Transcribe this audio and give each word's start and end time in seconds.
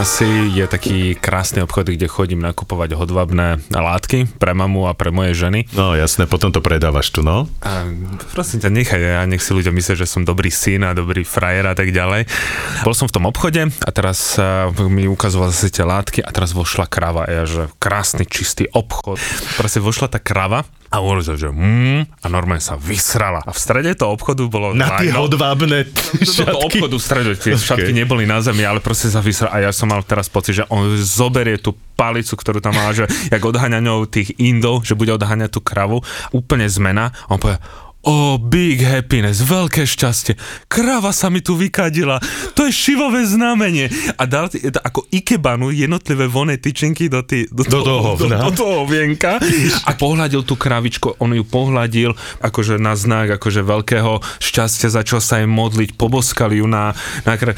Varanasi 0.00 0.56
je 0.56 0.64
taký 0.64 1.12
krásny 1.12 1.60
obchod, 1.60 1.92
kde 1.92 2.08
chodím 2.08 2.40
nakupovať 2.40 2.96
hodvabné 2.96 3.60
látky 3.68 4.32
pre 4.40 4.56
mamu 4.56 4.88
a 4.88 4.96
pre 4.96 5.12
moje 5.12 5.36
ženy. 5.36 5.68
No 5.76 5.92
jasné, 5.92 6.24
potom 6.24 6.48
to 6.48 6.64
predávaš 6.64 7.12
tu, 7.12 7.20
no. 7.20 7.44
A 7.60 7.84
prosím 8.32 8.64
ťa, 8.64 8.72
nechaj, 8.72 8.96
ja 8.96 9.20
nech 9.28 9.44
si 9.44 9.52
ľudia 9.52 9.68
myslia, 9.68 10.00
že 10.00 10.08
som 10.08 10.24
dobrý 10.24 10.48
syn 10.48 10.88
a 10.88 10.96
dobrý 10.96 11.20
frajer 11.20 11.68
a 11.68 11.76
tak 11.76 11.92
ďalej. 11.92 12.24
Bol 12.80 12.96
som 12.96 13.12
v 13.12 13.14
tom 13.20 13.28
obchode 13.28 13.60
a 13.60 13.90
teraz 13.92 14.40
mi 14.88 15.04
ukazoval 15.04 15.52
zase 15.52 15.68
tie 15.68 15.84
látky 15.84 16.24
a 16.24 16.32
teraz 16.32 16.56
vošla 16.56 16.88
krava. 16.88 17.28
Ja, 17.28 17.44
že 17.44 17.68
krásny, 17.76 18.24
čistý 18.24 18.72
obchod. 18.72 19.20
Proste 19.60 19.84
vošla 19.84 20.08
tá 20.08 20.16
krava 20.16 20.64
a 20.90 20.98
sa, 21.22 21.38
že 21.38 21.46
mm, 21.46 22.18
a 22.18 22.26
normálne 22.26 22.58
sa 22.58 22.74
vysrala. 22.74 23.46
A 23.46 23.54
v 23.54 23.60
strede 23.62 23.94
toho 23.94 24.18
obchodu 24.18 24.42
bolo... 24.50 24.74
Na 24.74 24.98
tie 24.98 25.14
hodvábne 25.14 25.86
do 26.26 26.26
šatky. 26.26 26.66
obchodu 26.66 26.96
v 26.98 27.04
strede, 27.06 27.30
tie 27.38 27.54
okay. 27.54 27.62
šatky 27.62 27.92
neboli 27.94 28.26
na 28.26 28.42
zemi, 28.42 28.66
ale 28.66 28.82
proste 28.82 29.06
sa 29.06 29.22
vysral. 29.22 29.54
A 29.54 29.62
ja 29.62 29.70
som 29.70 29.86
mal 29.86 30.02
teraz 30.02 30.26
pocit, 30.26 30.58
že 30.58 30.64
on 30.66 30.98
zoberie 30.98 31.62
tú 31.62 31.78
palicu, 31.94 32.34
ktorú 32.34 32.58
tam 32.58 32.74
má, 32.74 32.90
že 32.90 33.06
jak 33.30 33.38
odháňa 33.38 33.78
ňou 33.78 34.10
tých 34.10 34.34
indov, 34.42 34.82
že 34.82 34.98
bude 34.98 35.14
odháňať 35.14 35.54
tú 35.54 35.62
kravu. 35.62 36.02
Úplne 36.34 36.66
zmena. 36.66 37.14
A 37.30 37.38
on 37.38 37.38
povie, 37.38 37.62
Oh, 38.00 38.40
big 38.40 38.80
happiness, 38.80 39.44
veľké 39.44 39.84
šťastie. 39.84 40.32
Krava 40.72 41.12
sa 41.12 41.28
mi 41.28 41.44
tu 41.44 41.52
vykadila. 41.52 42.16
To 42.56 42.64
je 42.64 42.72
šivové 42.72 43.28
znamenie. 43.28 43.92
A 44.16 44.24
dal 44.24 44.48
ako 44.80 45.04
ikebanu 45.12 45.68
jednotlivé 45.68 46.24
voné 46.24 46.56
tyčinky 46.56 47.12
do, 47.12 47.20
tý, 47.20 47.44
do, 47.52 47.60
Do 47.60 47.84
toho 47.84 48.16
do, 48.16 48.24
do 48.24 48.50
toho 48.56 48.88
vienka 48.88 49.36
a 49.84 49.90
pohľadil 49.92 50.48
tú 50.48 50.56
kravičku, 50.56 51.20
on 51.20 51.36
ju 51.36 51.44
pohľadil 51.44 52.16
akože 52.40 52.80
na 52.80 52.96
znak 52.96 53.36
akože 53.36 53.60
veľkého 53.68 54.24
šťastia, 54.40 54.88
začal 54.88 55.20
sa 55.20 55.44
jej 55.44 55.48
modliť, 55.52 56.00
poboskali 56.00 56.64
ju 56.64 56.66
na, 56.66 56.96
na 57.28 57.36
kra... 57.36 57.52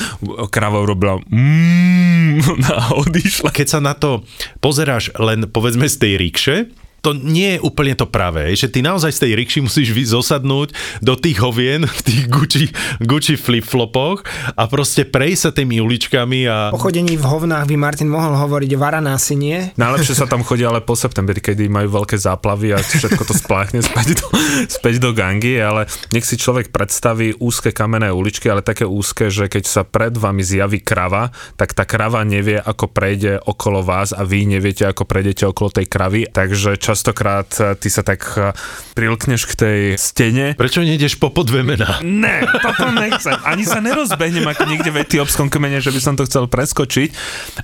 krava 0.51 0.83
urobila 0.83 1.23
mm, 1.23 2.67
a 2.83 2.99
odišla. 2.99 3.55
Keď 3.55 3.67
sa 3.67 3.79
na 3.79 3.95
to 3.95 4.27
pozeráš 4.59 5.15
len 5.23 5.47
povedzme 5.47 5.87
z 5.87 5.97
tej 6.03 6.13
rikše, 6.19 6.82
to 7.03 7.19
nie 7.19 7.59
je 7.59 7.61
úplne 7.67 7.99
to 7.99 8.07
pravé, 8.07 8.55
že 8.55 8.71
ty 8.71 8.79
naozaj 8.79 9.11
z 9.11 9.21
tej 9.27 9.33
rikši 9.35 9.59
musíš 9.67 9.91
zosadnúť 10.07 10.71
do 11.03 11.19
tých 11.19 11.43
hovien, 11.43 11.85
v 11.99 12.01
tých 12.01 12.23
Gucci, 12.31 12.65
Gucci 13.03 13.35
flip-flopoch 13.35 14.23
a 14.55 14.63
proste 14.71 15.03
prejsť 15.03 15.41
sa 15.43 15.51
tými 15.51 15.83
uličkami 15.83 16.47
a... 16.47 16.71
Po 16.71 16.79
chodení 16.79 17.19
v 17.19 17.27
hovnách 17.27 17.67
by 17.67 17.77
Martin 17.77 18.07
mohol 18.07 18.39
hovoriť 18.39 18.71
o 18.79 18.79
Varanasi, 18.79 19.35
nie? 19.35 19.59
Najlepšie 19.75 20.15
sa 20.15 20.31
tam 20.31 20.47
chodí 20.47 20.63
ale 20.63 20.79
po 20.79 20.95
septembri, 20.95 21.43
kedy 21.43 21.67
majú 21.67 22.03
veľké 22.03 22.15
záplavy 22.15 22.71
a 22.71 22.79
všetko 22.79 23.23
to 23.27 23.35
spláchne 23.35 23.83
späť 23.83 24.23
do, 24.23 24.27
späť 24.71 25.03
do 25.03 25.11
gangy, 25.11 25.59
ale 25.59 25.91
nech 26.15 26.23
si 26.23 26.39
človek 26.39 26.71
predstaví 26.71 27.35
úzke 27.43 27.75
kamenné 27.75 28.15
uličky, 28.15 28.47
ale 28.47 28.63
také 28.63 28.87
úzke, 28.87 29.27
že 29.27 29.51
keď 29.51 29.65
sa 29.67 29.83
pred 29.83 30.15
vami 30.15 30.47
zjaví 30.47 30.79
krava, 30.79 31.35
tak 31.59 31.75
tá 31.75 31.83
krava 31.83 32.23
nevie, 32.23 32.63
ako 32.63 32.87
prejde 32.95 33.43
okolo 33.43 33.83
vás 33.83 34.15
a 34.15 34.23
vy 34.23 34.47
neviete, 34.47 34.87
ako 34.87 35.03
prejdete 35.03 35.51
okolo 35.51 35.75
tej 35.75 35.91
kravy, 35.91 36.31
takže 36.31 36.79
častokrát 36.93 37.49
eh, 37.57 37.73
ty 37.81 37.89
sa 37.89 38.05
tak 38.05 38.21
eh, 38.37 38.53
prilkneš 38.93 39.49
k 39.49 39.53
tej 39.57 39.81
stene 39.97 40.53
Prečo 40.53 40.85
nejdeš 40.85 41.17
po 41.17 41.33
po 41.33 41.43
dve 41.49 41.65
mená? 41.65 42.05
Ne, 42.05 42.45
toto 42.61 42.93
nechcem. 42.93 43.33
Ani 43.49 43.65
sa 43.65 43.81
nerozbehnem 43.81 44.45
ako 44.45 44.69
niekde 44.69 44.93
v 44.93 45.01
etiópskom 45.01 45.49
kmene, 45.49 45.81
že 45.81 45.89
by 45.89 46.01
som 46.05 46.15
to 46.15 46.29
chcel 46.29 46.45
preskočiť, 46.45 47.11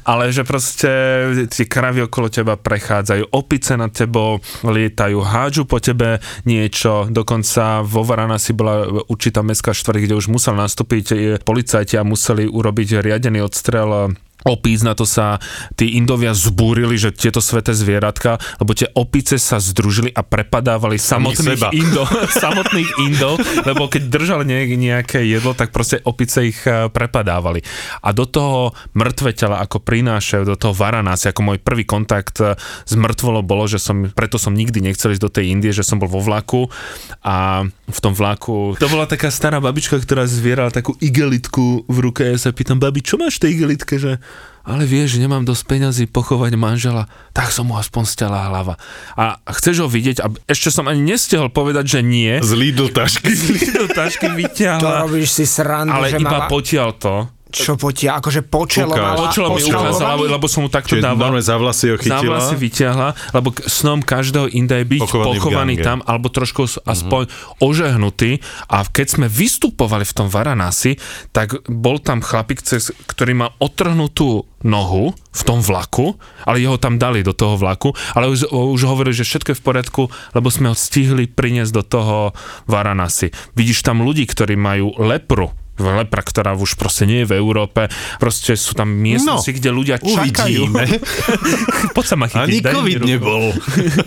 ale 0.08 0.32
že 0.32 0.48
proste 0.48 0.90
tie 1.52 1.68
kravy 1.68 2.08
okolo 2.08 2.32
teba 2.32 2.56
prechádzajú, 2.56 3.36
opice 3.36 3.76
nad 3.76 3.92
tebou 3.92 4.40
lietajú, 4.64 5.20
hádžu 5.20 5.68
po 5.68 5.78
tebe 5.78 6.24
niečo, 6.48 7.04
dokonca 7.12 7.84
vo 7.84 8.00
Varanasi 8.08 8.56
bola 8.56 8.88
určitá 9.12 9.44
mestská 9.44 9.76
štvrť, 9.76 10.08
kde 10.08 10.14
už 10.16 10.32
musel 10.32 10.56
nastúpiť 10.56 11.06
eh, 11.12 11.18
policajti 11.36 12.00
a 12.00 12.08
museli 12.08 12.48
urobiť 12.48 13.04
riadený 13.04 13.44
odstrel 13.44 14.16
opíc, 14.46 14.86
na 14.86 14.94
to 14.94 15.02
sa 15.02 15.42
tí 15.74 15.98
Indovia 15.98 16.30
zbúrili, 16.30 16.94
že 16.94 17.10
tieto 17.10 17.42
sveté 17.42 17.74
zvieratka, 17.74 18.38
lebo 18.62 18.70
tie 18.76 18.86
opice 18.94 19.40
sa 19.40 19.58
združili 19.58 20.14
a 20.14 20.22
prepadávali 20.22 20.94
samotných 20.94 21.58
seba. 21.58 21.68
Indov, 21.74 22.06
samotných 22.44 22.90
Indov, 23.02 23.34
lebo 23.66 23.90
keď 23.90 24.02
držali 24.06 24.44
nejaké 24.78 25.26
jedlo, 25.26 25.58
tak 25.58 25.74
proste 25.74 25.98
opice 26.06 26.54
ich 26.54 26.60
eh, 26.64 26.86
prepadávali. 26.86 27.66
A 28.06 28.14
do 28.14 28.24
toho 28.28 28.76
mŕtve 28.94 29.34
tela, 29.34 29.58
ako 29.58 29.82
prinášajú 29.82 30.44
do 30.46 30.56
toho 30.56 30.74
Varanasi, 30.74 31.34
ako 31.34 31.40
môj 31.42 31.58
prvý 31.58 31.82
kontakt 31.82 32.38
eh, 32.38 32.54
s 32.86 32.94
mŕtvolou 32.94 33.42
bolo, 33.42 33.66
že 33.66 33.82
som, 33.82 34.06
preto 34.14 34.38
som 34.38 34.54
nikdy 34.54 34.78
nechcel 34.78 35.14
ísť 35.14 35.22
do 35.22 35.32
tej 35.32 35.50
Indie, 35.50 35.74
že 35.74 35.82
som 35.82 35.98
bol 35.98 36.06
vo 36.06 36.22
vlaku 36.22 36.70
a 37.26 37.66
v 37.66 37.98
tom 38.04 38.12
vlaku, 38.14 38.78
to 38.78 38.90
bola 38.90 39.08
taká 39.08 39.32
stará 39.32 39.58
babička, 39.58 39.98
ktorá 39.98 40.28
zvierala 40.28 40.70
takú 40.70 40.94
igelitku 41.00 41.88
v 41.88 41.98
ruke, 41.98 42.22
ja 42.22 42.38
sa 42.38 42.54
pýtam, 42.54 42.78
babi, 42.78 43.00
čo 43.00 43.16
máš 43.16 43.40
v 43.40 43.48
tej 43.48 43.50
igelitke, 43.58 43.94
že 43.96 44.22
ale 44.68 44.84
vieš, 44.84 45.16
že 45.16 45.24
nemám 45.24 45.48
dosť 45.48 45.64
peňazí 45.64 46.04
pochovať 46.12 46.52
manžela, 46.60 47.08
tak 47.32 47.48
som 47.48 47.72
mu 47.72 47.80
aspoň 47.80 48.04
stiala 48.04 48.52
hlava. 48.52 48.76
A 49.16 49.40
chceš 49.56 49.80
ho 49.80 49.88
vidieť, 49.88 50.20
a 50.20 50.28
ešte 50.44 50.68
som 50.68 50.84
ani 50.84 51.00
nestihol 51.00 51.48
povedať, 51.48 51.98
že 51.98 52.00
nie, 52.04 52.36
Z 52.44 52.52
Lidl 52.52 52.92
tašky. 52.92 53.32
do 53.72 53.88
tašky 53.88 54.28
To 54.32 54.36
vyťahla, 54.36 55.08
robíš 55.08 55.32
si 55.32 55.44
srandu, 55.48 55.96
ale 55.96 56.12
že 56.12 56.20
iba 56.20 56.44
mala... 56.44 56.52
potiaľ 56.52 56.88
to. 57.00 57.14
Čo 57.48 57.80
potia, 57.80 58.20
akože 58.20 58.44
počelo 58.44 58.92
Ukáž. 58.92 59.04
mala... 59.08 59.24
Počelo 59.32 59.48
mi 59.56 59.62
ukázala, 59.64 60.14
lebo 60.20 60.46
som 60.46 60.64
mu 60.64 60.68
takto 60.68 60.96
Čiže 60.96 61.04
dával. 61.04 61.32
za 61.40 61.56
vlasy 61.56 61.84
ho 61.88 61.96
Za 61.96 62.02
chytila. 62.04 62.36
vlasy 62.36 62.54
vyťahla, 62.60 63.08
lebo 63.32 63.48
snom 63.64 64.04
každého 64.04 64.52
Inda 64.52 64.76
je 64.76 64.86
byť 64.86 65.00
Pochovaný 65.00 65.36
pochovaný, 65.40 65.74
tam, 65.80 65.98
alebo 66.04 66.28
trošku 66.28 66.68
aspoň 66.84 67.32
ožehnutý. 67.64 68.44
A 68.68 68.84
keď 68.84 69.06
sme 69.16 69.26
vystupovali 69.32 70.04
v 70.04 70.12
tom 70.12 70.28
Varanasi, 70.28 71.00
tak 71.32 71.64
bol 71.64 71.96
tam 72.04 72.20
chlapík, 72.20 72.60
cez- 72.60 72.92
ktorý 73.08 73.32
mal 73.32 73.50
otrhnutú 73.58 74.44
nohu 74.58 75.14
v 75.14 75.42
tom 75.46 75.62
vlaku, 75.62 76.18
ale 76.42 76.58
jeho 76.58 76.76
tam 76.76 76.98
dali 76.98 77.22
do 77.22 77.30
toho 77.30 77.54
vlaku, 77.54 77.94
ale 78.12 78.26
už, 78.26 78.50
už 78.50 78.82
hovorili, 78.84 79.14
že 79.14 79.22
všetko 79.24 79.54
je 79.54 79.58
v 79.58 79.64
poriadku, 79.64 80.02
lebo 80.34 80.50
sme 80.50 80.68
ho 80.68 80.76
stihli 80.76 81.30
priniesť 81.30 81.72
do 81.72 81.82
toho 81.86 82.16
Varanasi. 82.66 83.30
Vidíš 83.54 83.86
tam 83.86 84.02
ľudí, 84.02 84.26
ktorí 84.26 84.58
majú 84.58 84.98
lepru, 84.98 85.54
lepra, 85.78 86.22
ktorá 86.22 86.52
už 86.54 86.74
proste 86.74 87.06
nie 87.06 87.22
je 87.24 87.30
v 87.30 87.34
Európe. 87.38 87.86
Proste 88.18 88.58
sú 88.58 88.74
tam 88.74 88.90
miestnosti, 88.90 89.50
No, 89.50 89.56
kde 89.58 89.70
ľudia 89.70 89.96
čakajú. 89.98 90.18
Uvidíme. 90.68 90.84
Poď 91.96 92.04
sa 92.04 92.16
ma 92.18 92.26
chytiť. 92.26 92.42
Ani 92.42 92.58
COVID 92.62 93.00
nebol 93.06 93.54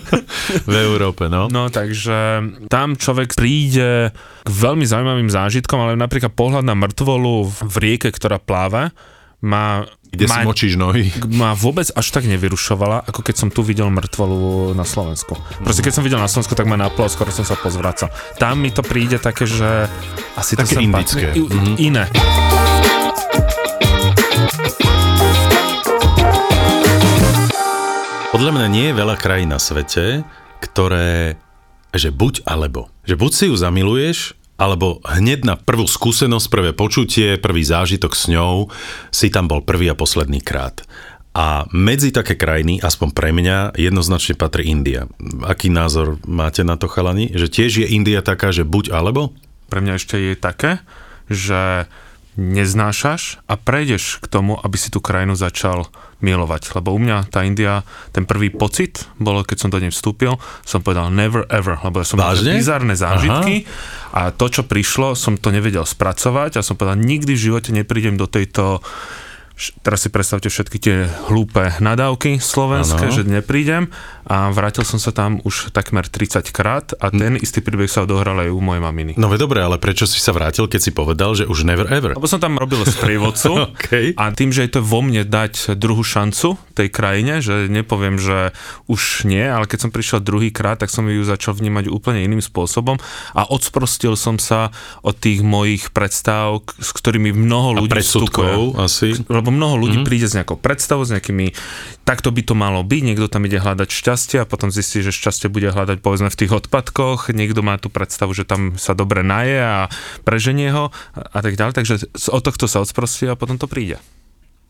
v 0.70 0.74
Európe, 0.76 1.26
no. 1.32 1.48
No 1.48 1.72
takže 1.72 2.42
tam 2.68 2.94
človek 2.96 3.32
príde 3.32 4.12
k 4.42 4.48
veľmi 4.50 4.84
zaujímavým 4.84 5.30
zážitkom, 5.30 5.78
ale 5.78 5.92
napríklad 5.96 6.34
pohľad 6.34 6.64
na 6.66 6.74
mŕtvolu 6.76 7.32
v 7.72 7.76
rieke, 7.80 8.10
ktorá 8.10 8.42
pláva, 8.42 8.90
má, 9.42 9.86
Kde 10.12 10.28
si 10.28 10.30
má, 10.30 10.44
močíš 10.44 10.76
nohy. 10.76 11.08
ma 11.32 11.56
vôbec 11.56 11.88
až 11.88 12.06
tak 12.06 12.28
nevyrušovala, 12.28 13.08
ako 13.08 13.20
keď 13.22 13.34
som 13.34 13.48
tu 13.48 13.64
videl 13.64 13.88
mŕtvolu 13.88 14.36
na 14.72 14.84
Slovensku. 14.84 15.40
Proste 15.58 15.80
keď 15.80 15.92
som 15.94 16.04
videl 16.04 16.20
na 16.20 16.28
Slovensku, 16.28 16.52
tak 16.52 16.68
ma 16.68 16.76
naplo, 16.76 17.08
skoro 17.08 17.32
som 17.32 17.42
sa 17.42 17.56
pozvracal. 17.56 18.12
Tam 18.36 18.60
mi 18.60 18.68
to 18.68 18.84
príde 18.84 19.16
také, 19.16 19.48
že 19.48 19.88
asi 20.36 20.52
to 20.52 20.62
Také 20.62 20.76
sa 20.76 20.80
indické. 20.80 21.32
patrí- 21.32 21.48
Mhm. 21.48 21.74
Iné. 21.80 22.04
Podľa 28.32 28.50
mňa 28.50 28.66
nie 28.68 28.86
je 28.90 28.94
veľa 28.96 29.16
krajín 29.16 29.52
na 29.52 29.60
svete, 29.60 30.24
ktoré, 30.58 31.36
že 31.92 32.08
buď 32.08 32.42
alebo. 32.42 32.88
Že 33.04 33.14
buď 33.14 33.30
si 33.30 33.44
ju 33.46 33.54
zamiluješ, 33.54 34.18
alebo 34.62 35.02
hneď 35.02 35.42
na 35.42 35.54
prvú 35.58 35.90
skúsenosť, 35.90 36.46
prvé 36.46 36.70
počutie, 36.70 37.34
prvý 37.42 37.66
zážitok 37.66 38.14
s 38.14 38.30
ňou, 38.30 38.70
si 39.10 39.26
tam 39.26 39.50
bol 39.50 39.66
prvý 39.66 39.90
a 39.90 39.98
posledný 39.98 40.38
krát. 40.38 40.86
A 41.34 41.66
medzi 41.74 42.14
také 42.14 42.38
krajiny, 42.38 42.78
aspoň 42.78 43.08
pre 43.10 43.34
mňa, 43.34 43.74
jednoznačne 43.74 44.38
patrí 44.38 44.70
India. 44.70 45.10
Aký 45.42 45.72
názor 45.72 46.22
máte 46.28 46.62
na 46.62 46.78
to, 46.78 46.86
chalani? 46.86 47.32
Že 47.34 47.46
tiež 47.50 47.72
je 47.82 47.86
India 47.90 48.22
taká, 48.22 48.54
že 48.54 48.62
buď 48.62 48.94
alebo? 48.94 49.34
pre 49.72 49.80
mňa 49.80 49.96
ešte 49.96 50.20
je 50.20 50.34
také, 50.36 50.84
že 51.32 51.88
neznášaš 52.36 53.44
a 53.44 53.60
prejdeš 53.60 54.24
k 54.24 54.26
tomu, 54.26 54.56
aby 54.56 54.76
si 54.80 54.88
tú 54.88 55.04
krajinu 55.04 55.36
začal 55.36 55.84
milovať. 56.24 56.72
Lebo 56.78 56.96
u 56.96 57.00
mňa 57.02 57.28
tá 57.28 57.44
India, 57.44 57.84
ten 58.14 58.24
prvý 58.24 58.48
pocit 58.48 59.04
bolo, 59.20 59.44
keď 59.44 59.66
som 59.66 59.70
do 59.74 59.82
nej 59.82 59.92
vstúpil, 59.92 60.40
som 60.64 60.80
povedal 60.80 61.12
never 61.12 61.44
ever, 61.52 61.76
lebo 61.84 62.00
ja 62.00 62.06
som 62.08 62.16
mal 62.16 62.32
Vážne? 62.32 62.56
také 62.56 62.62
bizarné 62.62 62.94
zážitky 62.96 63.54
a 64.16 64.32
to, 64.32 64.46
čo 64.48 64.62
prišlo, 64.64 65.12
som 65.12 65.36
to 65.36 65.52
nevedel 65.52 65.84
spracovať 65.84 66.56
a 66.56 66.64
som 66.64 66.78
povedal, 66.78 66.96
nikdy 66.96 67.36
v 67.36 67.44
živote 67.52 67.70
neprídem 67.74 68.16
do 68.16 68.24
tejto 68.24 68.80
teraz 69.84 70.02
si 70.02 70.10
predstavte 70.10 70.48
všetky 70.48 70.78
tie 70.80 70.96
hlúpe 71.28 71.76
nadávky 71.78 72.40
slovenské, 72.40 73.12
Áno. 73.12 73.14
že 73.14 73.22
neprídem 73.28 73.92
a 74.22 74.54
vrátil 74.54 74.86
som 74.86 75.02
sa 75.02 75.10
tam 75.10 75.42
už 75.42 75.74
takmer 75.74 76.06
30 76.06 76.54
krát 76.54 76.94
a 77.02 77.10
ten 77.10 77.34
istý 77.38 77.58
príbeh 77.58 77.90
sa 77.90 78.06
odohral 78.06 78.38
aj 78.38 78.54
u 78.54 78.62
mojej 78.62 78.82
maminy. 78.82 79.12
No 79.18 79.26
ve 79.26 79.36
dobre, 79.36 79.58
ale 79.58 79.82
prečo 79.82 80.06
si 80.06 80.22
sa 80.22 80.30
vrátil, 80.30 80.70
keď 80.70 80.80
si 80.80 80.90
povedal, 80.94 81.34
že 81.34 81.44
už 81.44 81.66
never 81.66 81.90
ever? 81.90 82.14
Lebo 82.14 82.30
som 82.30 82.38
tam 82.38 82.54
robil 82.56 82.86
sprievodcu 82.86 83.50
OK. 83.74 84.14
a 84.14 84.24
tým, 84.30 84.54
že 84.54 84.64
je 84.66 84.78
to 84.78 84.80
vo 84.80 85.02
mne 85.02 85.26
dať 85.26 85.74
druhú 85.74 86.06
šancu 86.06 86.54
tej 86.72 86.88
krajine, 86.88 87.42
že 87.42 87.66
nepoviem, 87.68 88.16
že 88.16 88.54
už 88.86 89.28
nie, 89.28 89.42
ale 89.42 89.66
keď 89.66 89.88
som 89.88 89.90
prišiel 89.90 90.24
druhý 90.24 90.54
krát, 90.54 90.80
tak 90.80 90.88
som 90.88 91.04
ju 91.10 91.20
začal 91.26 91.58
vnímať 91.58 91.90
úplne 91.92 92.22
iným 92.22 92.40
spôsobom 92.40 92.96
a 93.34 93.42
odsprostil 93.50 94.14
som 94.14 94.38
sa 94.38 94.70
od 95.02 95.18
tých 95.18 95.42
mojich 95.42 95.90
predstav, 95.90 96.62
s 96.78 96.94
ktorými 96.94 97.34
mnoho 97.34 97.68
A 97.74 97.78
ľudí 97.84 97.92
predsudkov 97.92 98.78
asi. 98.78 99.18
lebo 99.26 99.50
mnoho 99.50 99.76
ľudí 99.76 100.00
mm-hmm. 100.00 100.08
príde 100.08 100.26
s 100.30 100.34
nejakou 100.38 100.56
predstavou, 100.56 101.04
s 101.04 101.12
nejakými, 101.12 101.52
takto 102.06 102.30
by 102.30 102.42
to 102.46 102.54
malo 102.56 102.80
byť, 102.86 103.00
niekto 103.02 103.26
tam 103.26 103.44
ide 103.44 103.58
hľadať 103.60 103.88
šťastie 103.90 104.11
a 104.14 104.48
potom 104.48 104.68
zistí, 104.68 105.00
že 105.00 105.14
šťastie 105.14 105.48
bude 105.48 105.72
hľadať 105.72 106.04
povedzme 106.04 106.28
v 106.28 106.38
tých 106.38 106.52
odpadkoch, 106.52 107.32
niekto 107.32 107.64
má 107.64 107.80
tú 107.80 107.88
predstavu, 107.88 108.36
že 108.36 108.44
tam 108.44 108.76
sa 108.76 108.92
dobre 108.92 109.24
naje 109.24 109.58
a 109.60 109.88
preženie 110.22 110.70
ho 110.70 110.92
a, 111.16 111.38
tak 111.40 111.56
ďalej, 111.56 111.74
takže 111.74 111.94
od 112.30 112.42
tohto 112.44 112.68
sa 112.68 112.84
odsprostí 112.84 113.26
a 113.28 113.38
potom 113.38 113.56
to 113.56 113.64
príde. 113.64 113.96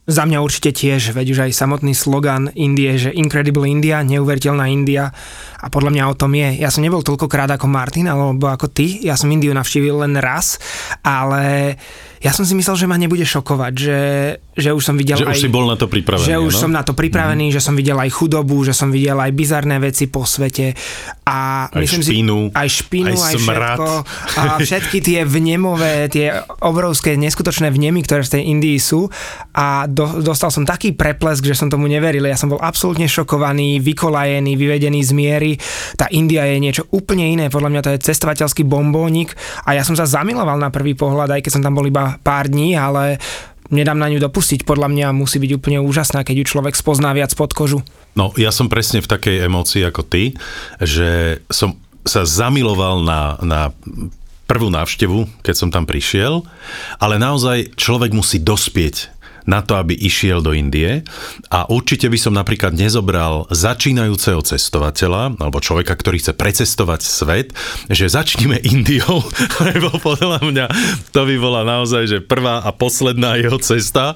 Za 0.02 0.26
mňa 0.26 0.42
určite 0.42 0.74
tiež, 0.74 1.14
veď 1.14 1.26
už 1.30 1.38
aj 1.46 1.52
samotný 1.54 1.94
slogan 1.94 2.50
Indie, 2.58 2.98
že 2.98 3.14
Incredible 3.14 3.70
India, 3.70 4.02
neuveriteľná 4.02 4.66
India 4.66 5.14
a 5.62 5.66
podľa 5.70 5.94
mňa 5.94 6.04
o 6.10 6.18
tom 6.18 6.34
je. 6.34 6.58
Ja 6.58 6.74
som 6.74 6.82
nebol 6.82 7.06
toľkokrát 7.06 7.54
ako 7.54 7.70
Martin 7.70 8.10
alebo 8.10 8.50
ako 8.50 8.66
ty, 8.66 8.98
ja 8.98 9.14
som 9.14 9.30
Indiu 9.30 9.54
navštívil 9.54 10.02
len 10.02 10.18
raz, 10.18 10.58
ale 11.06 11.78
ja 12.22 12.30
som 12.30 12.46
si 12.46 12.54
myslel, 12.54 12.78
že 12.78 12.86
ma 12.86 12.94
nebude 12.94 13.26
šokovať, 13.26 13.72
že, 13.74 14.00
že 14.54 14.70
už 14.70 14.78
som 14.78 14.94
videl 14.94 15.18
Že 15.18 15.26
aj... 15.26 15.34
už 15.34 15.42
si 15.42 15.50
bol 15.50 15.66
na 15.66 15.74
to 15.74 15.90
pripravený, 15.90 16.30
Že 16.30 16.36
už 16.38 16.54
no? 16.54 16.60
som 16.62 16.70
na 16.70 16.82
to 16.86 16.94
pripravený, 16.94 17.50
mm. 17.50 17.54
že 17.58 17.60
som 17.60 17.74
videl 17.74 17.98
aj 17.98 18.10
chudobu, 18.14 18.62
že 18.62 18.70
som 18.70 18.94
videl 18.94 19.18
aj 19.18 19.34
bizarné 19.34 19.82
veci 19.82 20.06
po 20.06 20.22
svete 20.22 20.70
a 21.26 21.66
Aj 21.66 21.82
myslím 21.82 22.02
špínu, 22.06 22.36
si, 22.46 22.54
aj 22.54 22.68
špínu, 22.70 23.10
aj 23.10 23.18
aj, 23.18 23.34
smrad. 23.42 23.78
všetko 23.78 23.90
a 24.38 24.42
všetky 24.62 24.98
tie 25.02 25.20
vnemové, 25.26 26.06
tie 26.14 26.30
obrovské 26.62 27.18
neskutočné 27.18 27.74
vnemy, 27.74 28.06
ktoré 28.06 28.22
v 28.22 28.32
tej 28.38 28.42
Indii 28.54 28.78
sú 28.78 29.10
a 29.58 29.90
do, 29.90 30.22
dostal 30.22 30.54
som 30.54 30.62
taký 30.62 30.94
preplesk, 30.94 31.42
že 31.42 31.58
som 31.58 31.66
tomu 31.66 31.90
neveril. 31.90 32.22
Ja 32.30 32.38
som 32.38 32.54
bol 32.54 32.62
absolútne 32.62 33.10
šokovaný, 33.10 33.82
vykolajený, 33.82 34.54
vyvedený 34.54 35.00
z 35.02 35.10
miery. 35.10 35.52
Tá 35.98 36.06
India 36.14 36.46
je 36.46 36.62
niečo 36.62 36.86
úplne 36.94 37.26
iné, 37.26 37.50
podľa 37.50 37.70
mňa 37.74 37.82
to 37.82 37.90
je 37.98 38.04
cestovateľský 38.06 38.62
bombónik 38.62 39.34
a 39.66 39.74
ja 39.74 39.82
som 39.82 39.98
sa 39.98 40.06
zamiloval 40.06 40.54
na 40.62 40.70
prvý 40.70 40.94
pohľad, 40.94 41.34
aj 41.34 41.42
keď 41.42 41.52
som 41.58 41.64
tam 41.66 41.74
bol 41.74 41.86
iba 41.90 42.11
pár 42.20 42.52
dní, 42.52 42.76
ale 42.76 43.16
nedám 43.72 43.96
na 43.96 44.12
ňu 44.12 44.20
dopustiť. 44.20 44.68
Podľa 44.68 44.92
mňa 44.92 45.06
musí 45.16 45.40
byť 45.40 45.52
úplne 45.56 45.78
úžasná, 45.80 46.22
keď 46.22 46.44
ju 46.44 46.50
človek 46.56 46.76
spozná 46.76 47.16
viac 47.16 47.32
pod 47.32 47.56
kožu. 47.56 47.80
No, 48.12 48.28
ja 48.36 48.52
som 48.52 48.68
presne 48.68 49.00
v 49.00 49.08
takej 49.08 49.48
emócii 49.48 49.82
ako 49.88 50.04
ty, 50.04 50.36
že 50.76 51.40
som 51.48 51.80
sa 52.04 52.28
zamiloval 52.28 53.00
na, 53.00 53.40
na 53.40 53.60
prvú 54.44 54.68
návštevu, 54.68 55.40
keď 55.40 55.54
som 55.56 55.72
tam 55.72 55.88
prišiel, 55.88 56.44
ale 57.00 57.16
naozaj 57.16 57.72
človek 57.78 58.12
musí 58.12 58.36
dospieť 58.36 59.08
na 59.46 59.62
to, 59.62 59.78
aby 59.78 59.94
išiel 59.94 60.42
do 60.44 60.54
Indie 60.54 61.02
a 61.50 61.66
určite 61.68 62.06
by 62.08 62.18
som 62.18 62.34
napríklad 62.34 62.74
nezobral 62.74 63.46
začínajúceho 63.50 64.42
cestovateľa 64.42 65.38
alebo 65.38 65.58
človeka, 65.58 65.94
ktorý 65.94 66.22
chce 66.22 66.32
precestovať 66.36 67.00
svet, 67.02 67.48
že 67.90 68.10
začneme 68.10 68.58
Indiou, 68.62 69.24
lebo 69.68 69.94
podľa 69.98 70.40
mňa 70.42 70.66
to 71.10 71.20
by 71.26 71.36
bola 71.38 71.62
naozaj, 71.66 72.02
že 72.08 72.18
prvá 72.22 72.62
a 72.62 72.70
posledná 72.70 73.38
jeho 73.38 73.58
cesta 73.58 74.14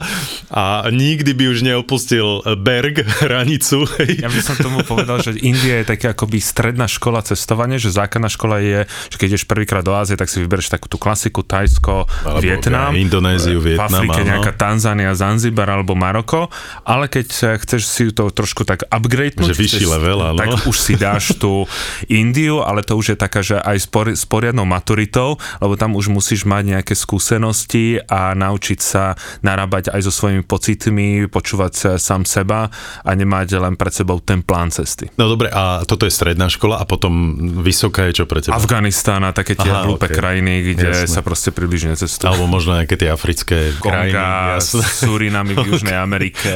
a 0.50 0.86
nikdy 0.92 1.32
by 1.34 1.44
už 1.50 1.58
neopustil 1.66 2.44
Berg, 2.60 3.02
hranicu. 3.22 3.88
Ja 4.20 4.30
by 4.30 4.40
som 4.42 4.56
tomu 4.58 4.82
povedal, 4.86 5.22
že 5.22 5.38
India 5.42 5.82
je 5.82 5.90
taká 5.96 6.14
akoby 6.14 6.38
stredná 6.38 6.86
škola 6.86 7.24
cestovania, 7.24 7.80
že 7.80 7.90
základná 7.90 8.30
škola 8.30 8.62
je, 8.62 8.86
že 9.10 9.16
keď 9.16 9.26
ideš 9.36 9.44
prvýkrát 9.48 9.82
do 9.82 9.96
Ázie, 9.96 10.14
tak 10.14 10.30
si 10.30 10.38
vybereš 10.38 10.70
takú 10.70 10.86
tú 10.86 11.00
klasiku 11.00 11.42
Tajsko, 11.42 12.06
Vietnam, 12.38 12.92
Indonéziu, 12.94 13.58
v 13.58 13.74
Vietnam, 13.74 14.06
Afrike 14.06 14.20
áno. 14.22 14.28
nejaká 14.36 14.52
Tanzánia, 14.54 15.15
Zanzibar 15.16 15.72
alebo 15.72 15.96
Maroko, 15.96 16.52
ale 16.84 17.08
keď 17.08 17.58
chceš 17.58 17.82
si 17.88 18.04
to 18.12 18.28
trošku 18.28 18.62
tak 18.62 18.84
upgradenúť, 18.86 19.56
Že 19.56 19.56
vyšší 19.56 19.86
level, 19.88 20.18
áno. 20.22 20.38
tak 20.38 20.68
už 20.68 20.76
si 20.76 20.94
dáš 20.94 21.34
tú 21.40 21.64
Indiu, 22.06 22.60
ale 22.60 22.84
to 22.84 22.94
už 22.94 23.14
je 23.14 23.18
taká, 23.18 23.40
že 23.40 23.56
aj 23.56 23.76
s, 23.80 23.86
pori- 23.88 24.16
s 24.16 24.28
poriadnou 24.28 24.68
maturitou, 24.68 25.40
lebo 25.58 25.74
tam 25.74 25.96
už 25.96 26.12
musíš 26.12 26.44
mať 26.44 26.78
nejaké 26.78 26.94
skúsenosti 26.94 27.98
a 28.06 28.36
naučiť 28.36 28.78
sa 28.78 29.16
narábať 29.40 29.90
aj 29.90 30.00
so 30.04 30.12
svojimi 30.12 30.44
pocitmi, 30.44 31.26
počúvať 31.26 31.96
sám 31.96 32.28
seba 32.28 32.68
a 33.02 33.10
nemať 33.10 33.56
len 33.56 33.74
pred 33.74 33.92
sebou 33.94 34.20
ten 34.20 34.44
plán 34.44 34.68
cesty. 34.68 35.08
No 35.16 35.30
dobre, 35.32 35.48
a 35.48 35.82
toto 35.88 36.04
je 36.04 36.12
stredná 36.12 36.52
škola 36.52 36.82
a 36.82 36.84
potom 36.84 37.36
vysoká 37.64 38.04
je 38.10 38.22
čo 38.22 38.24
pre 38.28 38.44
teba? 38.44 38.58
Afganistán 38.58 39.24
a 39.24 39.32
také 39.32 39.56
tie 39.56 39.70
hlúpe 39.70 40.10
ok. 40.10 40.12
krajiny, 40.12 40.74
kde 40.74 41.06
Jasné. 41.06 41.08
sa 41.08 41.20
proste 41.24 41.50
približne 41.54 41.96
cestuje. 41.96 42.28
Alebo 42.28 42.50
možno 42.50 42.76
nejaké 42.76 42.98
tie 42.98 43.08
africké 43.08 43.72
krajiny. 43.80 44.12
Konga, 44.12 44.60
jasné. 44.60 44.84
Surinami 45.06 45.54
v 45.54 45.62
Južnej 45.70 45.94
Amerike, 45.94 46.50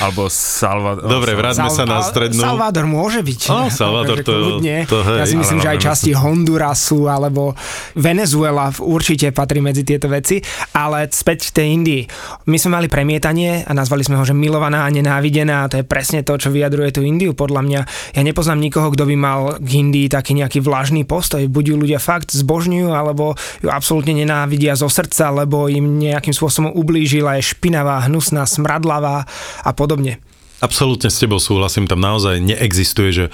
alebo 0.00 0.26
Salva... 0.26 0.96
Dobre, 0.96 1.32
vráťme 1.32 1.68
sa 1.68 1.84
na 1.84 2.00
strednú. 2.00 2.40
Salvador 2.40 2.84
môže 2.84 3.20
byť. 3.20 3.40
Á, 3.46 3.68
Salvador, 3.68 4.20
to- 4.20 4.32
kľudne. 4.32 4.88
to 4.88 4.98
hej, 5.00 5.18
ja 5.20 5.26
si 5.26 5.36
myslím, 5.36 5.58
ale 5.58 5.64
že 5.64 5.70
aj 5.70 5.80
časti 5.82 6.10
Hondurasu 6.12 7.06
alebo 7.06 7.52
Venezuela 7.94 8.68
v- 8.70 8.82
určite 8.82 9.30
patrí 9.30 9.60
medzi 9.60 9.82
tieto 9.82 10.06
veci, 10.06 10.40
ale 10.72 11.06
späť 11.06 11.50
k 11.50 11.54
tej 11.54 11.66
Indii. 11.74 12.02
My 12.46 12.56
sme 12.56 12.70
mali 12.74 12.86
premietanie 12.86 13.62
a 13.62 13.72
nazvali 13.72 14.00
sme 14.00 14.16
ho, 14.16 14.24
že 14.24 14.32
milovaná 14.32 14.84
a 14.84 14.90
nenávidená 14.90 15.64
a 15.64 15.70
to 15.70 15.78
je 15.78 15.84
presne 15.84 16.20
to, 16.20 16.34
čo 16.34 16.48
vyjadruje 16.48 16.90
tú 16.90 17.00
Indiu 17.00 17.32
podľa 17.32 17.60
mňa. 17.60 17.80
Ja 18.12 18.22
nepoznám 18.22 18.58
nikoho, 18.58 18.88
kto 18.88 19.04
by 19.04 19.16
mal 19.16 19.40
k 19.58 19.70
Indii 19.78 20.08
taký 20.08 20.32
nejaký 20.34 20.60
vlažný 20.60 21.04
postoj. 21.04 21.44
Buď 21.44 21.64
ju 21.70 21.76
ľudia 21.76 21.98
fakt 21.98 22.30
zbožňujú, 22.30 22.88
alebo 22.88 23.32
ju 23.60 23.68
absolútne 23.68 24.14
nenávidia 24.14 24.72
zo 24.74 24.86
srdca, 24.86 25.28
lebo 25.30 25.66
im 25.66 25.98
nejakým 25.98 26.30
spôsobom 26.30 26.70
ublížila, 26.70 27.36
je 27.36 27.44
špinavá, 27.74 28.06
hnusná, 28.06 28.46
smradlavá 28.46 29.26
a 29.66 29.70
podobne. 29.74 30.22
Absolútne 30.62 31.10
s 31.10 31.18
tebou 31.18 31.42
súhlasím, 31.42 31.90
tam 31.90 31.98
naozaj 31.98 32.38
neexistuje, 32.38 33.10
že, 33.10 33.24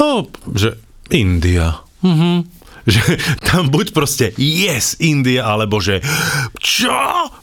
oh, 0.00 0.24
že 0.56 0.80
India. 1.12 1.84
Mhm. 2.00 2.48
Že 2.88 3.02
tam 3.44 3.68
buď 3.68 3.92
proste 3.92 4.32
yes, 4.36 4.96
India, 4.98 5.44
alebo 5.44 5.80
že 5.80 6.00
čo? 6.56 6.92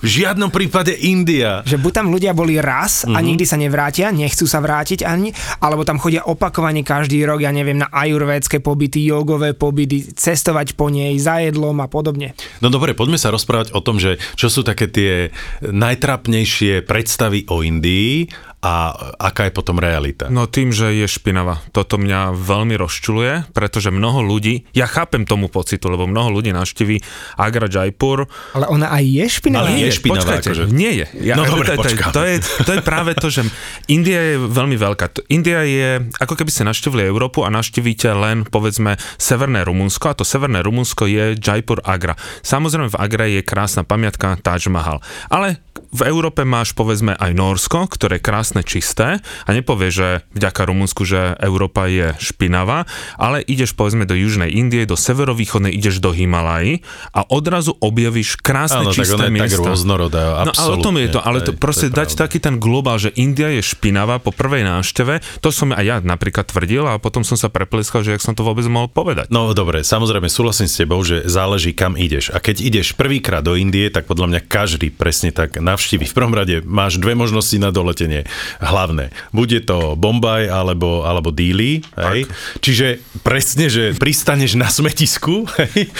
V 0.02 0.08
žiadnom 0.08 0.50
prípade 0.50 0.94
India. 0.94 1.62
Že 1.64 1.78
buď 1.78 1.92
tam 1.94 2.08
ľudia 2.10 2.34
boli 2.34 2.58
raz 2.58 3.06
Mhm. 3.06 3.14
a 3.14 3.20
nikdy 3.22 3.46
sa 3.46 3.58
nevrátia, 3.58 4.10
nechcú 4.10 4.50
sa 4.50 4.58
vrátiť 4.58 5.06
ani, 5.06 5.32
alebo 5.62 5.86
tam 5.86 6.02
chodia 6.02 6.26
opakovane 6.26 6.82
každý 6.82 7.22
rok, 7.24 7.42
ja 7.42 7.54
neviem, 7.54 7.78
na 7.78 7.90
ajurvédske 7.90 8.60
pobyty, 8.60 9.06
jogové 9.06 9.54
pobyty, 9.54 10.10
cestovať 10.14 10.74
po 10.74 10.90
nej, 10.90 11.14
za 11.18 11.38
jedlom 11.40 11.78
a 11.80 11.88
podobne. 11.88 12.34
No 12.60 12.68
dobre, 12.68 12.98
poďme 12.98 13.22
sa 13.22 13.30
rozprávať 13.30 13.74
o 13.74 13.82
tom, 13.82 14.02
že 14.02 14.18
čo 14.34 14.50
sú 14.50 14.66
také 14.66 14.90
tie 14.90 15.30
najtrapnejšie 15.62 16.84
predstavy 16.84 17.48
o 17.50 17.62
Indii 17.62 18.30
a 18.68 18.92
aká 19.16 19.48
je 19.48 19.54
potom 19.56 19.80
realita. 19.80 20.28
No 20.28 20.44
tým, 20.44 20.76
že 20.76 20.92
je 20.92 21.08
špinavá. 21.08 21.64
Toto 21.72 21.96
mňa 21.96 22.36
veľmi 22.36 22.76
rozčuluje, 22.76 23.48
pretože 23.56 23.96
mnoho 23.96 24.20
ľudí, 24.20 24.68
ja 24.76 24.84
chápem 24.92 25.24
tomu 25.24 25.48
pocitu, 25.48 25.88
lebo 25.88 26.04
mnoho 26.04 26.28
ľudí 26.36 26.52
navštíví 26.52 27.00
Agra 27.40 27.72
Jaipur. 27.72 28.28
Ale 28.52 28.68
ona 28.68 28.92
aj 28.92 29.04
je 29.08 29.26
špinavá. 29.32 29.72
Ale 29.72 29.80
Nie 29.80 29.88
je 29.88 29.96
špinavá, 29.96 30.20
počkajte, 30.20 30.48
akože. 30.52 30.64
nie 30.76 30.92
je. 31.00 31.06
Ja, 31.24 31.40
No 31.40 31.48
to, 31.48 31.56
dobre, 31.56 31.80
to, 31.80 32.12
to, 32.12 32.22
je, 32.28 32.36
to 32.68 32.72
je 32.76 32.82
práve 32.84 33.16
to, 33.16 33.32
že 33.32 33.48
India 33.88 34.36
je 34.36 34.36
veľmi 34.36 34.76
veľká. 34.76 35.24
India 35.32 35.64
je, 35.64 36.04
ako 36.20 36.36
keby 36.36 36.52
ste 36.52 36.68
navštívili 36.68 37.08
Európu 37.08 37.48
a 37.48 37.50
navštívite 37.54 38.12
len, 38.12 38.44
povedzme, 38.44 39.00
Severné 39.16 39.64
Rumunsko 39.64 40.12
a 40.12 40.18
to 40.18 40.28
Severné 40.28 40.60
Rumunsko 40.60 41.08
je 41.08 41.40
Jaipur 41.40 41.80
Agra. 41.88 42.20
Samozrejme 42.44 42.92
v 42.92 42.98
Agra 43.00 43.26
je 43.32 43.40
krásna 43.46 43.88
pamiatka 43.88 44.36
Taj 44.44 44.68
Mahal. 44.68 45.00
Ale 45.32 45.62
v 45.92 46.02
Európe 46.06 46.44
máš 46.44 46.74
povedzme 46.74 47.16
aj 47.16 47.32
Norsko, 47.32 47.88
ktoré 47.88 48.20
je 48.20 48.26
krásne 48.26 48.62
čisté 48.62 49.20
a 49.22 49.50
nepovie, 49.50 49.90
že 49.90 50.08
vďaka 50.36 50.68
Rumunsku, 50.68 51.08
že 51.08 51.36
Európa 51.40 51.88
je 51.88 52.14
špinavá, 52.20 52.84
ale 53.16 53.42
ideš 53.44 53.74
povedzme 53.74 54.04
do 54.04 54.14
Južnej 54.14 54.52
Indie, 54.52 54.84
do 54.84 55.00
severovýchodnej 55.00 55.72
ideš 55.72 56.04
do 56.04 56.12
Himalají 56.12 56.84
a 57.14 57.24
odrazu 57.30 57.74
objavíš 57.78 58.40
krásne 58.40 58.84
Áno, 58.84 58.92
tak 58.92 59.04
čisté 59.04 59.18
tak 59.18 59.32
miesta. 59.32 59.64
rôznorodá, 59.64 60.46
No 60.48 60.52
ale 60.54 60.72
o 60.76 60.78
tom 60.80 60.96
je 61.00 61.10
to, 61.12 61.20
ale 61.20 61.40
to 61.42 61.52
Hej, 61.56 61.60
proste 61.60 61.88
je 61.90 61.96
dať 61.96 62.10
pravda. 62.14 62.22
taký 62.28 62.38
ten 62.44 62.56
globál, 62.58 62.98
že 63.00 63.12
India 63.16 63.50
je 63.52 63.62
špinavá 63.64 64.20
po 64.20 64.32
prvej 64.32 64.68
návšteve, 64.68 65.42
to 65.42 65.50
som 65.50 65.72
aj 65.72 65.84
ja 65.84 65.98
napríklad 66.00 66.48
tvrdil 66.48 66.84
a 66.88 67.00
potom 67.00 67.24
som 67.24 67.40
sa 67.40 67.48
prepleskal, 67.48 68.04
že 68.04 68.16
jak 68.16 68.24
som 68.24 68.36
to 68.36 68.44
vôbec 68.44 68.66
mohol 68.68 68.88
povedať. 68.92 69.30
No 69.30 69.52
dobre, 69.56 69.82
samozrejme 69.82 70.28
súhlasím 70.28 70.68
s 70.68 70.78
tebou, 70.78 71.00
že 71.04 71.26
záleží 71.28 71.72
kam 71.74 71.96
ideš. 71.96 72.32
A 72.34 72.40
keď 72.40 72.62
ideš 72.64 72.94
prvýkrát 72.94 73.42
do 73.42 73.56
Indie, 73.56 73.88
tak 73.90 74.06
podľa 74.06 74.28
mňa 74.36 74.42
každý 74.46 74.92
presne 74.92 75.32
tak 75.32 75.58
navštíviť. 75.78 76.10
V 76.10 76.18
prvom 76.18 76.34
rade 76.34 76.66
máš 76.66 76.98
dve 76.98 77.14
možnosti 77.14 77.54
na 77.62 77.70
doletenie. 77.70 78.26
Hlavné. 78.58 79.14
Bude 79.30 79.62
to 79.62 79.94
Bombaj 79.94 80.50
alebo, 80.50 81.06
alebo 81.06 81.30
Dili. 81.30 81.86
Hej? 81.94 82.26
Čiže 82.58 82.98
presne, 83.22 83.70
že 83.70 83.94
pristaneš 83.94 84.58
na 84.58 84.74
smetisku 84.74 85.46
hej? 85.62 85.94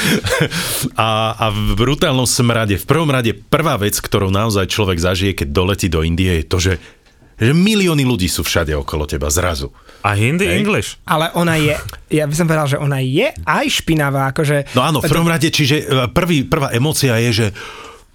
A, 0.98 1.38
a 1.38 1.46
v 1.54 1.78
brutálnom 1.78 2.26
smrade. 2.26 2.82
V 2.82 2.90
prvom 2.90 3.14
rade 3.14 3.38
prvá 3.38 3.78
vec, 3.78 4.02
ktorou 4.02 4.34
naozaj 4.34 4.66
človek 4.66 4.98
zažije, 4.98 5.46
keď 5.46 5.48
doletí 5.54 5.86
do 5.94 6.02
Indie, 6.02 6.42
je 6.42 6.50
to, 6.50 6.58
že 6.58 6.74
že 7.38 7.54
milióny 7.54 8.02
ľudí 8.02 8.26
sú 8.26 8.42
všade 8.42 8.74
okolo 8.74 9.06
teba 9.06 9.30
zrazu. 9.30 9.70
A 10.02 10.18
hindi, 10.18 10.50
Hej. 10.50 10.58
English. 10.58 10.90
Ale 11.06 11.30
ona 11.38 11.54
je, 11.62 11.78
ja 12.10 12.26
by 12.26 12.34
som 12.34 12.50
povedal, 12.50 12.66
že 12.66 12.82
ona 12.82 12.98
je 12.98 13.30
aj 13.46 13.66
špinavá, 13.70 14.34
akože... 14.34 14.74
No 14.74 14.82
áno, 14.82 15.06
v 15.06 15.10
prvom 15.10 15.30
rade, 15.30 15.54
čiže 15.54 15.86
e, 15.86 16.10
prvý, 16.10 16.50
prvá 16.50 16.74
emócia 16.74 17.14
je, 17.30 17.46
že 17.46 17.48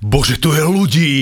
bože, 0.03 0.37
tu 0.37 0.51
je 0.51 0.61
ľudí. 0.61 1.13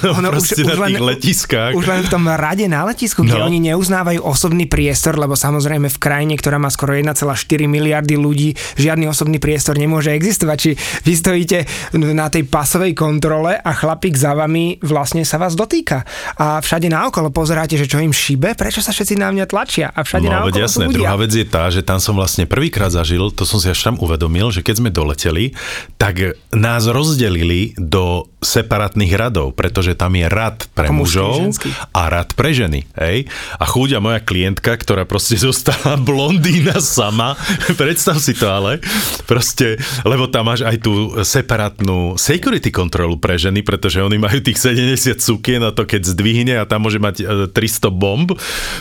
No, 0.00 0.14
Ono 0.18 0.30
proste 0.32 0.62
na 0.62 0.78
tých 0.78 1.02
letiskách. 1.02 1.74
Už 1.74 1.84
len 1.84 2.00
v 2.00 2.10
tom 2.10 2.24
rade 2.24 2.64
na 2.64 2.84
letisku, 2.84 3.20
kde 3.20 3.36
No. 3.36 3.44
oni 3.44 3.58
neuznávajú 3.64 4.20
osobný 4.20 4.64
priestor, 4.64 5.16
lebo 5.16 5.34
samozrejme 5.34 5.86
v 5.86 5.98
krajine, 5.98 6.34
ktorá 6.34 6.56
má 6.56 6.68
skoro 6.68 6.94
1,4 6.94 7.26
miliardy 7.66 8.14
ľudí, 8.14 8.48
žiadny 8.76 9.04
osobný 9.04 9.36
priestor 9.36 9.74
nemôže 9.74 10.10
existovať. 10.10 10.56
Či 10.56 10.70
vy 11.02 11.12
stojíte 11.12 11.58
na 11.96 12.26
tej 12.26 12.44
pasovej 12.44 12.94
kontrole 12.94 13.56
a 13.56 13.70
chlapík 13.70 14.14
za 14.14 14.32
vami 14.32 14.78
vlastne 14.78 15.22
sa 15.22 15.36
vás 15.36 15.52
dotýka. 15.52 16.06
A 16.36 16.60
všade 16.60 16.86
naokolo 16.86 17.28
pozeráte, 17.28 17.74
že 17.74 17.84
čo 17.84 17.98
im 17.98 18.10
šibe, 18.10 18.54
prečo 18.54 18.78
sa 18.78 18.90
všetci 18.90 19.16
na 19.16 19.30
mňa 19.30 19.44
tlačia. 19.44 19.88
A 19.88 20.00
všade 20.00 20.22
No, 20.22 20.44
naokolo 20.44 20.60
jasné, 20.60 20.84
sú 20.84 20.88
ľudia. 20.88 20.96
druhá 21.00 21.16
vec 21.16 21.32
je 21.32 21.42
tá, 21.42 21.66
že 21.66 21.80
tam 21.80 21.98
som 21.98 22.14
vlastne 22.14 22.44
prvýkrát 22.44 22.88
zažil, 22.88 23.30
to 23.30 23.42
som 23.42 23.56
si 23.56 23.66
až 23.66 23.80
tam 23.80 23.96
uvedomil, 23.96 24.50
že 24.50 24.60
keď 24.60 24.74
sme 24.76 24.90
doleteli, 24.90 25.56
tak 25.96 26.20
nás 26.50 26.84
rozdelili 26.84 27.72
do 27.74 28.19
separátnych 28.40 29.12
radov, 29.12 29.52
pretože 29.52 29.92
tam 29.92 30.16
je 30.16 30.24
rad 30.26 30.64
pre 30.72 30.88
Ako 30.88 30.96
mužov 30.96 31.52
a 31.92 32.02
rad 32.08 32.32
pre 32.32 32.56
ženy. 32.56 32.88
Hej? 32.96 33.28
A 33.60 33.64
chúďa 33.68 34.00
moja 34.00 34.20
klientka, 34.20 34.72
ktorá 34.76 35.04
proste 35.04 35.36
zostala 35.48 36.00
blondína 36.00 36.80
sama, 36.80 37.36
predstav 37.80 38.16
si 38.18 38.32
to 38.32 38.48
ale, 38.48 38.80
proste, 39.28 39.76
lebo 40.08 40.26
tam 40.28 40.48
máš 40.48 40.64
aj 40.64 40.76
tú 40.80 41.20
separátnu 41.20 42.16
security 42.16 42.72
kontrolu 42.72 43.20
pre 43.20 43.36
ženy, 43.36 43.60
pretože 43.60 44.00
oni 44.00 44.16
majú 44.16 44.40
tých 44.40 44.56
70 44.56 45.20
sukien 45.20 45.60
a 45.60 45.70
to 45.70 45.84
keď 45.84 46.16
zdvihne 46.16 46.56
a 46.56 46.64
tam 46.64 46.88
môže 46.88 46.98
mať 46.98 47.16
e, 47.20 47.52
300 47.52 47.92
bomb, 47.92 48.32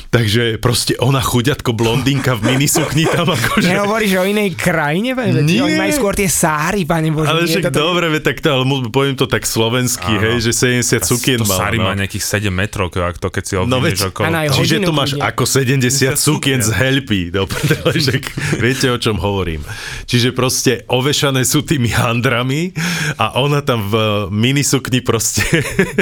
takže 0.10 0.58
proste 0.64 0.96
ona 1.04 1.20
chuďatko 1.20 1.76
blondínka 1.76 2.40
v 2.40 2.56
minisukni 2.56 3.06
tam 3.06 3.28
akože... 3.38 3.76
Nehovoríš 3.76 4.14
o 4.18 4.26
inej 4.26 4.56
krajine? 4.56 5.14
Veď 5.14 5.44
Nie. 5.44 5.62
Oni 5.68 5.76
majú 5.76 5.92
skôr 5.94 6.16
tie 6.16 6.32
sáry, 6.32 6.88
pane 6.88 7.12
Bože. 7.12 7.28
Ale 7.28 7.44
však 7.46 7.76
dobre, 7.76 8.08
tak 8.24 8.40
to, 8.40 8.48
ale 8.50 8.64
poviem 8.90 9.20
to 9.20 9.29
tak 9.30 9.46
slovensky, 9.46 10.10
Áno. 10.10 10.26
hej, 10.26 10.38
že 10.42 10.52
70 10.52 11.06
sukien 11.06 11.38
to 11.38 11.46
mal. 11.46 11.62
Sari 11.62 11.78
no. 11.78 11.86
má 11.86 11.94
nejakých 11.94 12.26
7 12.26 12.50
metrov, 12.50 12.90
ak 12.90 13.16
to 13.16 13.30
keď 13.30 13.44
si 13.46 13.54
No 13.56 13.78
obvídeš 13.78 14.02
veď, 14.02 14.10
okolo. 14.10 14.26
Áno. 14.26 14.40
Čiže 14.50 14.76
tu 14.82 14.92
máš 14.92 15.10
kľudne. 15.14 15.30
ako 15.30 15.44
70 15.46 16.18
sukien 16.18 16.60
z 16.60 16.70
helpy. 16.74 17.22
Do 17.36 17.46
že 17.94 18.18
viete, 18.64 18.90
o 18.90 18.98
čom 18.98 19.16
hovorím. 19.16 19.62
Čiže 20.04 20.34
proste 20.34 20.82
ovešané 20.90 21.46
sú 21.46 21.62
tými 21.62 21.94
handrami 21.94 22.74
a 23.16 23.38
ona 23.38 23.62
tam 23.62 23.86
v 23.86 23.94
minisukni 24.34 25.00
proste 25.00 25.46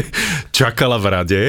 čakala 0.57 0.95
v 0.97 1.05
rade. 1.07 1.41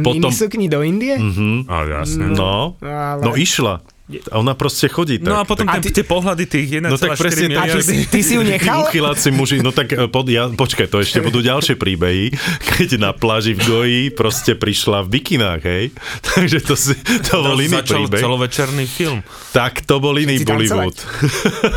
Potom, 0.00 0.32
Minisukni 0.32 0.66
do 0.66 0.80
Indie? 0.80 1.20
Mhm. 1.20 1.68
Ale 1.68 1.86
jasne. 2.02 2.24
no, 2.32 2.80
Ale- 2.80 3.22
no 3.22 3.36
išla. 3.36 3.84
A 4.06 4.38
Ona 4.38 4.54
proste 4.54 4.86
chodí 4.86 5.18
tak. 5.18 5.26
No 5.26 5.36
a 5.36 5.44
potom 5.44 5.66
A 5.66 5.76
ten, 5.76 5.82
ty- 5.82 5.90
tie 5.92 6.06
pohľady 6.06 6.46
tých 6.46 6.78
1,4 6.78 6.86
No 6.86 6.96
tak 6.96 7.18
presne 7.18 7.46
miliardy. 7.48 7.58
tak, 7.58 7.66
A 7.68 7.74
ty, 7.74 7.82
si- 7.82 8.06
ty 8.06 8.20
si 8.20 8.32
ju 8.32 8.42
Tí 8.42 8.50
nechal? 8.52 8.78
uchyláci 8.84 9.28
muži, 9.30 9.58
no 9.58 9.70
tak 9.70 9.90
e, 9.90 10.06
pod, 10.06 10.26
ja, 10.26 10.46
počkaj, 10.46 10.86
to 10.86 10.98
ešte 10.98 11.18
budú 11.20 11.40
ďalšie 11.40 11.74
príbehy, 11.74 12.30
keď 12.70 12.88
na 12.96 13.10
pláži 13.10 13.52
v 13.52 13.60
Goji 13.60 14.02
proste 14.10 14.54
prišla 14.54 15.02
v 15.02 15.08
bikinách, 15.10 15.58
hej? 15.60 15.84
Takže 16.28 16.58
to, 16.60 16.74
si, 16.74 16.94
to 17.24 17.42
bol 17.42 17.56
iný 17.56 17.76
Začal 17.76 18.06
príbeh. 18.06 18.20
celovečerný 18.20 18.86
film. 18.86 19.26
Tak 19.50 19.82
to 19.82 19.98
bol 19.98 20.14
iný 20.14 20.38
Všetci 20.38 20.46
Bollywood. 20.46 20.96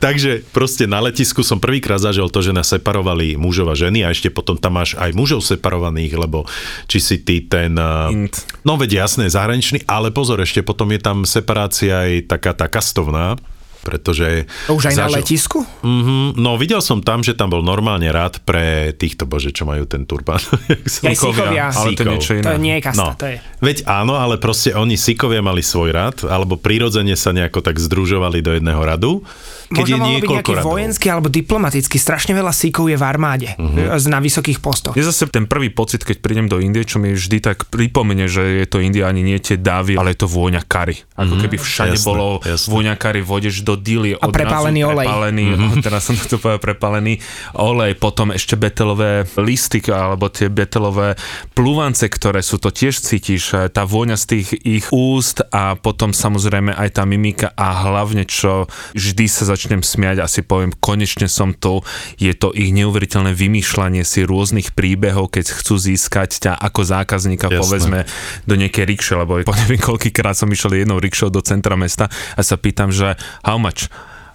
Takže 0.00 0.42
proste 0.50 0.84
na 0.84 1.00
letisku 1.00 1.40
som 1.40 1.56
prvýkrát 1.56 1.98
zažil 1.98 2.26
to, 2.26 2.40
že 2.40 2.50
nás 2.50 2.66
separovali 2.66 3.36
mužov 3.36 3.70
a 3.70 3.76
ženy 3.76 4.02
a 4.02 4.10
ešte 4.10 4.26
potom 4.28 4.56
tam 4.56 4.74
máš 4.74 4.96
aj 4.96 5.12
mužov 5.12 5.40
separovaných, 5.40 6.12
lebo 6.16 6.44
či 6.86 6.98
si 6.98 7.16
ty 7.18 7.40
ten... 7.40 7.74
uh, 7.74 8.10
Int. 8.10 8.42
No 8.62 8.74
veď 8.74 9.06
jasné, 9.06 9.28
zahraničný, 9.28 9.86
ale 9.86 10.10
pozor, 10.10 10.40
ešte 10.40 10.60
potom 10.60 10.90
je 10.90 10.98
tam 10.98 11.22
separácia 11.44 11.92
aj 12.00 12.24
taká 12.26 12.50
tá 12.50 12.64
kastovná, 12.64 13.36
pretože... 13.82 14.48
Už 14.66 14.88
aj 14.88 14.96
na 14.96 15.04
zažil- 15.04 15.16
letisku? 15.20 15.58
Mhm, 15.84 16.40
no 16.40 16.56
videl 16.56 16.80
som 16.80 16.98
tam, 16.98 17.20
že 17.20 17.36
tam 17.36 17.52
bol 17.52 17.60
normálne 17.60 18.08
rád 18.08 18.40
pre 18.40 18.90
týchto, 18.90 19.28
bože, 19.28 19.52
čo 19.52 19.62
majú 19.62 19.84
ten 19.84 20.02
turban. 20.02 20.40
Aj 21.04 21.12
síkovia. 21.12 21.68
Ale 21.68 21.92
to 21.92 22.00
je 22.00 22.08
niečo 22.08 22.32
iné. 22.34 22.42
To 22.42 22.50
je 22.50 22.62
nie 22.62 22.74
je 22.74 22.82
kasta, 22.82 22.96
No, 22.96 23.12
to 23.12 23.28
je. 23.28 23.36
veď 23.60 23.76
áno, 23.84 24.16
ale 24.16 24.40
proste 24.40 24.72
oni 24.72 24.96
síkovia 24.96 25.38
mali 25.38 25.60
svoj 25.60 25.92
rad, 25.92 26.16
alebo 26.24 26.56
prirodzene 26.56 27.12
sa 27.12 27.30
nejako 27.30 27.60
tak 27.60 27.76
združovali 27.76 28.40
do 28.40 28.56
jedného 28.56 28.80
radu. 28.80 29.20
Keď 29.64 29.80
Možno 29.80 29.88
je 29.88 29.96
byť 29.96 30.10
niekoľko 30.10 30.34
nejaký 30.34 30.54
radov. 30.54 30.68
vojenský 30.70 31.06
alebo 31.08 31.28
diplomatický. 31.28 31.96
Strašne 31.96 32.32
veľa 32.32 32.52
síkov 32.52 32.84
je 32.86 32.96
v 32.96 33.04
armáde 33.04 33.48
Mhm. 33.56 33.90
uh-huh. 33.90 34.08
na 34.08 34.18
vysokých 34.18 34.58
postoch. 34.58 34.92
Je 34.92 35.02
zase 35.02 35.24
ten 35.28 35.44
prvý 35.44 35.68
pocit, 35.68 36.00
keď 36.00 36.16
prídem 36.18 36.46
do 36.46 36.58
Indie, 36.58 36.82
čo 36.82 36.98
mi 36.98 37.12
vždy 37.12 37.38
tak 37.40 37.68
pripomene, 37.68 38.26
že 38.26 38.60
je 38.60 38.66
to 38.66 38.78
India 38.78 39.06
ani 39.06 39.20
nie 39.20 39.38
tie 39.38 39.56
dávy, 39.56 39.96
ale 39.96 40.12
je 40.12 40.20
to 40.20 40.28
vôňa 40.28 40.62
kary. 40.62 41.00
Ako 41.14 41.34
keby 41.38 41.56
všade 41.56 41.96
jasné, 41.96 42.04
bolo 42.04 42.26
jasné. 42.40 42.68
vôňa 42.68 42.94
kary, 42.94 43.20
vodeš 43.20 43.60
do 43.60 43.74
dily. 43.74 44.14
A 44.14 44.28
prepálený 44.28 44.84
olej. 44.84 45.06
Prepálený, 45.06 45.44
mm-hmm. 45.50 45.80
teraz 45.80 46.04
som 46.04 46.16
to 46.16 46.36
povedal, 46.36 46.60
prepálený 46.60 47.18
olej, 47.54 47.96
potom 47.96 48.30
ešte 48.30 48.54
betelové 48.54 49.24
listy, 49.36 49.80
alebo 49.86 50.28
tie 50.28 50.48
betelové 50.48 51.16
plúvance, 51.52 52.04
ktoré 52.04 52.40
sú, 52.40 52.56
to 52.58 52.68
tiež 52.68 52.98
cítiš, 52.98 53.54
e, 53.54 53.68
tá 53.68 53.84
vôňa 53.84 54.16
z 54.16 54.24
tých 54.26 54.48
ich 54.60 54.86
úst 54.90 55.40
a 55.50 55.74
potom 55.74 56.10
samozrejme 56.10 56.72
aj 56.72 56.88
tá 56.94 57.04
mimika 57.04 57.52
a 57.54 57.86
hlavne, 57.86 58.24
čo 58.24 58.66
vždy 58.92 59.26
sa 59.26 59.44
začnem 59.54 59.86
smiať 59.86 60.18
a 60.18 60.26
si 60.26 60.42
poviem, 60.42 60.74
konečne 60.74 61.30
som 61.30 61.54
tu, 61.54 61.80
je 62.18 62.34
to 62.34 62.50
ich 62.50 62.74
neuveriteľné 62.74 63.30
vymýšľanie 63.30 64.02
si 64.02 64.26
rôznych 64.26 64.74
príbehov, 64.74 65.30
keď 65.30 65.54
chcú 65.54 65.78
získať 65.78 66.50
ťa 66.50 66.52
ako 66.58 66.82
zákazníka, 66.82 67.46
Jasné. 67.46 67.62
povedzme, 67.62 67.98
do 68.50 68.54
nejakej 68.58 68.84
rikše, 68.84 69.14
lebo 69.14 69.38
po 69.46 69.54
neviem 69.62 69.78
koľkýkrát 69.78 70.34
som 70.34 70.50
išiel 70.50 70.82
jednou 70.82 70.98
rikšou 70.98 71.30
do 71.30 71.38
centra 71.38 71.78
mesta 71.78 72.10
a 72.34 72.42
sa 72.42 72.58
pýtam, 72.58 72.90
že 72.90 73.14
how 73.46 73.56
much? 73.56 73.86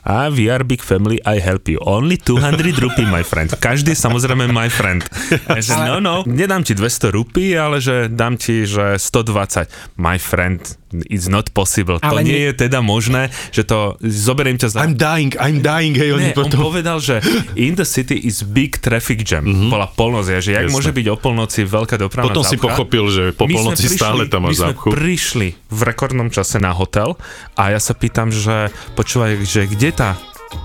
A 0.10 0.32
we 0.32 0.48
are 0.48 0.64
big 0.64 0.80
family, 0.80 1.20
I 1.28 1.44
help 1.44 1.68
you. 1.68 1.78
Only 1.84 2.18
200 2.18 2.80
rupee, 2.80 3.06
my 3.06 3.24
friend. 3.24 3.52
Každý 3.60 3.92
je 3.92 4.00
samozrejme 4.00 4.48
my 4.48 4.72
friend. 4.72 5.04
Že, 5.60 5.76
no, 5.86 6.00
no, 6.00 6.16
nedám 6.24 6.64
ti 6.64 6.72
200 6.72 7.12
rupí, 7.12 7.52
ale 7.52 7.84
že 7.84 8.08
dám 8.08 8.40
ti, 8.40 8.64
že 8.64 8.96
120. 8.96 9.68
My 10.00 10.16
friend, 10.16 10.64
it's 11.06 11.26
not 11.26 11.50
possible. 11.50 11.98
Ale 12.00 12.22
to 12.22 12.24
nie 12.24 12.34
nie- 12.34 12.44
je 12.50 12.62
teda 12.62 12.80
možné, 12.80 13.28
že 13.50 13.62
to 13.62 13.98
zoberiem 14.00 14.56
ťa 14.56 14.68
za... 14.70 14.78
I'm 14.82 14.94
dying, 14.94 15.34
I'm 15.36 15.60
dying, 15.60 15.94
hej, 15.94 16.12
oni 16.12 16.22
Nie, 16.22 16.34
on 16.34 16.46
potom... 16.46 16.58
povedal, 16.64 16.98
že 16.98 17.20
in 17.54 17.74
the 17.74 17.84
city 17.84 18.16
is 18.16 18.42
big 18.42 18.78
traffic 18.78 19.22
jam. 19.22 19.42
Mm-hmm. 19.42 19.68
Bola 19.68 19.86
polnoc, 19.86 20.26
že 20.26 20.50
jak 20.50 20.66
Jasné. 20.66 20.70
môže 20.70 20.90
byť 20.90 21.06
o 21.08 21.16
polnoci 21.16 21.64
veľká 21.64 21.96
dopravná 21.96 22.28
Potom 22.28 22.42
si 22.42 22.54
zápcha? 22.54 22.66
pochopil, 22.66 23.04
že 23.08 23.22
po 23.32 23.44
My 23.44 23.50
sme 23.50 23.56
polnoci 23.56 23.86
stále 23.88 24.22
tam 24.26 24.42
my 24.42 24.46
máš 24.48 24.56
sme 24.58 24.74
zápchu. 24.74 24.88
prišli 24.90 25.48
v 25.66 25.80
rekordnom 25.84 26.28
čase 26.28 26.58
na 26.58 26.72
hotel 26.72 27.14
a 27.54 27.70
ja 27.70 27.78
sa 27.78 27.92
pýtam, 27.92 28.30
že 28.30 28.70
počúvaj, 28.94 29.42
že 29.42 29.66
kde 29.66 29.90
tá 29.92 30.10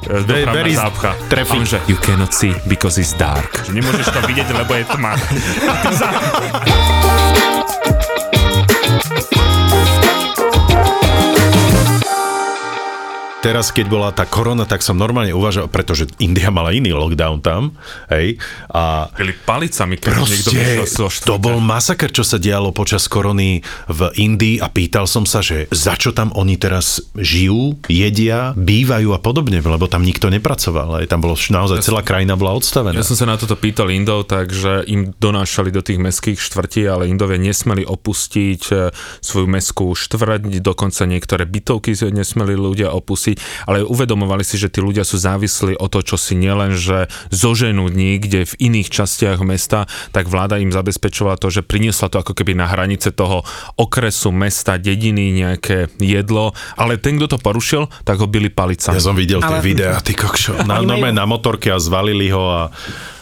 e, 0.05 0.21
dopravná 0.21 0.71
zápcha? 0.71 1.11
traffic? 1.27 1.59
On, 1.59 1.67
že 1.67 1.79
you 1.85 1.99
cannot 1.99 2.31
see 2.31 2.55
because 2.65 2.95
it's 2.95 3.13
dark. 3.13 3.51
Že 3.63 3.75
nemôžeš 3.75 4.07
to 4.07 4.19
vidieť, 4.23 4.47
lebo 4.51 4.73
je 4.73 4.85
tma. 4.87 5.13
Teraz, 13.45 13.69
keď 13.77 13.87
bola 13.93 14.09
tá 14.09 14.25
korona, 14.25 14.65
tak 14.65 14.81
som 14.81 14.97
normálne 14.97 15.37
uvažoval, 15.37 15.69
pretože 15.69 16.09
India 16.17 16.49
mala 16.49 16.73
iný 16.73 16.97
lockdown 16.97 17.45
tam, 17.45 17.77
hej, 18.09 18.41
a 18.73 19.13
Byli 19.13 19.37
palicami, 19.37 20.01
keď 20.01 20.13
niekto 20.25 20.49
Proste, 20.49 20.57
vyšiel 20.57 20.87
zo 20.89 21.09
to 21.13 21.37
bol 21.37 21.61
masaker, 21.61 22.09
čo 22.09 22.25
sa 22.25 22.41
dialo 22.41 22.73
počas 22.73 23.05
korony 23.05 23.61
v 23.93 24.01
Indii 24.17 24.65
a 24.65 24.73
pýtal 24.73 25.05
som 25.05 25.29
sa, 25.29 25.45
že 25.45 25.69
za 25.69 25.93
čo 26.01 26.17
tam 26.17 26.33
oni 26.33 26.57
teraz 26.57 27.05
žijú, 27.13 27.77
jedia, 27.85 28.57
bývajú 28.57 29.13
a 29.13 29.21
podobne, 29.21 29.61
lebo 29.61 29.93
tam 29.93 30.09
nikto 30.09 30.33
nepracoval. 30.33 31.05
Aj 31.05 31.07
tam 31.07 31.21
bolo 31.21 31.37
naozaj 31.37 31.85
celá 31.85 32.01
krajina 32.01 32.41
bola 32.41 32.57
odstavená. 32.57 32.97
Ja 32.97 33.05
som 33.05 33.19
sa 33.19 33.29
na 33.29 33.37
toto 33.37 33.61
pýtal 33.61 33.93
Indov, 33.93 34.25
takže 34.25 34.89
im 34.89 35.13
donášali 35.13 35.69
do 35.69 35.85
tých 35.85 36.01
mestských 36.01 36.41
štvrtí, 36.41 36.89
ale 36.89 37.13
Indovia 37.13 37.37
nesmeli 37.37 37.85
opustiť 37.85 38.63
e, 38.73 38.75
svoju 39.21 39.45
mestskú 39.45 39.93
štvrť, 39.93 40.65
dokonca 40.65 41.05
niektoré 41.05 41.45
bytovky 41.45 41.93
nesmeli 42.09 42.57
ľudia 42.57 42.89
opustiť, 42.95 43.34
ale 43.65 43.85
uvedomovali 43.85 44.43
si, 44.43 44.57
že 44.57 44.71
tí 44.71 44.81
ľudia 44.81 45.03
sú 45.03 45.19
závislí 45.21 45.77
o 45.79 45.87
to, 45.89 46.01
čo 46.01 46.17
si 46.17 46.35
nielen, 46.35 46.75
že 46.75 47.07
zoženú 47.31 47.89
niekde 47.89 48.49
v 48.49 48.55
iných 48.59 48.89
častiach 48.91 49.41
mesta, 49.45 49.87
tak 50.11 50.27
vláda 50.27 50.59
im 50.59 50.73
zabezpečovala 50.73 51.37
to, 51.39 51.51
že 51.51 51.67
priniesla 51.67 52.09
to 52.09 52.21
ako 52.21 52.33
keby 52.33 52.57
na 52.57 52.67
hranice 52.67 53.11
toho 53.11 53.43
okresu, 53.77 54.31
mesta, 54.35 54.79
dediny, 54.81 55.35
nejaké 55.35 55.93
jedlo, 55.99 56.53
ale 56.75 56.97
ten, 56.99 57.19
kto 57.19 57.37
to 57.37 57.39
porušil, 57.39 57.91
tak 58.03 58.19
ho 58.21 58.27
byli 58.27 58.51
palicami. 58.51 58.97
Ja 58.97 59.03
som 59.03 59.17
videl 59.17 59.41
tie 59.43 59.61
Ale- 59.61 59.65
videá, 59.65 59.99
ty 60.01 60.15
kokšo, 60.15 60.65
na, 60.69 60.81
normálne 60.81 61.17
na 61.17 61.27
motorke 61.27 61.71
a 61.71 61.79
zvalili 61.79 62.31
ho 62.31 62.45
a 62.49 62.63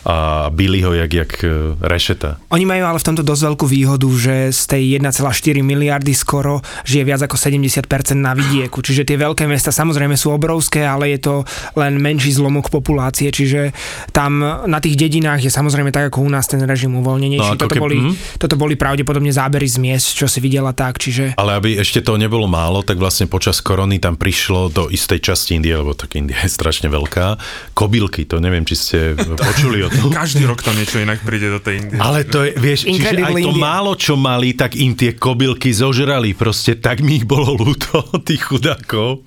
a 0.02 0.50
byli 0.50 0.82
ho 0.82 0.92
jak, 0.94 1.12
jak 1.14 1.32
e, 1.46 1.78
rešeta. 1.78 2.42
Oni 2.50 2.66
majú 2.66 2.82
ale 2.90 2.98
v 2.98 3.06
tomto 3.06 3.22
dosť 3.22 3.42
veľkú 3.54 3.66
výhodu, 3.70 4.08
že 4.18 4.34
z 4.50 4.62
tej 4.66 4.82
1,4 4.98 5.62
miliardy 5.62 6.10
skoro 6.10 6.58
žije 6.82 7.06
viac 7.06 7.22
ako 7.22 7.38
70% 7.38 7.86
na 8.18 8.34
vidieku. 8.34 8.82
Čiže 8.82 9.06
tie 9.06 9.14
veľké 9.14 9.46
mesta 9.46 9.70
samozrejme 9.70 10.18
sú 10.18 10.34
obrovské, 10.34 10.82
ale 10.82 11.14
je 11.14 11.22
to 11.22 11.34
len 11.78 12.02
menší 12.02 12.34
zlomok 12.34 12.66
populácie. 12.66 13.30
Čiže 13.30 13.70
tam 14.10 14.42
na 14.66 14.78
tých 14.82 14.98
dedinách 14.98 15.46
je 15.46 15.54
samozrejme 15.54 15.94
tak 15.94 16.10
ako 16.10 16.26
u 16.26 16.30
nás 16.34 16.50
ten 16.50 16.58
režim 16.66 16.90
uvoľnenejší. 16.98 17.54
No, 17.54 17.62
toto, 17.62 17.78
keb- 17.78 17.86
boli, 17.86 17.98
hm? 18.02 18.42
toto 18.42 18.58
boli 18.58 18.74
pravdepodobne 18.74 19.30
zábery 19.30 19.70
z 19.70 19.78
miest, 19.78 20.18
čo 20.18 20.26
si 20.26 20.42
videla 20.42 20.74
tak. 20.74 20.98
Čiže 20.98 21.38
Ale 21.38 21.54
aby 21.62 21.78
ešte 21.78 22.02
to 22.02 22.18
nebolo 22.18 22.50
málo, 22.50 22.82
tak 22.82 22.98
vlastne 22.98 23.30
počas 23.30 23.62
korony 23.62 24.02
tam 24.02 24.18
prišlo 24.18 24.66
do 24.74 24.82
istej 24.90 25.22
časti 25.22 25.54
Indie, 25.62 25.78
lebo 25.78 25.94
tak 25.94 26.18
India 26.18 26.42
je 26.42 26.50
strašne 26.50 26.90
veľká, 26.90 27.38
kobylky, 27.76 28.26
to 28.26 28.42
neviem, 28.42 28.66
či 28.66 28.74
ste 28.74 28.98
počuli 29.46 29.86
o. 29.86 29.91
Každý 29.92 30.48
rok 30.48 30.64
tam 30.64 30.74
niečo 30.74 30.98
inak 30.98 31.20
príde 31.20 31.52
do 31.52 31.60
tej 31.60 31.84
Indie. 31.84 31.98
Ale 32.00 32.24
to 32.24 32.48
je, 32.48 32.56
vieš, 32.56 32.88
čiže 32.88 33.12
aj 33.12 33.34
to 33.36 33.52
India. 33.52 33.62
málo, 33.62 33.92
čo 33.94 34.14
mali, 34.16 34.56
tak 34.56 34.74
im 34.76 34.96
tie 34.96 35.12
kobylky 35.16 35.72
zožrali. 35.72 36.32
Proste 36.32 36.80
tak 36.80 37.04
mi 37.04 37.20
ich 37.20 37.26
bolo 37.28 37.54
ľúto, 37.54 38.02
tých 38.24 38.48
chudákov. 38.48 39.26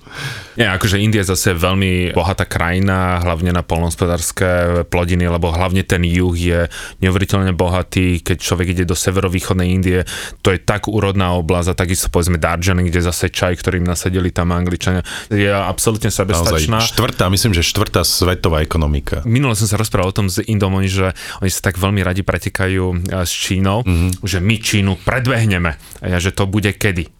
Nie, 0.56 0.72
akože 0.72 0.96
India 0.96 1.20
je 1.20 1.36
zase 1.36 1.52
veľmi 1.52 2.16
bohatá 2.16 2.48
krajina, 2.48 3.20
hlavne 3.20 3.52
na 3.52 3.60
polnohospodárske 3.60 4.82
plodiny, 4.88 5.28
lebo 5.28 5.52
hlavne 5.52 5.84
ten 5.84 6.00
juh 6.00 6.32
je 6.32 6.60
neuveriteľne 7.04 7.52
bohatý, 7.52 8.24
keď 8.24 8.36
človek 8.40 8.72
ide 8.72 8.84
do 8.88 8.96
severovýchodnej 8.96 9.68
Indie, 9.68 10.08
to 10.40 10.48
je 10.48 10.58
tak 10.58 10.88
úrodná 10.88 11.36
oblasť 11.36 11.68
a 11.70 11.74
takisto 11.76 12.08
povedzme 12.08 12.40
Darjeeling, 12.40 12.88
kde 12.88 13.04
zase 13.04 13.28
čaj, 13.28 13.60
ktorým 13.60 13.84
nasadili 13.84 14.32
tam 14.32 14.56
Angličania, 14.56 15.04
je 15.28 15.52
absolútne 15.52 16.08
Naozaj 16.08 16.24
sebestačná. 16.24 16.80
štvrtá, 16.80 17.28
myslím, 17.28 17.52
že 17.52 17.60
štvrtá 17.60 18.00
svetová 18.00 18.64
ekonomika. 18.64 19.20
Minule 19.28 19.52
som 19.60 19.68
sa 19.68 19.76
rozprával 19.76 20.08
o 20.08 20.16
tom 20.16 20.32
s 20.32 20.40
Indom, 20.56 20.72
oni, 20.72 20.88
že 20.88 21.12
oni 21.44 21.50
sa 21.52 21.68
tak 21.68 21.76
veľmi 21.76 22.00
radi 22.00 22.24
pretekajú 22.24 22.84
e, 22.88 22.96
s 23.20 23.32
Čínou, 23.32 23.84
mm-hmm. 23.84 24.24
že 24.24 24.40
my 24.40 24.56
Čínu 24.56 24.92
predbehneme. 25.04 25.76
A 26.00 26.06
ja, 26.08 26.16
že 26.16 26.32
to 26.32 26.48
bude 26.48 26.72
kedy? 26.72 27.12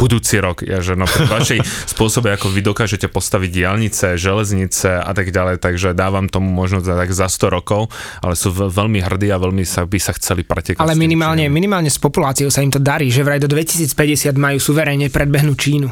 budúci 0.00 0.40
rok, 0.40 0.64
ja, 0.64 0.80
že 0.80 0.96
no 0.96 1.04
pri 1.04 1.28
vašej 1.28 1.60
spôsobe, 1.92 2.32
ako 2.32 2.48
vy 2.48 2.64
dokážete 2.64 3.12
postaviť 3.12 3.50
diálnice, 3.52 4.16
železnice 4.16 4.96
a 4.96 5.12
tak 5.12 5.28
ďalej, 5.28 5.60
takže 5.60 5.92
dávam 5.92 6.24
tomu 6.32 6.48
možno 6.48 6.80
za, 6.80 6.96
tak 6.96 7.12
za 7.12 7.28
100 7.28 7.52
rokov, 7.52 7.92
ale 8.24 8.32
sú 8.32 8.48
ve- 8.48 8.72
veľmi 8.72 9.04
hrdí 9.04 9.28
a 9.28 9.36
veľmi 9.36 9.68
sa, 9.68 9.84
by 9.84 10.00
sa 10.00 10.16
chceli 10.16 10.48
pretekať. 10.48 10.80
ale 10.80 10.96
minimálne, 10.96 11.52
minimálne 11.52 11.92
s 11.92 12.00
populáciou 12.00 12.48
sa 12.48 12.64
im 12.64 12.72
to 12.72 12.80
darí, 12.80 13.12
že 13.12 13.20
vraj 13.20 13.36
do 13.36 13.52
2050 13.52 14.32
majú 14.40 14.56
suverénne 14.56 15.12
predbehnúť 15.12 15.58
Čínu. 15.60 15.88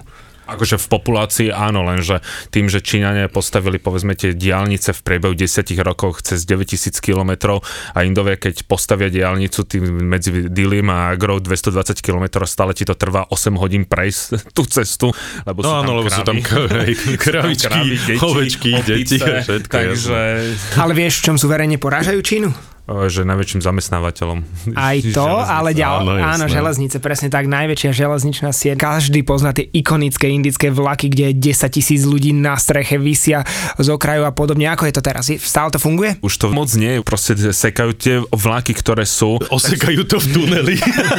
Akože 0.49 0.81
v 0.81 0.87
populácii 0.89 1.49
áno, 1.53 1.85
lenže 1.85 2.25
tým, 2.49 2.73
že 2.73 2.81
Číňania 2.81 3.29
postavili 3.29 3.77
povedzme 3.77 4.17
tie 4.17 4.33
diálnice 4.33 4.97
v 4.97 5.01
priebehu 5.05 5.37
10 5.37 5.69
rokov 5.85 6.25
cez 6.25 6.49
9000 6.49 6.97
km 7.05 7.61
a 7.93 7.99
Indovia, 8.03 8.41
keď 8.41 8.65
postavia 8.65 9.13
diálnicu 9.13 9.69
tým 9.69 9.85
medzi 10.09 10.49
Dilim 10.49 10.89
a 10.89 11.13
Agrou 11.13 11.37
220 11.37 12.01
km, 12.01 12.41
stále 12.49 12.73
ti 12.73 12.89
to 12.89 12.97
trvá 12.97 13.29
8 13.29 13.53
hodín 13.61 13.85
prejsť 13.85 14.41
tú 14.57 14.65
cestu, 14.65 15.13
lebo 15.45 15.61
sú 15.61 15.69
No 15.69 15.73
tam 15.77 15.85
áno, 15.85 15.93
lebo 16.01 16.09
sú 16.09 16.23
tam 16.25 16.39
kravy. 16.41 16.69
kravy, 16.69 16.95
Sú 16.99 17.05
tam 17.05 17.19
kravičky, 17.21 17.69
kravy, 17.69 17.97
deti, 18.01 18.25
ovečky, 18.25 18.71
deti 18.83 19.17
všetko. 19.21 19.75
Takže 19.77 20.19
Ale 20.81 20.93
vieš, 20.97 21.21
v 21.21 21.23
čom 21.29 21.37
suverénne 21.37 21.77
porážajú 21.77 22.21
Čínu? 22.25 22.78
O, 22.89 23.05
že 23.05 23.23
najväčším 23.23 23.61
zamestnávateľom. 23.61 24.39
Aj 24.73 24.97
to, 25.07 25.13
Železnice. 25.13 25.53
ale 25.53 25.71
ďalej, 25.71 26.01
Áno, 26.01 26.09
áno, 26.09 26.19
jasné. 26.19 26.33
áno, 26.35 26.45
železnice, 26.49 26.97
presne 26.99 27.29
tak, 27.29 27.45
najväčšia 27.45 27.91
železničná 27.93 28.51
sieť. 28.51 28.77
Každý 28.77 29.21
pozná 29.23 29.53
tie 29.53 29.69
ikonické 29.69 30.27
indické 30.27 30.69
vlaky, 30.69 31.07
kde 31.07 31.31
10 31.33 31.45
tisíc 31.71 32.03
ľudí 32.03 32.33
na 32.33 32.57
streche 32.57 32.97
vysia 32.97 33.45
z 33.75 33.87
okraju 33.87 34.25
a 34.25 34.33
podobne. 34.33 34.67
Ako 34.67 34.85
je 34.85 34.95
to 34.95 35.03
teraz? 35.03 35.29
Stále 35.31 35.69
to 35.69 35.77
funguje? 35.77 36.17
Už 36.19 36.35
to 36.35 36.49
moc 36.49 36.73
nie, 36.73 36.99
proste 37.01 37.37
sekajú 37.37 37.91
tie 37.93 38.15
vlaky, 38.25 38.73
ktoré 38.73 39.05
sú 39.05 39.37
Osekajú 39.45 40.03
to 40.05 40.17
v 40.17 40.27
tuneli. 40.31 40.75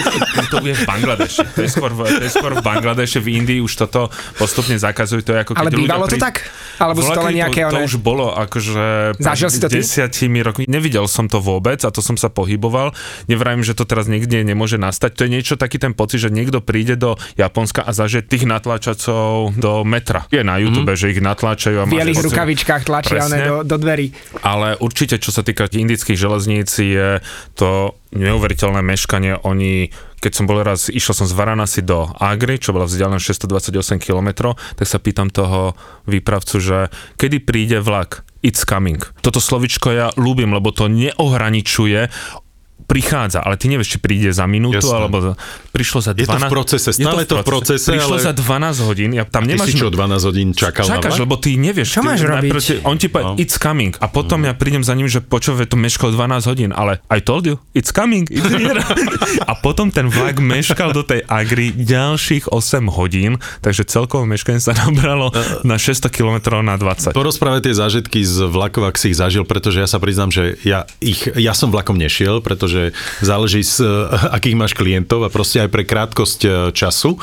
to 0.52 0.58
je 0.60 0.74
v 0.74 0.84
Bangladeši. 0.84 1.54
To 1.54 1.60
je 1.60 1.70
skôr 1.70 1.92
v, 1.92 2.10
to 2.10 2.24
je 2.24 2.32
skôr 2.32 2.52
v 2.52 2.62
Bangladeši, 2.62 3.20
v 3.20 3.28
Indii 3.36 3.60
už 3.60 3.78
toto 3.78 4.10
postupne 4.36 4.74
zakazujú. 4.74 5.22
To 5.22 5.32
je 5.32 5.40
ako 5.40 5.52
keď 5.52 5.60
Ale 5.60 5.70
ľudia 5.70 5.82
bývalo 5.86 6.06
to 6.06 6.16
pri- 6.16 6.24
tak? 6.24 6.36
Alebo 6.80 7.00
sú 7.00 7.12
to 7.12 7.22
len 7.22 7.36
nejaké 7.36 7.60
to, 7.62 7.70
to 7.70 7.80
už 7.84 7.96
bolo 8.00 8.32
akože 8.32 8.86
Zažil 9.20 9.50
si 9.50 9.60
to 9.60 9.68
ty? 9.68 9.78
desiatimi 9.78 10.40
rokmi. 10.40 10.64
Nevidel 10.66 11.04
som 11.06 11.28
to 11.28 11.38
vôbec 11.38 11.59
a 11.60 11.90
to 11.92 12.00
som 12.00 12.16
sa 12.16 12.32
pohyboval. 12.32 12.96
Nevrajím, 13.28 13.62
že 13.62 13.76
to 13.76 13.84
teraz 13.84 14.08
niekde 14.08 14.42
nemôže 14.42 14.80
nastať. 14.80 15.20
To 15.20 15.22
je 15.28 15.32
niečo 15.36 15.56
taký 15.60 15.78
ten 15.78 15.92
pocit, 15.92 16.24
že 16.24 16.30
niekto 16.32 16.64
príde 16.64 16.96
do 16.96 17.20
Japonska 17.36 17.84
a 17.84 17.92
zažije 17.92 18.26
tých 18.26 18.48
natláčacov 18.48 19.54
do 19.60 19.84
metra. 19.84 20.26
Je 20.32 20.42
na 20.42 20.58
YouTube, 20.58 20.90
mm-hmm. 20.90 21.02
že 21.04 21.14
ich 21.14 21.22
natláčajú 21.22 21.78
a 21.82 21.86
v 21.86 22.00
bielých 22.00 22.24
rukavičkách 22.24 22.84
tlačia 22.88 23.22
do, 23.28 23.56
do 23.68 23.76
dverí. 23.76 24.12
ale 24.42 24.80
určite, 24.80 25.20
čo 25.20 25.36
sa 25.36 25.44
týka 25.44 25.68
indických 25.70 26.18
železníc, 26.18 26.72
je 26.80 27.20
to 27.56 28.00
neuveriteľné 28.10 28.82
meškanie. 28.82 29.38
Oni, 29.46 29.94
keď 30.20 30.32
som 30.36 30.46
bol 30.46 30.60
raz, 30.62 30.92
išiel 30.92 31.16
som 31.16 31.28
z 31.28 31.34
Varanasi 31.34 31.82
do 31.82 32.12
Agry, 32.20 32.60
čo 32.60 32.76
bola 32.76 32.86
vzdialená 32.86 33.18
628 33.18 34.04
km, 34.04 34.54
tak 34.54 34.88
sa 34.88 35.00
pýtam 35.00 35.32
toho 35.32 35.74
výpravcu, 36.06 36.60
že 36.60 36.78
kedy 37.16 37.44
príde 37.44 37.80
vlak? 37.80 38.28
It's 38.40 38.64
coming. 38.64 39.04
Toto 39.20 39.44
slovičko 39.44 39.92
ja 39.92 40.08
ľúbim, 40.16 40.56
lebo 40.56 40.72
to 40.72 40.88
neohraničuje 40.88 42.08
prichádza, 42.90 43.40
ale 43.40 43.54
ty 43.54 43.70
nevieš, 43.70 43.94
či 43.94 44.00
príde 44.00 44.30
za 44.30 44.44
minútu, 44.44 44.82
Jasné. 44.82 44.98
alebo 44.98 45.18
za, 45.22 45.32
prišlo 45.70 46.00
za 46.02 46.12
12... 46.12 46.18
Je 46.18 46.28
to 46.28 46.40
v 46.40 46.50
procese, 46.50 46.90
stále 46.92 47.22
to 47.24 47.36
v 47.36 47.46
procese, 47.46 47.88
Prišlo 47.88 48.18
ale- 48.18 48.26
za 48.26 48.34
12 48.34 48.90
hodín, 48.90 49.10
ja 49.14 49.24
tam 49.24 49.46
Ty 49.46 49.54
nemáš... 49.54 49.68
si 49.68 49.78
čo, 49.78 49.88
12 49.88 50.10
hodín 50.26 50.48
čakal 50.52 50.84
na 50.84 50.98
Čakáš, 50.98 51.14
vlak? 51.14 51.22
lebo 51.22 51.36
ty 51.38 51.54
nevieš. 51.54 51.88
Čo 51.88 52.02
ty 52.02 52.08
máš 52.08 52.20
najprv 52.20 52.42
robiť? 52.50 52.66
Ti, 52.66 52.74
on 52.84 52.96
ti 52.96 53.08
povie, 53.08 53.18
No. 53.22 53.38
it's 53.38 53.56
coming. 53.56 53.94
A 53.96 54.08
potom 54.08 54.42
ja 54.42 54.52
prídem 54.52 54.82
za 54.82 54.92
ním, 54.92 55.06
že 55.06 55.22
počúvaj, 55.22 55.68
to 55.68 55.78
meškal 55.78 56.10
12 56.10 56.50
hodín, 56.50 56.72
ale 56.72 56.98
I 57.06 57.20
told 57.20 57.46
you, 57.46 57.62
it's 57.72 57.92
coming. 57.92 58.26
It's 58.26 58.50
here. 58.50 58.82
a 59.50 59.54
potom 59.54 59.90
ten 59.90 60.08
vlak 60.08 60.40
meškal 60.40 60.90
do 60.90 61.04
tej 61.04 61.22
Agry 61.24 61.70
ďalších 61.70 62.48
8 62.48 62.58
hodín, 62.90 63.32
takže 63.60 63.86
celkovo 63.86 64.26
meškanie 64.26 64.58
sa 64.58 64.74
nabralo 64.82 65.30
na 65.62 65.76
600 65.76 66.10
km 66.10 66.38
na 66.60 66.74
20. 66.74 67.12
Porozprávať 67.12 67.70
tie 67.70 67.76
zážitky 67.76 68.20
z 68.22 68.48
vlakov, 68.48 68.88
ak 68.88 68.96
si 68.96 69.12
ich 69.12 69.20
zažil, 69.20 69.44
pretože 69.44 69.78
ja 69.78 69.86
sa 69.86 70.00
priznám, 70.00 70.32
že 70.32 70.58
ja, 70.64 70.88
ich, 70.98 71.28
ja 71.30 71.52
som 71.52 71.70
vlakom 71.70 71.94
nešiel, 71.94 72.40
pretože 72.40 72.79
záleží 73.20 73.62
z 73.62 73.84
eh, 73.84 73.90
akých 74.36 74.56
máš 74.58 74.74
klientov 74.74 75.26
a 75.26 75.30
proste 75.30 75.64
aj 75.64 75.70
pre 75.70 75.84
krátkosť 75.84 76.40
eh, 76.46 76.52
času, 76.72 77.20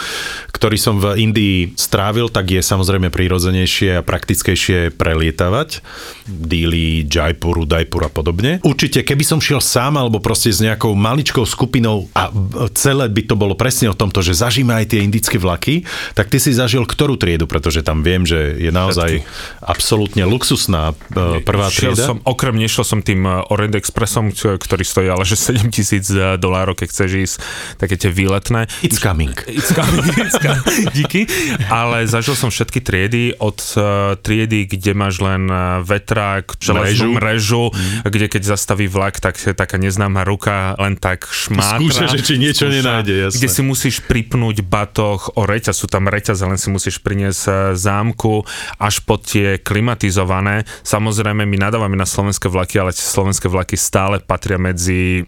ktorý 0.52 0.76
som 0.80 0.96
v 0.96 1.20
Indii 1.20 1.76
strávil, 1.76 2.32
tak 2.32 2.52
je 2.52 2.60
samozrejme 2.64 3.12
prirodzenejšie 3.12 4.00
a 4.00 4.06
praktickejšie 4.06 4.96
prelietavať. 4.96 5.84
Dili, 6.26 7.04
Jaipuru, 7.06 7.68
Daipur 7.68 8.06
a 8.06 8.10
podobne. 8.10 8.58
Určite, 8.64 9.04
keby 9.04 9.22
som 9.22 9.38
šiel 9.38 9.60
sám 9.60 10.00
alebo 10.00 10.18
proste 10.18 10.50
s 10.50 10.64
nejakou 10.64 10.96
maličkou 10.96 11.44
skupinou 11.46 12.08
a 12.16 12.32
b- 12.32 12.68
celé 12.74 13.06
by 13.06 13.22
to 13.28 13.34
bolo 13.38 13.54
presne 13.54 13.92
o 13.92 13.96
tomto, 13.96 14.24
že 14.24 14.34
zažíme 14.34 14.72
aj 14.74 14.96
tie 14.96 15.00
indické 15.04 15.36
vlaky, 15.38 15.86
tak 16.18 16.32
ty 16.32 16.40
si 16.42 16.50
zažil 16.50 16.82
ktorú 16.82 17.14
triedu, 17.20 17.46
pretože 17.46 17.84
tam 17.84 18.02
viem, 18.02 18.26
že 18.26 18.58
je 18.58 18.70
naozaj 18.72 19.22
absolútne 19.62 20.26
luxusná 20.26 20.92
eh, 20.92 21.40
prvá 21.44 21.68
Šiel 21.70 21.94
trieda. 21.94 22.10
som, 22.10 22.16
okrem 22.24 22.56
nešiel 22.56 22.82
som 22.82 23.00
tým 23.04 23.22
eh, 23.22 23.52
Orient 23.52 23.76
Expressom, 23.78 24.32
ktorý 24.32 24.82
stojí 24.82 25.08
ale 25.12 25.22
že 25.22 25.38
7 25.46 25.70
tisíc 25.70 26.10
dolárov, 26.38 26.74
keď 26.74 26.88
chceš 26.90 27.10
ísť 27.14 27.36
také 27.78 27.94
tie 27.94 28.10
výletné. 28.10 28.66
It's 28.82 28.98
coming. 28.98 29.34
It's 29.46 29.70
coming, 29.70 30.06
it's 30.26 30.38
coming. 30.38 30.90
Díky. 30.90 31.30
Ale 31.70 32.06
zažil 32.10 32.34
som 32.34 32.50
všetky 32.50 32.82
triedy 32.82 33.36
od 33.38 33.58
uh, 33.78 34.18
triedy, 34.18 34.66
kde 34.66 34.92
máš 34.96 35.22
len 35.22 35.46
uh, 35.46 35.82
vetrák, 35.84 36.58
železnú 36.58 37.18
mrežu, 37.20 37.70
mm. 37.70 38.08
kde 38.08 38.26
keď 38.26 38.42
zastaví 38.56 38.90
vlak, 38.90 39.22
tak 39.22 39.38
je 39.38 39.54
taká 39.54 39.78
neznáma 39.78 40.26
ruka 40.26 40.74
len 40.80 40.98
tak 40.98 41.28
šmátra. 41.28 41.78
Skúša, 41.78 42.04
že 42.10 42.18
či 42.24 42.34
niečo 42.40 42.66
nenájde, 42.66 43.28
jasné. 43.28 43.36
Kde 43.38 43.48
si 43.52 43.62
musíš 43.62 43.96
pripnúť 44.02 44.64
batoh 44.64 45.20
o 45.36 45.42
reťaz, 45.44 45.76
sú 45.76 45.86
tam 45.86 46.08
reťaze, 46.08 46.42
len 46.42 46.58
si 46.58 46.72
musíš 46.72 46.98
priniesť 47.02 47.76
zámku 47.76 48.42
až 48.80 49.04
pod 49.04 49.26
tie 49.26 49.60
klimatizované. 49.60 50.64
Samozrejme, 50.86 51.44
my 51.44 51.56
nadávame 51.60 51.94
na 51.98 52.08
slovenské 52.08 52.48
vlaky, 52.48 52.80
ale 52.80 52.94
slovenské 52.96 53.50
vlaky 53.50 53.76
stále 53.76 54.22
patria 54.22 54.56
medzi 54.56 55.25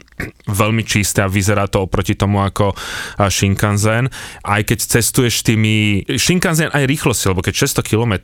veľmi 0.51 0.83
čisté 0.83 1.23
a 1.23 1.31
vyzerá 1.31 1.71
to 1.71 1.87
oproti 1.87 2.19
tomu 2.19 2.43
ako 2.43 2.75
Shinkansen. 3.31 4.11
Aj 4.43 4.61
keď 4.67 4.99
cestuješ 4.99 5.47
tými... 5.47 6.03
Shinkansen 6.19 6.75
aj 6.75 6.91
rýchlosti, 6.91 7.31
lebo 7.31 7.45
keď 7.45 7.71
600 7.71 7.87
km 7.87 8.15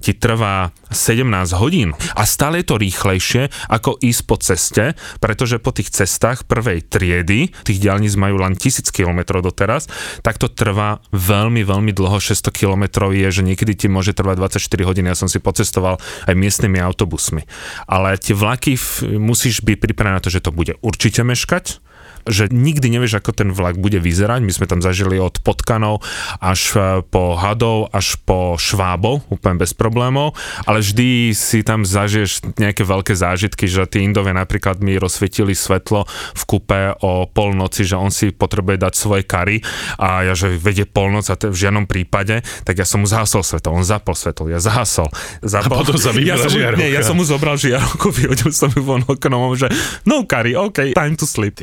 ti 0.00 0.16
trvá 0.16 0.72
17 0.88 1.28
hodín 1.60 1.92
a 2.16 2.22
stále 2.24 2.64
je 2.64 2.66
to 2.72 2.80
rýchlejšie 2.80 3.52
ako 3.68 4.00
ísť 4.00 4.22
po 4.24 4.36
ceste, 4.40 4.84
pretože 5.20 5.60
po 5.60 5.74
tých 5.74 5.92
cestách 5.92 6.48
prvej 6.48 6.80
triedy, 6.86 7.52
tých 7.66 7.78
diálnic 7.82 8.16
majú 8.16 8.40
len 8.40 8.56
1000 8.56 8.88
km 8.88 9.44
doteraz, 9.44 9.90
tak 10.24 10.40
to 10.40 10.48
trvá 10.48 11.04
veľmi, 11.12 11.60
veľmi 11.60 11.92
dlho. 11.92 12.16
600 12.24 12.48
km 12.56 13.12
je, 13.12 13.28
že 13.28 13.42
niekedy 13.44 13.76
ti 13.76 13.86
môže 13.92 14.16
trvať 14.16 14.40
24 14.56 14.88
hodín. 14.88 15.10
Ja 15.10 15.18
som 15.18 15.28
si 15.28 15.42
pocestoval 15.42 16.00
aj 16.24 16.34
miestnymi 16.34 16.80
autobusmi. 16.80 17.44
Ale 17.84 18.16
tie 18.16 18.32
vlaky 18.32 18.80
musíš 19.20 19.60
byť 19.60 19.76
pripravený 19.76 20.16
na 20.16 20.24
to, 20.24 20.32
že 20.32 20.40
to 20.40 20.54
bude 20.54 20.78
určite 20.80 21.13
gdzie 21.14 21.24
mieszkać? 21.24 21.80
Že 22.24 22.48
nikdy 22.48 22.88
nevieš, 22.88 23.20
ako 23.20 23.30
ten 23.36 23.50
vlak 23.52 23.76
bude 23.76 24.00
vyzerať. 24.00 24.40
My 24.40 24.52
sme 24.52 24.66
tam 24.68 24.80
zažili 24.80 25.20
od 25.20 25.40
potkanov 25.44 26.00
až 26.40 26.60
e, 26.74 26.78
po 27.04 27.36
hadov, 27.36 27.92
až 27.92 28.16
po 28.24 28.56
švábov, 28.56 29.24
úplne 29.28 29.60
bez 29.60 29.76
problémov, 29.76 30.36
ale 30.64 30.80
vždy 30.80 31.36
si 31.36 31.60
tam 31.60 31.84
zažiješ 31.84 32.56
nejaké 32.56 32.82
veľké 32.84 33.12
zážitky, 33.12 33.68
že 33.68 33.84
tí 33.88 34.02
Indovia 34.04 34.32
napríklad 34.32 34.80
mi 34.80 34.96
rozsvietili 34.96 35.52
svetlo 35.52 36.08
v 36.34 36.42
kupe 36.48 36.96
o 37.04 37.28
polnoci, 37.28 37.84
že 37.84 37.96
on 37.96 38.08
si 38.08 38.32
potrebuje 38.32 38.80
dať 38.80 38.92
svoje 38.96 39.22
kary 39.24 39.60
a 40.00 40.24
ja, 40.24 40.34
že 40.36 40.56
vedie 40.56 40.88
polnoc 40.88 41.28
a 41.28 41.36
v 41.36 41.56
žiadnom 41.56 41.84
prípade, 41.84 42.40
tak 42.64 42.80
ja 42.80 42.86
som 42.88 43.04
mu 43.04 43.08
zahasol 43.08 43.44
svetlo, 43.44 43.76
on 43.76 43.84
zapol 43.84 44.16
svetlo, 44.16 44.48
ja 44.48 44.58
zahasol. 44.58 45.08
zapol. 45.44 45.76
A 45.76 45.80
potom 45.84 45.96
sa 46.00 46.10
ja 46.16 46.40
som, 46.40 46.50
žiarovka. 46.50 46.80
nie, 46.80 46.90
ja 46.94 47.02
som 47.04 47.14
mu 47.18 47.24
zobral 47.26 47.60
žiarovku, 47.60 48.08
vyhodil 48.10 48.50
som 48.50 48.72
ju 48.72 48.80
von 48.80 49.04
oknom, 49.04 49.54
že 49.58 49.68
no 50.08 50.24
kary, 50.24 50.56
OK, 50.56 50.96
time 50.96 51.16
to 51.18 51.28
sleep. 51.28 51.60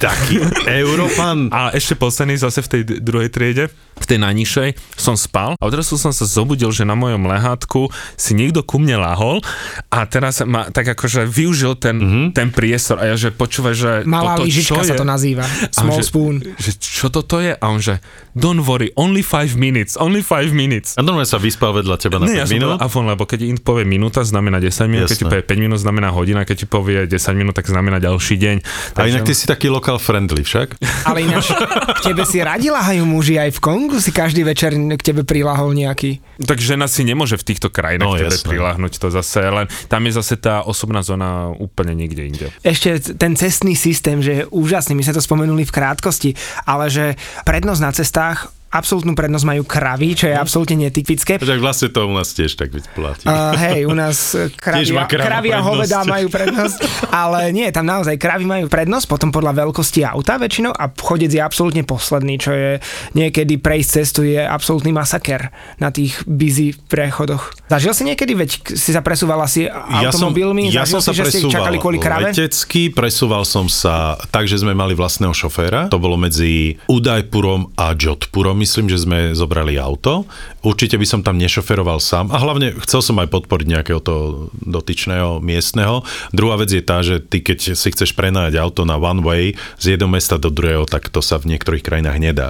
Taký 0.00 0.40
Európan. 0.64 1.48
A 1.56 1.76
ešte 1.76 1.92
posledný 1.92 2.40
zase 2.40 2.64
v 2.64 2.68
tej 2.72 2.82
druhej 3.04 3.28
triede, 3.28 3.68
v 4.00 4.06
tej 4.08 4.16
najnižšej, 4.16 4.96
som 4.96 5.12
spal 5.12 5.52
a 5.60 5.62
odrazu 5.68 6.00
som 6.00 6.08
sa 6.08 6.24
zobudil, 6.24 6.72
že 6.72 6.88
na 6.88 6.96
mojom 6.96 7.28
lehátku 7.28 7.92
si 8.16 8.32
niekto 8.32 8.64
ku 8.64 8.80
mne 8.80 8.96
lahol 8.96 9.44
a 9.92 10.08
teraz 10.08 10.40
ma 10.48 10.72
tak 10.72 10.96
akože 10.96 11.28
využil 11.28 11.76
ten, 11.76 12.00
mm-hmm. 12.00 12.26
ten 12.32 12.48
priestor 12.48 12.96
a 12.96 13.12
ja 13.12 13.16
že 13.20 13.28
počúvaj, 13.28 13.74
že 13.76 13.90
Malá 14.08 14.40
toto 14.40 14.48
lyžička 14.48 14.80
sa 14.88 14.96
to 14.96 15.04
nazýva. 15.04 15.44
A 15.44 15.80
Small 15.84 16.00
že, 16.00 16.08
spoon. 16.08 16.34
Že 16.56 16.70
čo 16.80 17.06
toto 17.12 17.44
je? 17.44 17.52
A 17.52 17.64
on 17.68 17.84
že, 17.84 18.00
don't 18.32 18.64
worry, 18.64 18.88
only 18.96 19.20
five 19.20 19.52
minutes, 19.60 20.00
only 20.00 20.24
five 20.24 20.56
minutes. 20.56 20.96
A 20.96 21.04
normálne 21.04 21.28
sa 21.28 21.36
vyspal 21.36 21.76
vedľa 21.76 22.00
teba 22.00 22.16
na 22.16 22.24
5 22.24 22.32
Nie, 22.32 22.40
ja 22.40 22.48
minút. 22.48 22.80
povedal 22.80 22.88
Afon, 22.88 23.04
lebo 23.04 23.28
keď 23.28 23.40
im 23.44 23.60
povie 23.60 23.84
minúta, 23.84 24.24
znamená 24.24 24.64
10 24.64 24.88
minút, 24.88 25.12
keď 25.12 25.18
ti 25.20 25.28
povie 25.28 25.44
5 25.44 25.60
minút, 25.60 25.78
znamená 25.84 26.08
hodina, 26.08 26.48
keď 26.48 26.56
ti 26.64 26.66
povie 26.66 27.04
10 27.04 27.36
minút, 27.36 27.52
tak 27.52 27.68
znamená 27.68 28.00
ďalší 28.00 28.40
deň. 28.40 28.56
A 28.96 29.04
inak 29.04 29.28
ty 29.28 29.36
si 29.36 29.44
taký 29.44 29.68
local 29.90 29.98
friendly 29.98 30.46
však? 30.46 30.78
Ale 31.02 31.26
ináč, 31.26 31.50
k 31.98 32.00
tebe 32.06 32.22
si 32.22 32.38
radi 32.38 32.70
lahajú 32.70 33.02
muži 33.02 33.42
aj 33.42 33.58
v 33.58 33.60
Kongu, 33.60 33.98
si 33.98 34.14
každý 34.14 34.46
večer 34.46 34.70
k 34.70 35.02
tebe 35.02 35.26
prilahol 35.26 35.74
nejaký. 35.74 36.22
Tak 36.46 36.62
žena 36.62 36.86
si 36.86 37.02
nemôže 37.02 37.34
v 37.34 37.42
týchto 37.42 37.74
krajinách 37.74 38.06
No, 38.06 38.14
no, 38.14 38.22
tebe 38.22 38.30
jasné. 38.30 38.46
priláhnuť 38.46 38.92
to 39.02 39.10
zase, 39.10 39.42
len 39.42 39.66
tam 39.90 40.06
je 40.06 40.12
zase 40.14 40.38
tá 40.38 40.62
osobná 40.62 41.02
zóna 41.02 41.50
úplne 41.58 41.98
niekde 41.98 42.22
inde. 42.22 42.46
Ešte 42.62 43.18
ten 43.18 43.34
cestný 43.34 43.74
systém, 43.74 44.22
že 44.22 44.30
je 44.30 44.42
úžasný, 44.54 44.94
my 44.94 45.02
sme 45.02 45.18
to 45.18 45.24
spomenuli 45.26 45.66
v 45.66 45.74
krátkosti, 45.74 46.30
ale 46.62 46.86
že 46.86 47.18
prednosť 47.42 47.80
na 47.82 47.90
cestách 47.90 48.38
absolútnu 48.70 49.18
prednosť 49.18 49.46
majú 49.46 49.62
kravy, 49.66 50.14
čo 50.14 50.30
je 50.30 50.34
absolútne 50.38 50.86
netypické. 50.86 51.42
Však 51.42 51.58
vlastne 51.58 51.90
to 51.90 52.06
u 52.06 52.14
nás 52.14 52.30
tiež 52.30 52.54
tak 52.54 52.70
platí. 52.94 53.26
Uh, 53.26 53.50
hej, 53.58 53.90
u 53.90 53.94
nás 53.98 54.38
eh, 54.38 54.46
Tiež 54.54 54.94
má 54.94 55.10
prednosť. 55.10 55.66
hovedá 55.66 56.00
majú 56.06 56.30
prednosť, 56.30 56.78
ale 57.10 57.50
nie, 57.50 57.66
tam 57.74 57.82
naozaj 57.82 58.14
kravy 58.14 58.46
majú 58.46 58.70
prednosť, 58.70 59.10
potom 59.10 59.34
podľa 59.34 59.66
veľkosti 59.66 60.06
auta 60.06 60.38
väčšinou 60.38 60.70
a 60.70 60.86
chodec 60.86 61.34
je 61.34 61.42
absolútne 61.42 61.82
posledný, 61.82 62.38
čo 62.38 62.54
je 62.54 62.70
niekedy 63.18 63.58
prejsť 63.58 63.90
cestu 63.90 64.22
je 64.22 64.38
absolútny 64.38 64.94
masaker 64.94 65.50
na 65.82 65.90
tých 65.90 66.22
busy 66.30 66.78
prechodoch. 66.86 67.50
Zažil 67.66 67.90
si 67.90 68.06
niekedy, 68.06 68.38
veď 68.38 68.50
si 68.78 68.94
sa 68.94 69.02
presúval 69.02 69.42
asi 69.42 69.66
automobilmi, 69.66 70.70
ja 70.70 70.86
som 70.86 71.02
sa 71.02 71.10
si, 71.10 71.18
že 71.18 71.26
ste 71.26 71.42
presúval 71.42 71.54
čakali 71.58 71.76
kvôli 71.82 71.98
krave? 71.98 72.30
letecky, 72.30 72.94
presúval 72.94 73.42
som 73.42 73.66
sa 73.66 74.14
tak, 74.30 74.46
že 74.46 74.62
sme 74.62 74.78
mali 74.78 74.94
vlastného 74.94 75.34
šoféra. 75.34 75.90
To 75.90 75.98
bolo 75.98 76.14
medzi 76.14 76.78
Udajpurom 76.86 77.74
a 77.74 77.98
Jodhpurom. 77.98 78.59
Myslím, 78.60 78.92
že 78.92 79.00
sme 79.00 79.32
zobrali 79.32 79.80
auto. 79.80 80.28
Určite 80.60 81.00
by 81.00 81.06
som 81.08 81.20
tam 81.24 81.40
nešoferoval 81.40 81.96
sám 81.96 82.28
a 82.28 82.36
hlavne 82.36 82.76
chcel 82.84 83.00
som 83.00 83.16
aj 83.16 83.32
podporiť 83.32 83.66
nejakého 83.72 84.00
to 84.04 84.14
dotyčného 84.60 85.40
miestneho. 85.40 86.04
Druhá 86.36 86.60
vec 86.60 86.68
je 86.68 86.84
tá, 86.84 87.00
že 87.00 87.24
ty 87.24 87.40
keď 87.40 87.72
si 87.72 87.88
chceš 87.88 88.12
prenajať 88.12 88.60
auto 88.60 88.84
na 88.84 89.00
one 89.00 89.24
way 89.24 89.56
z 89.80 89.96
jedného 89.96 90.12
mesta 90.12 90.36
do 90.36 90.52
druhého, 90.52 90.84
tak 90.84 91.08
to 91.08 91.24
sa 91.24 91.40
v 91.40 91.56
niektorých 91.56 91.80
krajinách 91.80 92.20
nedá. 92.20 92.48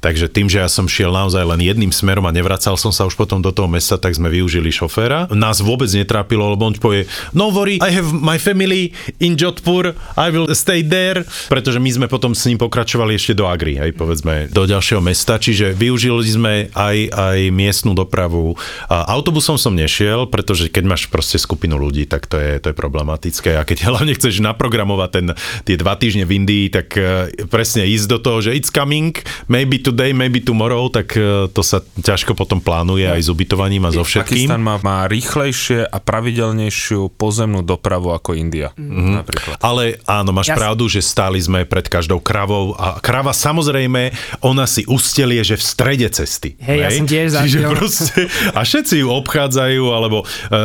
Takže 0.00 0.32
tým, 0.32 0.48
že 0.48 0.64
ja 0.64 0.72
som 0.72 0.88
šiel 0.88 1.12
naozaj 1.12 1.44
len 1.44 1.60
jedným 1.60 1.92
smerom 1.92 2.24
a 2.24 2.32
nevracal 2.32 2.80
som 2.80 2.88
sa 2.88 3.04
už 3.04 3.20
potom 3.20 3.44
do 3.44 3.52
toho 3.52 3.68
mesta, 3.68 4.00
tak 4.00 4.16
sme 4.16 4.32
využili 4.32 4.72
šoféra. 4.72 5.28
Nás 5.28 5.60
vôbec 5.60 5.92
netrápilo, 5.92 6.48
lebo 6.56 6.64
on 6.64 6.72
povie, 6.80 7.04
no 7.36 7.52
worry, 7.52 7.76
I 7.84 7.92
have 7.92 8.08
my 8.16 8.40
family 8.40 8.96
in 9.20 9.36
Jodhpur, 9.36 9.92
I 10.16 10.32
will 10.32 10.48
stay 10.56 10.80
there, 10.80 11.28
pretože 11.52 11.76
my 11.76 11.92
sme 11.92 12.06
potom 12.08 12.32
s 12.32 12.48
ním 12.48 12.56
pokračovali 12.56 13.12
ešte 13.20 13.36
do 13.36 13.44
Agri, 13.44 13.76
aj 13.76 13.92
povedzme, 14.00 14.48
do 14.48 14.64
ďalšieho 14.64 15.04
mesta, 15.04 15.36
čiže 15.50 15.74
využili 15.74 16.22
sme 16.30 16.54
aj, 16.70 16.96
aj 17.10 17.38
miestnu 17.50 17.98
dopravu. 17.98 18.54
A 18.86 19.10
autobusom 19.18 19.58
som 19.58 19.74
nešiel, 19.74 20.30
pretože 20.30 20.70
keď 20.70 20.84
máš 20.86 21.02
proste 21.10 21.42
skupinu 21.42 21.74
ľudí, 21.74 22.06
tak 22.06 22.30
to 22.30 22.38
je, 22.38 22.62
to 22.62 22.70
je 22.70 22.76
problematické 22.78 23.58
a 23.58 23.66
keď 23.66 23.82
hlavne 23.90 24.14
chceš 24.14 24.38
naprogramovať 24.38 25.10
ten, 25.10 25.26
tie 25.66 25.74
dva 25.74 25.98
týždne 25.98 26.22
v 26.22 26.38
Indii, 26.38 26.66
tak 26.70 26.94
e, 26.94 27.34
presne 27.50 27.82
ísť 27.90 28.06
do 28.06 28.18
toho, 28.22 28.38
že 28.46 28.54
it's 28.54 28.70
coming, 28.70 29.10
maybe 29.50 29.82
today, 29.82 30.14
maybe 30.14 30.38
tomorrow, 30.38 30.86
tak 30.86 31.18
e, 31.18 31.50
to 31.50 31.62
sa 31.66 31.82
ťažko 31.82 32.38
potom 32.38 32.62
plánuje 32.62 33.10
aj 33.10 33.26
s 33.26 33.28
ubytovaním 33.28 33.88
a 33.88 33.90
so 33.90 34.06
všetkým. 34.06 34.46
Pakistan 34.46 34.62
má, 34.62 34.78
má 34.78 35.10
rýchlejšie 35.10 35.82
a 35.90 35.98
pravidelnejšiu 35.98 37.10
pozemnú 37.18 37.66
dopravu 37.66 38.14
ako 38.14 38.38
India. 38.38 38.70
Mm-hmm. 38.78 39.14
Napríklad. 39.18 39.56
Ale 39.58 39.98
áno, 40.06 40.30
máš 40.30 40.54
Jasne. 40.54 40.60
pravdu, 40.62 40.84
že 40.86 41.02
stáli 41.02 41.42
sme 41.42 41.66
pred 41.66 41.90
každou 41.90 42.22
kravou 42.22 42.78
a 42.78 43.02
krava 43.02 43.34
samozrejme, 43.34 44.14
ona 44.44 44.68
si 44.68 44.86
ustelie, 44.86 45.39
že 45.44 45.56
v 45.56 45.64
strede 45.64 46.08
cesty. 46.12 46.56
Hej, 46.60 46.78
ja 46.78 46.88
som 46.92 47.06
tiež 47.08 47.28
Čiže 47.30 47.58
proste, 47.72 48.20
a 48.52 48.60
všetci 48.62 49.00
ju 49.00 49.08
obchádzajú, 49.10 49.84
alebo, 49.90 50.24
uh, 50.24 50.56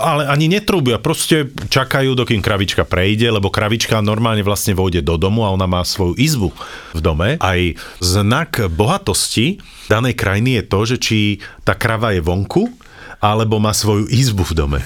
ale 0.00 0.26
ani 0.28 0.50
netrúbia, 0.50 0.98
proste 0.98 1.48
čakajú, 1.50 2.12
dokým 2.16 2.42
kravička 2.42 2.82
prejde, 2.84 3.30
lebo 3.30 3.52
kravička 3.52 4.02
normálne 4.02 4.42
vlastne 4.42 4.74
vojde 4.74 5.04
do 5.04 5.20
domu 5.20 5.46
a 5.46 5.54
ona 5.54 5.68
má 5.68 5.84
svoju 5.86 6.18
izbu 6.18 6.50
v 6.96 7.00
dome. 7.00 7.28
Aj 7.38 7.60
znak 8.00 8.70
bohatosti 8.72 9.62
danej 9.90 10.14
krajiny 10.14 10.60
je 10.60 10.64
to, 10.66 10.80
že 10.86 10.96
či 11.02 11.18
tá 11.66 11.74
krava 11.74 12.14
je 12.14 12.22
vonku, 12.22 12.79
alebo 13.20 13.60
má 13.60 13.76
svoju 13.76 14.08
izbu 14.08 14.48
v 14.48 14.56
dome. 14.56 14.80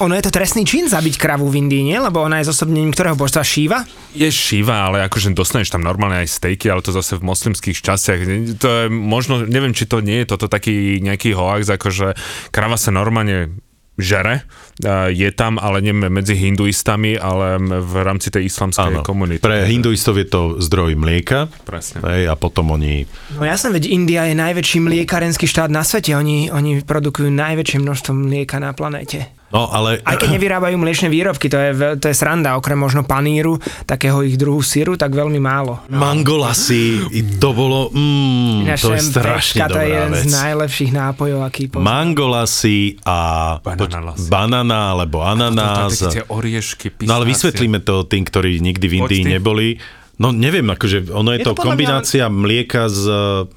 Ono 0.00 0.16
je 0.16 0.24
to 0.24 0.32
trestný 0.32 0.64
čin 0.64 0.88
zabiť 0.88 1.20
kravu 1.20 1.44
v 1.52 1.60
Indii, 1.60 1.84
nie? 1.84 1.98
Lebo 2.00 2.24
ona 2.24 2.40
je 2.40 2.48
zosobnením 2.48 2.96
ktorého 2.96 3.12
božstva 3.12 3.44
Šíva? 3.44 3.84
Je 4.16 4.26
šiva, 4.32 4.88
ale 4.88 5.04
akože 5.04 5.36
dostaneš 5.36 5.68
tam 5.68 5.84
normálne 5.84 6.24
aj 6.24 6.32
stejky, 6.32 6.72
ale 6.72 6.80
to 6.80 6.96
zase 6.96 7.20
v 7.20 7.28
moslimských 7.28 7.78
častiach. 7.84 8.20
To 8.56 8.68
je 8.68 8.84
možno, 8.88 9.44
neviem, 9.44 9.76
či 9.76 9.84
to 9.84 10.00
nie 10.00 10.24
je 10.24 10.32
toto 10.32 10.48
taký 10.48 11.04
nejaký 11.04 11.36
hoax, 11.36 11.68
akože 11.76 12.16
krava 12.48 12.80
sa 12.80 12.88
normálne 12.88 13.52
žere, 13.94 14.42
a 14.82 15.06
je 15.06 15.30
tam, 15.30 15.54
ale 15.62 15.78
nie 15.78 15.94
medzi 15.94 16.34
hinduistami, 16.34 17.14
ale 17.14 17.62
v 17.62 17.94
rámci 18.02 18.34
tej 18.34 18.50
islamskej 18.50 19.06
komunity. 19.06 19.38
Pre 19.38 19.70
hinduistov 19.70 20.18
je 20.18 20.26
to 20.26 20.40
zdroj 20.58 20.98
mlieka 20.98 21.46
Presne. 21.62 22.02
hej, 22.02 22.26
a 22.26 22.34
potom 22.34 22.74
oni... 22.74 23.06
No 23.38 23.46
jasné, 23.46 23.70
veď 23.70 23.86
India 23.86 24.26
je 24.26 24.34
najväčší 24.34 24.82
mliekarenský 24.82 25.46
štát 25.46 25.70
na 25.70 25.86
svete. 25.86 26.10
Oni, 26.18 26.50
oni 26.50 26.82
produkujú 26.82 27.30
najväčšie 27.30 27.78
množstvo 27.78 28.10
mlieka 28.14 28.58
na 28.58 28.74
planéte. 28.74 29.30
No 29.52 29.70
ale... 29.70 30.02
Aj 30.02 30.16
keď 30.16 30.34
nevyrábajú 30.34 30.74
mliečne 30.74 31.06
výrobky, 31.06 31.46
to 31.46 31.54
je, 31.54 31.70
to 32.00 32.06
je 32.08 32.16
sranda, 32.16 32.58
okrem 32.58 32.74
možno 32.74 33.06
paníru, 33.06 33.56
takého 33.84 34.24
ich 34.24 34.34
druhu 34.34 34.58
síru, 34.60 34.96
tak 34.96 35.14
veľmi 35.14 35.38
málo. 35.38 35.78
Mangolasy, 35.88 37.06
i 37.12 37.20
to 37.38 37.54
bolo... 37.54 37.86
Mm, 37.94 38.66
Ináč 38.66 38.82
to 38.82 38.96
je 38.96 39.02
strašne 39.04 39.62
to 39.68 39.78
je 39.78 39.78
dobrá 39.78 39.84
jeden 39.84 40.10
vec. 40.10 40.22
z 40.22 40.26
najlepších 40.32 40.90
nápojov, 40.90 41.40
aký 41.44 41.62
poznám. 41.70 41.86
Mangolasy 41.86 42.78
a 43.04 43.18
Bananalasy. 43.62 44.26
banana 44.26 44.80
alebo 44.90 45.22
ananás. 45.22 46.02
Také 46.02 46.18
tie 46.18 46.24
oriešky, 46.26 46.86
No 47.06 47.14
ale 47.14 47.28
vysvetlíme 47.28 47.78
to 47.78 48.02
tým, 48.04 48.26
ktorí 48.26 48.58
nikdy 48.58 48.86
v 48.88 48.94
Indii 49.00 49.22
neboli. 49.28 49.78
No 50.14 50.30
neviem, 50.30 50.62
akože 50.64 51.10
ono 51.10 51.34
je, 51.34 51.42
Je 51.42 51.44
to, 51.44 51.50
to 51.50 51.58
podľa 51.58 51.64
mňa- 51.64 51.70
kombinácia 51.74 52.24
mlieka 52.26 52.86
s 52.86 53.02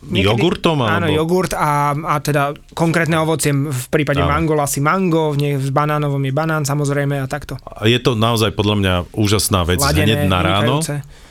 Niekedy- 0.01 0.25
jogurtom? 0.25 0.81
Áno, 0.81 1.05
Alebo... 1.05 1.13
jogurt 1.15 1.53
a, 1.53 1.93
a 1.93 2.17
teda 2.17 2.43
konkrétne 2.73 3.17
ovocie, 3.17 3.53
v 3.53 3.85
prípade 3.87 4.19
Áno. 4.19 4.33
mangola 4.33 4.65
si 4.65 4.81
mango, 4.81 5.37
nie, 5.37 5.53
v 5.53 5.69
banánovom 5.69 6.17
je 6.19 6.33
banán 6.33 6.65
samozrejme 6.65 7.21
a 7.21 7.25
takto. 7.25 7.61
Je 7.81 7.97
to 7.97 8.13
naozaj 8.13 8.51
podľa 8.51 8.75
mňa 8.75 8.93
úžasná 9.13 9.61
vec 9.63 9.77
hneď 9.79 10.25
na 10.25 10.39
ráno. 10.41 10.81
vynikajúce. 10.81 11.26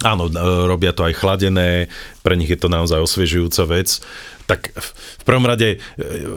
Áno, 0.00 0.26
e, 0.26 0.34
robia 0.64 0.90
to 0.90 1.02
aj 1.02 1.14
chladené, 1.14 1.88
pre 2.20 2.34
nich 2.34 2.48
je 2.48 2.56
to 2.56 2.66
naozaj 2.66 2.98
osviežujúca 2.98 3.64
vec. 3.66 3.98
Tak 4.44 4.72
v 4.72 5.24
prvom 5.24 5.44
rade 5.44 5.68
e, 5.70 5.78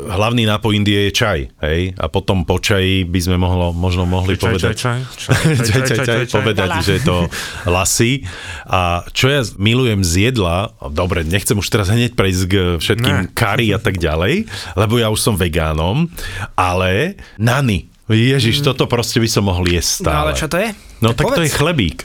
hlavný 0.05 0.43
nápoj 0.43 0.73
Indie 0.73 1.07
je 1.07 1.13
čaj, 1.13 1.39
hej? 1.61 1.95
A 1.95 2.05
potom 2.05 2.43
po 2.43 2.57
čaji 2.57 3.03
by 3.03 3.19
sme 3.21 3.37
mohlo, 3.37 3.71
možno 3.71 4.03
mohli 4.03 4.35
Čaj, 4.35 4.43
povedať... 4.43 4.75
čaj, 4.75 4.99
čaj, 5.15 5.35
čaj, 5.63 5.81
čaj, 5.81 5.97
čaj, 5.97 6.05
čaj, 6.25 6.33
povedať, 6.33 6.69
Veľa. 6.69 6.83
že 6.83 6.93
je 6.93 7.03
to 7.03 7.17
lasy. 7.65 8.27
A 8.65 8.79
čo 9.09 9.25
ja 9.25 9.39
milujem 9.55 10.01
z 10.01 10.27
jedla, 10.27 10.57
dobre, 10.87 11.23
nechcem 11.23 11.55
už 11.55 11.67
teraz 11.67 11.87
hneď 11.87 12.11
prejsť 12.11 12.43
k 12.43 12.53
všetkým 12.77 13.17
Ne. 13.17 13.29
kari 13.31 13.71
a 13.71 13.79
tak 13.79 13.95
ďalej, 13.95 14.43
lebo 14.75 14.93
ja 14.95 15.07
už 15.07 15.19
som 15.21 15.35
vegánom, 15.35 16.11
ale 16.53 17.15
nany. 17.37 17.87
Ježiš, 18.05 18.59
toto 18.59 18.83
proste 18.85 19.23
by 19.23 19.29
som 19.29 19.47
mohol 19.47 19.71
jesť 19.71 20.03
No 20.03 20.03
stále. 20.03 20.19
ale 20.19 20.31
čo 20.35 20.47
to 20.47 20.57
je? 20.59 20.69
No 20.99 21.15
tak 21.15 21.31
to 21.31 21.39
je 21.39 21.47
chlebík 21.49 22.03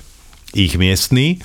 ich 0.54 0.78
miestný, 0.78 1.42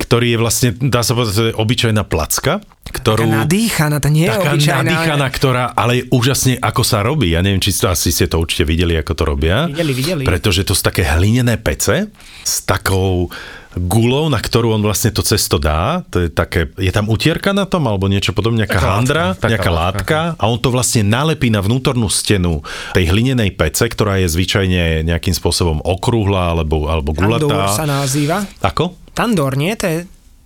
ktorý 0.00 0.36
je 0.36 0.38
vlastne, 0.40 0.68
dá 0.78 1.04
sa 1.04 1.12
povedať, 1.12 1.52
obyčajná 1.58 2.06
placka, 2.08 2.64
ktorú... 2.90 3.24
Taká 3.24 3.38
nadýchaná, 3.46 3.96
tá 4.02 4.10
nie 4.10 4.26
je 4.26 4.34
taká 4.34 4.52
obyčajná. 4.52 4.82
nadýchaná, 4.82 5.26
ktorá, 5.30 5.64
ale 5.72 6.02
je 6.02 6.04
úžasne, 6.10 6.58
ako 6.58 6.82
sa 6.82 7.00
robí. 7.00 7.32
Ja 7.32 7.40
neviem, 7.40 7.62
či 7.62 7.70
to, 7.72 7.88
asi 7.88 8.10
ste 8.10 8.26
to 8.26 8.42
určite 8.42 8.66
videli, 8.66 8.98
ako 8.98 9.12
to 9.14 9.24
robia. 9.24 9.70
Videli, 9.70 9.92
videli. 9.94 10.22
Pretože 10.26 10.66
to 10.66 10.74
sú 10.74 10.82
také 10.82 11.06
hlinené 11.06 11.56
pece 11.56 12.10
s 12.42 12.54
takou 12.66 13.30
gulou, 13.70 14.26
na 14.26 14.42
ktorú 14.42 14.74
on 14.74 14.82
vlastne 14.82 15.14
to 15.14 15.22
cesto 15.22 15.54
dá. 15.54 16.02
To 16.10 16.26
je 16.26 16.28
také, 16.28 16.74
je 16.74 16.90
tam 16.90 17.06
utierka 17.06 17.54
na 17.54 17.70
tom, 17.70 17.86
alebo 17.86 18.10
niečo 18.10 18.34
podobne, 18.34 18.66
nejaká 18.66 18.82
Taká 18.82 18.90
handra, 18.98 19.24
látka, 19.30 19.38
taká 19.38 19.50
nejaká 19.54 19.70
látka. 19.70 20.18
látka 20.26 20.42
a 20.42 20.44
on 20.50 20.58
to 20.58 20.74
vlastne 20.74 21.06
nalepí 21.06 21.54
na 21.54 21.62
vnútornú 21.62 22.10
stenu 22.10 22.66
tej 22.98 23.14
hlinenej 23.14 23.54
pece, 23.54 23.86
ktorá 23.86 24.18
je 24.18 24.26
zvyčajne 24.26 25.06
nejakým 25.06 25.30
spôsobom 25.30 25.78
okrúhla 25.86 26.50
alebo, 26.50 26.90
alebo 26.90 27.14
Tandor 27.14 27.46
gulatá. 27.46 27.70
sa 27.70 27.86
nazýva. 27.86 28.42
Ako? 28.58 28.98
Tandor, 29.14 29.54
nie? 29.54 29.70
To 29.78 29.86
je 29.86 29.98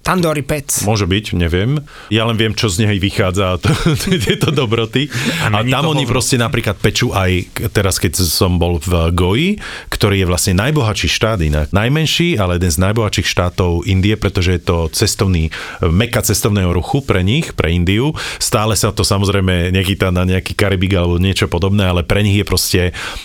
Tandoori 0.04 0.44
pec. 0.44 0.84
Môže 0.84 1.08
byť, 1.08 1.32
neviem. 1.32 1.80
Ja 2.12 2.28
len 2.28 2.36
viem, 2.36 2.52
čo 2.52 2.68
z 2.68 2.84
nej 2.84 3.00
vychádza, 3.00 3.56
to, 3.56 3.72
tieto 4.28 4.52
dobroty. 4.52 5.08
A, 5.40 5.48
A 5.48 5.64
tam 5.64 5.88
oni 5.88 6.04
proste 6.04 6.36
napríklad 6.36 6.76
pečú 6.76 7.16
aj, 7.16 7.48
teraz 7.72 7.96
keď 7.96 8.20
som 8.20 8.60
bol 8.60 8.76
v 8.84 9.08
Goji, 9.16 9.50
ktorý 9.88 10.20
je 10.20 10.26
vlastne 10.28 10.60
najbohatší 10.60 11.08
štát 11.08 11.40
inak. 11.40 11.72
Najmenší, 11.72 12.36
ale 12.36 12.60
jeden 12.60 12.68
z 12.68 12.84
najbohatších 12.84 13.24
štátov 13.24 13.88
Indie, 13.88 14.20
pretože 14.20 14.60
je 14.60 14.60
to 14.60 14.92
cestovný, 14.92 15.48
meka 15.80 16.20
cestovného 16.20 16.68
ruchu 16.76 17.00
pre 17.00 17.24
nich, 17.24 17.56
pre 17.56 17.72
Indiu. 17.72 18.12
Stále 18.36 18.76
sa 18.76 18.92
to 18.92 19.08
samozrejme 19.08 19.72
nechytá 19.72 20.12
na 20.12 20.28
nejaký 20.28 20.52
Karibik 20.52 21.00
alebo 21.00 21.16
niečo 21.16 21.48
podobné, 21.48 21.88
ale 21.88 22.04
pre 22.04 22.20
nich 22.20 22.36
je 22.36 22.44
proste 22.44 22.80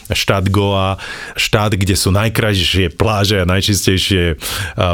štát 0.08 0.48
Goa, 0.48 0.96
štát, 1.36 1.76
kde 1.76 2.00
sú 2.00 2.15
najkrajšie 2.15 2.96
pláže 2.96 3.44
a 3.44 3.50
najčistejšie 3.50 4.39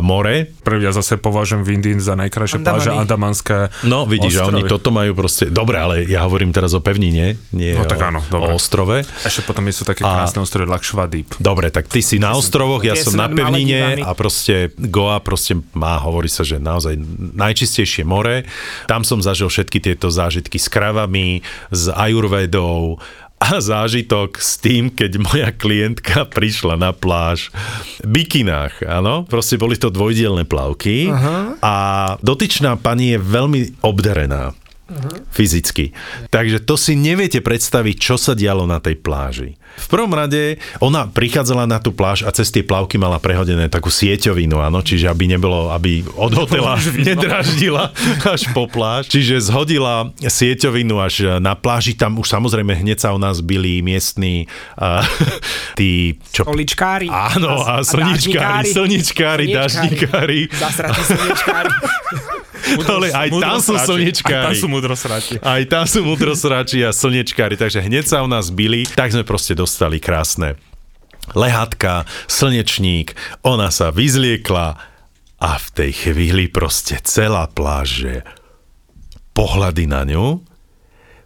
more. 0.02 0.50
Prvý 0.65 0.89
ja 0.89 0.93
zase 0.93 1.17
považujem 1.21 1.74
v 1.75 1.77
Indii 1.77 1.97
za 1.97 2.15
najkrajšie 2.15 2.59
pláže 2.59 2.88
Andamany. 2.88 3.03
Andamanské 3.03 3.57
No, 3.83 4.03
vidíš, 4.03 4.39
a 4.39 4.47
oni 4.47 4.63
ostrovy. 4.63 4.71
toto 4.71 4.89
majú 4.89 5.11
proste... 5.13 5.43
Dobre, 5.45 5.75
ale 5.75 5.95
ja 6.03 6.23
hovorím 6.23 6.49
teraz 6.49 6.71
o 6.71 6.79
pevnine, 6.79 7.35
nie 7.51 7.73
No, 7.73 7.83
o, 7.83 7.85
tak 7.85 7.99
áno, 8.01 8.23
dobre. 8.23 8.47
o 8.47 8.55
ostrove. 8.55 9.03
Ešte 9.21 9.43
potom 9.43 9.67
sú 9.67 9.83
také 9.83 10.01
A- 10.01 10.23
krásne 10.23 10.39
ostrovy 10.39 10.65
Lakshadweep. 10.65 11.35
Dobre, 11.38 11.67
tak 11.67 11.85
ty 11.85 11.99
si 11.99 12.15
na 12.15 12.31
ostrovoch, 12.31 12.79
ja 12.79 12.95
som 12.95 13.11
na 13.13 13.27
pevnine 13.27 13.99
a 13.99 14.13
proste 14.13 14.71
Goa 14.77 15.19
proste 15.19 15.57
má, 15.71 15.97
hovorí 15.97 16.31
sa, 16.31 16.41
že 16.41 16.55
naozaj 16.55 16.95
najčistejšie 17.33 18.03
more. 18.03 18.47
Tam 18.85 19.01
som 19.01 19.19
zažil 19.19 19.47
všetky 19.47 19.81
tieto 19.81 20.07
zážitky 20.07 20.55
s 20.55 20.67
kravami, 20.67 21.41
s 21.67 21.89
ajurvedou 21.89 23.01
a 23.36 23.60
zážitok 23.60 24.39
s 24.39 24.58
tým, 24.58 24.88
keď 24.88 25.12
moja 25.19 25.50
klientka 25.52 26.24
prišla 26.36 26.80
na 26.80 26.95
pláž 26.95 27.52
v 28.02 28.24
bikinách, 28.24 28.82
áno, 28.88 29.28
proste 29.28 29.60
boli 29.60 29.76
to 29.76 29.91
dvojdielne 29.91 30.48
plavky 30.48 31.12
Aha. 31.12 31.60
a 31.60 31.76
dotyčná 32.24 32.80
pani 32.80 33.15
je 33.15 33.19
veľmi 33.19 33.62
obdarená 33.84 34.56
fyzicky. 35.34 35.98
Takže 36.30 36.62
to 36.62 36.78
si 36.78 36.93
neviete 36.93 37.41
predstaviť, 37.41 37.95
čo 37.98 38.15
sa 38.21 38.38
dialo 38.38 38.69
na 38.69 38.78
tej 38.78 39.02
pláži. 39.02 39.58
V 39.75 39.88
prvom 39.91 40.11
rade 40.15 40.57
ona 40.79 41.05
prichádzala 41.05 41.67
na 41.67 41.77
tú 41.83 41.91
pláž 41.91 42.23
a 42.23 42.31
cez 42.31 42.49
tie 42.49 42.63
plavky 42.63 42.95
mala 42.95 43.19
prehodené 43.19 43.67
takú 43.67 43.91
sieťovinu, 43.91 44.57
áno, 44.59 44.79
čiže 44.81 45.11
aby 45.11 45.29
nebolo, 45.29 45.69
aby 45.75 46.01
od 46.15 46.31
hotela 46.33 46.79
nedraždila 46.79 47.91
až 48.33 48.49
po 48.55 48.65
pláž. 48.65 49.11
Čiže 49.11 49.51
zhodila 49.51 50.09
sieťovinu 50.19 50.95
až 50.97 51.39
na 51.43 51.53
pláži, 51.53 51.93
tam 51.93 52.17
už 52.17 52.27
samozrejme 52.31 52.71
hneď 52.71 52.97
sa 53.03 53.09
o 53.11 53.19
nás 53.19 53.43
byli 53.43 53.83
miestni 53.83 54.47
uh, 54.79 55.03
tí, 55.79 56.17
čo 56.31 56.47
Poličkári. 56.47 57.11
Áno, 57.11 57.61
a, 57.61 57.83
slničkári, 57.83 58.71
slničkári, 58.71 59.45
dažníkári. 59.51 60.39
Zasratí 60.55 61.01
slničkári. 61.03 61.71
Ale 62.65 63.13
aj 63.13 63.29
tam 63.29 63.57
sú 63.61 63.73
Aj 63.77 63.85
slniečkári. 63.85 64.45
tam 64.49 64.55
sú 64.57 64.67
mudrosráči. 64.67 65.33
Aj 65.38 65.61
tam 65.69 65.85
sú 65.85 66.01
mudrosráči 66.01 66.81
a 66.81 66.89
slnečkári, 66.89 67.55
takže 67.59 67.83
hneď 67.83 68.09
sa 68.09 68.25
u 68.25 68.27
nás 68.29 68.49
byli, 68.49 68.89
tak 68.89 69.13
sme 69.13 69.21
proste 69.21 69.53
dostali 69.65 69.97
krásne 69.97 70.62
lehátka, 71.34 72.06
slnečník, 72.30 73.17
ona 73.41 73.73
sa 73.73 73.89
vyzliekla 73.89 74.78
a 75.41 75.51
v 75.58 75.67
tej 75.73 75.91
chvíli 76.06 76.45
proste 76.45 77.01
celá 77.01 77.49
pláž, 77.49 78.06
že 78.06 78.13
pohľady 79.34 79.89
na 79.89 80.06
ňu, 80.06 80.45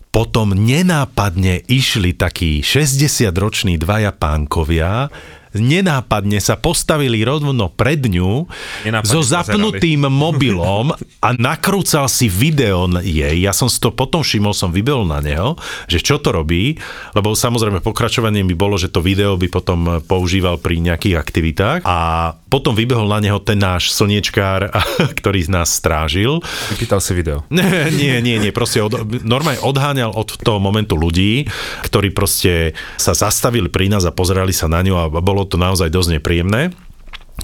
potom 0.09 0.55
nenápadne 0.55 1.67
išli 1.67 2.15
takí 2.15 2.63
60-roční 2.63 3.75
dvaja 3.77 4.15
pánkovia, 4.15 5.11
nenápadne 5.55 6.37
sa 6.37 6.59
postavili 6.59 7.25
rovno 7.25 7.71
pred 7.73 8.05
ňu 8.05 8.45
Nenápadne 8.85 9.09
so 9.09 9.21
pozerali. 9.21 9.33
zapnutým 9.33 10.01
mobilom 10.05 10.93
a 11.23 11.29
nakrúcal 11.33 12.05
si 12.05 12.29
video 12.29 12.85
jej. 13.01 13.41
Ja 13.41 13.55
som 13.55 13.71
si 13.71 13.81
to 13.81 13.89
potom 13.89 14.21
všimol, 14.21 14.53
som 14.53 14.69
vybehol 14.69 15.09
na 15.09 15.23
neho, 15.23 15.57
že 15.89 16.03
čo 16.03 16.21
to 16.21 16.29
robí, 16.29 16.77
lebo 17.17 17.33
samozrejme 17.33 17.81
pokračovanie 17.81 18.45
by 18.45 18.55
bolo, 18.55 18.75
že 18.77 18.91
to 18.93 19.01
video 19.01 19.35
by 19.39 19.47
potom 19.49 20.03
používal 20.05 20.61
pri 20.61 20.81
nejakých 20.81 21.15
aktivitách 21.17 21.81
a 21.85 22.33
potom 22.49 22.73
vybehol 22.73 23.05
na 23.05 23.21
neho 23.21 23.37
ten 23.39 23.61
náš 23.61 23.93
slniečkár, 23.93 24.73
ktorý 25.19 25.45
nás 25.47 25.69
strážil 25.71 26.41
Vypýtal 26.73 26.99
si 26.99 27.13
video. 27.13 27.45
nie, 27.53 27.93
nie, 27.93 28.17
nie, 28.19 28.35
nie, 28.41 28.51
proste 28.51 28.81
od, 28.81 29.05
normálne 29.23 29.61
odháňal 29.61 30.11
od 30.11 30.35
toho 30.41 30.57
momentu 30.57 30.97
ľudí, 30.97 31.45
ktorí 31.85 32.11
proste 32.11 32.73
sa 32.97 33.13
zastavili 33.13 33.69
pri 33.69 33.93
nás 33.93 34.03
a 34.03 34.11
pozerali 34.11 34.51
sa 34.51 34.65
na 34.65 34.81
ňu 34.81 34.93
a 34.97 35.05
bolo 35.21 35.45
to 35.45 35.55
naozaj 35.55 35.93
dosť 35.93 36.19
nepríjemné. 36.19 36.73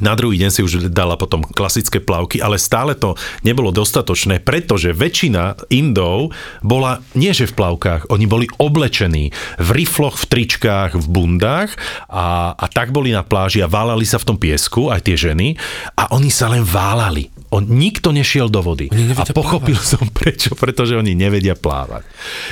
Na 0.03 0.17
druhý 0.17 0.41
deň 0.41 0.51
si 0.51 0.62
už 0.63 0.91
dala 0.91 1.15
potom 1.19 1.43
klasické 1.43 2.01
plavky, 2.01 2.39
ale 2.39 2.60
stále 2.60 2.95
to 2.95 3.15
nebolo 3.43 3.71
dostatočné, 3.71 4.41
pretože 4.41 4.95
väčšina 4.95 5.69
Indov 5.71 6.31
bola 6.63 7.03
nie 7.13 7.36
že 7.36 7.51
v 7.51 7.58
plavkách, 7.60 8.08
oni 8.08 8.25
boli 8.25 8.47
oblečení 8.55 9.36
v 9.60 9.69
rifloch, 9.75 10.15
v 10.15 10.25
tričkách, 10.31 10.95
v 10.95 11.05
bundách 11.12 11.75
a, 12.08 12.55
a 12.55 12.65
tak 12.71 12.95
boli 12.95 13.12
na 13.12 13.27
pláži 13.27 13.60
a 13.60 13.67
válali 13.67 14.08
sa 14.08 14.15
v 14.15 14.27
tom 14.31 14.38
piesku, 14.39 14.88
aj 14.88 15.03
tie 15.03 15.19
ženy, 15.19 15.60
a 15.99 16.15
oni 16.15 16.31
sa 16.31 16.47
len 16.47 16.63
válali. 16.63 17.34
On, 17.55 17.63
nikto 17.63 18.11
nešiel 18.11 18.51
do 18.51 18.59
vody. 18.59 18.91
A 19.15 19.23
pochopil 19.31 19.79
som 19.79 20.03
prečo, 20.11 20.51
pretože 20.53 20.91
oni 20.91 21.15
nevedia 21.15 21.55
plávať. 21.55 22.03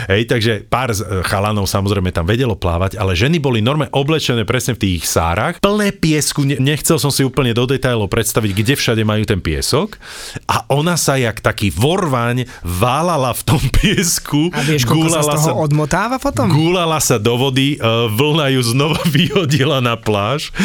Hej, 0.07 0.31
takže 0.31 0.51
pár 0.63 0.95
z- 0.95 1.03
chalanov 1.27 1.67
samozrejme 1.67 2.09
tam 2.09 2.23
vedelo 2.23 2.55
plávať, 2.55 2.95
ale 2.95 3.11
ženy 3.11 3.37
boli 3.37 3.59
normálne 3.59 3.91
oblečené 3.91 4.47
presne 4.47 4.73
v 4.73 4.87
tých 4.87 5.03
sárach, 5.03 5.59
plné 5.59 5.91
piesku, 5.91 6.47
ne- 6.47 6.55
nechcel 6.55 6.95
som 6.95 7.11
si 7.11 7.21
úplne 7.21 7.51
do 7.51 7.67
detailov 7.67 8.07
predstaviť, 8.07 8.51
kde 8.53 8.73
všade 8.73 9.03
majú 9.03 9.27
ten 9.27 9.43
piesok 9.43 9.99
a 10.47 10.63
ona 10.69 10.95
sa 10.95 11.19
jak 11.19 11.43
taký 11.43 11.67
vorvaň 11.69 12.47
válala 12.63 13.35
v 13.35 13.41
tom 13.43 13.59
piesku, 13.59 14.47
A 14.55 14.63
vieš, 14.63 14.87
koľko 14.87 15.09
sa 15.09 15.21
z 15.21 15.35
toho 15.35 15.59
odmotáva 15.59 16.15
potom? 16.15 16.47
Gúlala 16.47 17.03
sa 17.03 17.19
do 17.19 17.35
vody, 17.35 17.75
e, 17.75 17.77
vlna 18.07 18.55
ju 18.55 18.61
znova 18.63 19.01
vyhodila 19.11 19.83
na 19.83 19.99
pláž 19.99 20.55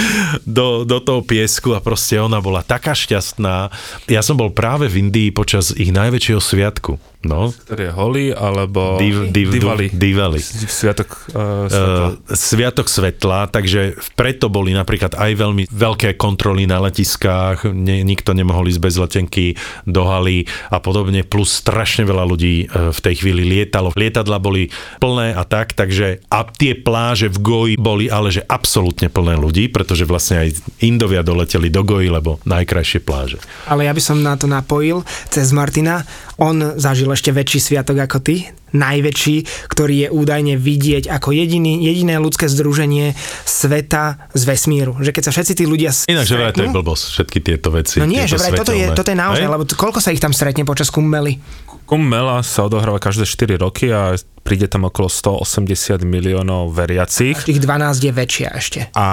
do, 0.44 0.87
do 0.87 1.03
toho 1.03 1.20
piesku 1.20 1.74
a 1.74 1.83
proste 1.83 2.16
ona 2.16 2.38
bola 2.38 2.62
taká 2.62 2.94
šťastná. 2.94 3.72
Ja 4.07 4.20
som 4.29 4.37
bol 4.37 4.53
práve 4.53 4.93
v 4.93 5.09
Indii 5.09 5.33
počas 5.33 5.73
ich 5.73 5.88
najväčšieho 5.88 6.37
sviatku. 6.37 7.01
No, 7.18 7.50
Ktorý 7.50 7.90
je 7.90 7.92
holý, 7.98 8.26
alebo 8.31 8.94
Div- 9.02 9.35
div- 9.35 9.50
Divali. 9.50 9.90
Divali. 9.90 10.38
Sviatok 10.38 11.26
uh, 11.35 11.66
svetla. 11.66 12.07
Uh, 12.14 12.31
Sviatok 12.31 12.87
svetla, 12.87 13.50
takže 13.50 13.98
preto 14.14 14.46
boli 14.46 14.70
napríklad 14.70 15.18
aj 15.18 15.35
veľmi 15.35 15.66
veľké 15.66 16.14
kontroly 16.14 16.70
na 16.70 16.78
letiskách, 16.78 17.74
ne, 17.74 18.07
nikto 18.07 18.38
nemohol 18.38 18.70
ísť 18.70 18.78
bez 18.78 18.94
letenky 19.02 19.46
do 19.83 20.07
haly 20.07 20.46
a 20.70 20.78
podobne, 20.78 21.26
plus 21.26 21.59
strašne 21.59 22.07
veľa 22.07 22.22
ľudí 22.22 22.70
uh, 22.70 22.94
v 22.94 22.98
tej 23.02 23.14
chvíli 23.18 23.42
lietalo. 23.42 23.90
Lietadla 23.98 24.38
boli 24.38 24.70
plné 25.02 25.35
a 25.35 25.42
tak, 25.42 25.74
takže 25.74 26.22
a 26.31 26.46
tie 26.46 26.78
pláže 26.78 27.26
v 27.35 27.38
Goji 27.42 27.74
boli 27.74 28.07
ale 28.07 28.31
že 28.31 28.46
absolútne 28.46 29.11
plné 29.11 29.35
ľudí, 29.35 29.66
pretože 29.74 30.07
vlastne 30.07 30.46
aj 30.46 30.54
Indovia 30.87 31.26
doleteli 31.26 31.66
do 31.66 31.83
Goji, 31.83 32.14
lebo 32.14 32.38
najkrajšie 32.46 33.02
pláže. 33.02 33.42
Ale 33.66 33.90
ja 33.90 33.92
by 33.92 34.02
som 34.07 34.22
na 34.22 34.38
to 34.38 34.46
napojil 34.46 35.02
cez 35.35 35.50
Martina. 35.50 36.07
On 36.38 36.54
zažil 36.78 37.08
ešte 37.12 37.31
väčší 37.33 37.59
sviatok 37.61 38.01
ako 38.05 38.18
ty, 38.21 38.49
najväčší, 38.73 39.68
ktorý 39.68 39.94
je 40.07 40.09
údajne 40.12 40.55
vidieť 40.61 41.09
ako 41.09 41.33
jediný, 41.33 41.81
jediné 41.81 42.21
ľudské 42.21 42.49
združenie 42.49 43.16
sveta 43.49 44.29
z 44.37 44.42
vesmíru. 44.44 45.01
Že 45.01 45.11
keď 45.16 45.23
sa 45.29 45.33
všetci 45.33 45.53
tí 45.57 45.64
ľudia 45.64 45.90
Inak, 46.09 46.29
že 46.29 46.37
vraj 46.37 46.53
to 46.53 46.64
je 46.64 46.73
blbosť, 46.73 47.05
všetky 47.16 47.38
tieto 47.40 47.68
veci. 47.73 47.97
No 48.01 48.09
nie, 48.09 48.25
že 48.29 48.37
vraj 48.37 48.53
toto 48.57 48.73
je, 48.77 48.87
toto 48.92 49.09
je 49.09 49.18
naozaj, 49.18 49.47
lebo 49.49 49.64
koľko 49.64 50.01
sa 50.05 50.12
ich 50.12 50.21
tam 50.21 50.37
stretne 50.37 50.68
počas 50.68 50.92
kummely? 50.92 51.40
Kumbela 51.88 52.44
sa 52.44 52.68
odohráva 52.68 53.01
každé 53.01 53.24
4 53.24 53.64
roky 53.64 53.88
a 53.88 54.12
príde 54.44 54.68
tam 54.68 54.85
okolo 54.85 55.09
180 55.09 56.05
miliónov 56.05 56.77
veriacich. 56.77 57.40
Tých 57.48 57.64
12 57.64 58.05
je 58.05 58.12
väčšia 58.12 58.48
ešte. 58.53 58.81
A 58.92 59.09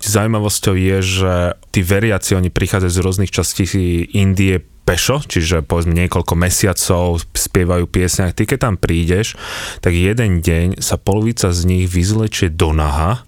zaujímavosťou 0.00 0.74
je, 0.80 0.98
že 1.04 1.34
tí 1.76 1.84
veriaci, 1.84 2.32
oni 2.32 2.48
prichádzajú 2.48 2.92
z 2.92 3.02
rôznych 3.04 3.28
častí 3.28 3.68
Indie 4.16 4.64
pešo, 4.88 5.20
čiže 5.28 5.60
povedzme 5.60 5.92
niekoľko 5.92 6.32
mesiacov 6.40 7.20
spievajú 7.36 7.84
piesne. 7.84 8.30
A 8.30 8.32
ty 8.32 8.48
keď 8.48 8.70
tam 8.70 8.74
prídeš, 8.80 9.36
tak 9.84 9.92
jeden 9.92 10.40
deň 10.40 10.80
sa 10.80 10.96
polovica 10.96 11.52
z 11.52 11.60
nich 11.68 11.84
vyzlečie 11.84 12.48
do 12.48 12.72
naha 12.72 13.26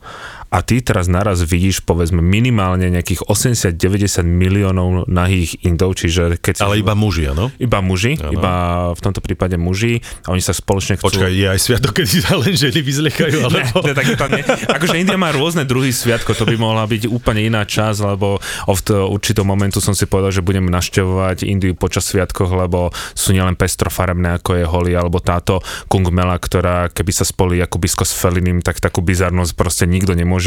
a 0.48 0.64
ty 0.64 0.80
teraz 0.80 1.06
naraz 1.12 1.44
vidíš 1.44 1.84
povedzme 1.84 2.24
minimálne 2.24 2.88
nejakých 2.88 3.28
80-90 3.28 4.24
miliónov 4.24 5.04
nahých 5.04 5.60
Indov, 5.68 6.00
čiže 6.00 6.40
keď 6.40 6.54
si... 6.56 6.62
Ale 6.64 6.80
iba 6.80 6.96
muži, 6.96 7.28
áno? 7.28 7.52
Iba 7.60 7.84
muži, 7.84 8.16
Áno. 8.16 8.32
iba 8.32 8.52
v 8.96 9.00
tomto 9.04 9.20
prípade 9.20 9.60
muži 9.60 10.00
a 10.24 10.32
oni 10.32 10.40
sa 10.40 10.56
spoločne 10.56 10.96
chcú... 10.96 11.12
Počkaj, 11.12 11.32
je 11.32 11.46
aj 11.52 11.60
sviatok, 11.60 11.92
kedy 12.00 12.16
sa 12.24 12.34
len 12.40 12.56
ženy 12.56 12.80
vyzliekajú, 12.80 13.38
Ne, 13.48 13.64
alebo... 13.68 13.84
je 13.84 13.94
tak, 13.94 14.08
to 14.08 14.26
nie. 14.32 14.42
Akože 14.72 14.96
India 14.96 15.20
má 15.20 15.30
rôzne 15.36 15.68
druhy 15.68 15.92
sviatko, 15.92 16.32
to 16.32 16.48
by 16.48 16.56
mohla 16.56 16.88
byť 16.88 17.12
úplne 17.12 17.44
iná 17.44 17.68
časť, 17.68 18.16
lebo 18.16 18.40
od 18.68 18.86
určitého 18.88 19.44
momentu 19.44 19.84
som 19.84 19.92
si 19.92 20.08
povedal, 20.08 20.32
že 20.32 20.40
budem 20.40 20.64
naštevovať 20.68 21.44
Indiu 21.44 21.76
počas 21.76 22.08
sviatkoch, 22.08 22.48
lebo 22.48 22.88
sú 23.12 23.36
nielen 23.36 23.56
pestrofarebné, 23.56 24.40
ako 24.40 24.50
je 24.56 24.64
Holi, 24.64 24.92
alebo 24.96 25.20
táto 25.20 25.60
Kung 25.92 26.08
Mela, 26.08 26.40
ktorá 26.40 26.88
keby 26.88 27.12
sa 27.12 27.28
spolí 27.28 27.60
ako 27.60 27.76
Bisko 27.76 28.04
s 28.08 28.16
Felinim, 28.16 28.64
tak 28.64 28.80
takú 28.80 29.04
bizarnosť 29.04 29.52
proste 29.52 29.84
nikto 29.84 30.16
nemôže 30.16 30.37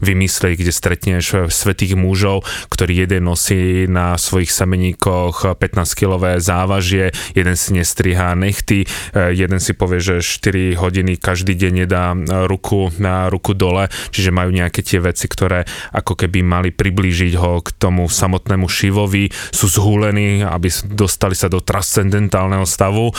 vymyslieť, 0.00 0.54
kde 0.54 0.72
stretneš 0.72 1.24
svetých 1.50 1.98
mužov, 1.98 2.46
ktorý 2.70 3.04
jeden 3.04 3.26
nosí 3.26 3.84
na 3.90 4.14
svojich 4.14 4.48
semeníkoch 4.54 5.58
15-kilové 5.58 6.38
závažie, 6.38 7.10
jeden 7.34 7.56
si 7.58 7.74
nestrihá 7.74 8.32
nechty, 8.38 8.86
eh, 8.86 9.34
jeden 9.34 9.58
si 9.58 9.74
povie, 9.74 9.98
že 10.00 10.16
4 10.22 10.78
hodiny 10.78 11.18
každý 11.18 11.58
deň 11.58 11.72
nedá 11.84 12.14
eh, 12.14 12.46
ruku 12.46 12.92
na 12.96 13.28
ruku 13.28 13.52
dole, 13.52 13.90
čiže 14.14 14.34
majú 14.34 14.54
nejaké 14.54 14.80
tie 14.80 15.02
veci, 15.02 15.26
ktoré 15.26 15.66
ako 15.94 16.14
keby 16.14 16.40
mali 16.42 16.70
priblížiť 16.70 17.32
ho 17.38 17.60
k 17.60 17.68
tomu 17.76 18.06
samotnému 18.06 18.66
Šivovi, 18.66 19.30
sú 19.50 19.66
zhúlení, 19.66 20.42
aby 20.44 20.68
dostali 20.90 21.34
sa 21.34 21.50
do 21.50 21.62
transcendentálneho 21.62 22.64
stavu. 22.64 23.12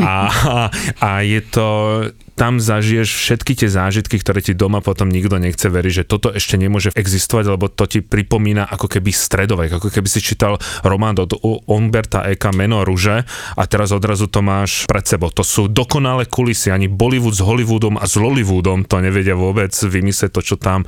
A, 0.00 0.30
a 1.00 1.10
je 1.22 1.40
to 1.44 1.66
tam 2.34 2.62
zažiješ 2.62 3.08
všetky 3.10 3.52
tie 3.54 3.68
zážitky, 3.68 4.16
ktoré 4.18 4.40
ti 4.40 4.56
doma 4.56 4.80
potom 4.80 5.10
nikto 5.10 5.36
nechce 5.36 5.66
veriť, 5.66 5.92
že 6.02 6.08
toto 6.08 6.30
ešte 6.30 6.56
nemôže 6.56 6.94
existovať, 6.94 7.44
lebo 7.52 7.66
to 7.68 7.84
ti 7.90 8.00
pripomína 8.00 8.66
ako 8.66 8.86
keby 8.86 9.10
stredovek, 9.12 9.76
ako 9.76 9.88
keby 9.92 10.08
si 10.08 10.20
čítal 10.22 10.56
román 10.86 11.18
od 11.20 11.36
Umberta 11.68 12.24
Eka 12.28 12.54
Meno 12.54 12.82
Ruže 12.86 13.26
a 13.56 13.62
teraz 13.68 13.90
odrazu 13.90 14.30
to 14.30 14.40
máš 14.40 14.86
pred 14.86 15.04
sebou. 15.04 15.28
To 15.34 15.44
sú 15.44 15.68
dokonalé 15.68 16.26
kulisy, 16.30 16.72
ani 16.72 16.88
Bollywood 16.88 17.36
s 17.36 17.42
Hollywoodom 17.44 18.00
a 18.00 18.06
s 18.06 18.16
Lollywoodom 18.16 18.86
to 18.86 19.02
nevedia 19.02 19.36
vôbec 19.36 19.72
vymyslieť 19.72 20.30
to, 20.32 20.40
čo 20.42 20.56
tam 20.56 20.86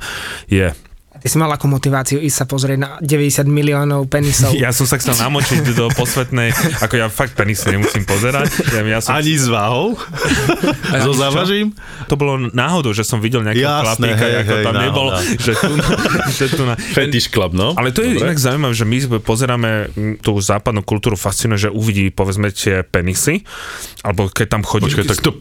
je. 0.49 0.71
Ty 1.23 1.31
si 1.31 1.39
mal 1.39 1.47
akú 1.47 1.71
motiváciu 1.71 2.19
ísť 2.19 2.35
sa 2.35 2.45
pozrieť 2.45 2.77
na 2.77 2.89
90 2.99 3.47
miliónov 3.47 4.11
penisov? 4.11 4.51
Ja 4.59 4.75
som 4.75 4.83
sa 4.83 4.99
chcel 4.99 5.15
namočiť 5.15 5.63
do 5.71 5.87
posvetnej, 5.89 6.51
ako 6.79 6.93
ja 6.93 7.07
fakt 7.07 7.33
penisy 7.33 7.71
nemusím 7.71 8.03
pozerať. 8.03 8.51
Ja, 8.69 8.83
ja 8.83 8.99
som, 8.99 9.15
Ani 9.15 9.31
s 9.33 9.47
váhou? 9.47 9.95
so 10.91 11.11
závažím? 11.15 11.71
to 12.07 12.19
bolo 12.19 12.51
náhodou, 12.51 12.91
že 12.91 13.01
som 13.01 13.17
videl 13.17 13.39
nejakého 13.39 13.63
Jasné, 13.63 13.87
chlapíka, 14.11 14.19
hej, 14.19 14.33
ako 14.35 14.51
hej, 14.51 14.63
tam 14.63 14.73
náhoda. 14.73 14.83
nebol, 14.83 15.07
že 15.39 15.53
tu, 15.55 15.71
že 16.39 16.45
tu 16.51 16.61
na... 16.67 16.75
Fetish 16.75 17.31
club, 17.31 17.55
no. 17.55 17.71
Ale 17.73 17.95
to 17.95 18.03
je 18.03 18.13
Dobre. 18.13 18.27
inak 18.27 18.37
zaujímavé, 18.37 18.73
že 18.75 18.83
my 18.83 18.97
pozeráme 19.23 19.71
tú 20.19 20.35
západnú 20.37 20.83
kultúru 20.83 21.15
fascinuje, 21.15 21.65
že 21.65 21.69
uvidí 21.71 22.11
povedzme 22.11 22.51
tie 22.51 22.83
penisy, 22.83 23.47
alebo 24.03 24.27
keď 24.27 24.47
tam 24.51 24.61
chodí... 24.67 24.91
Počkaj, 24.91 25.07
tak 25.07 25.23
to 25.23 25.31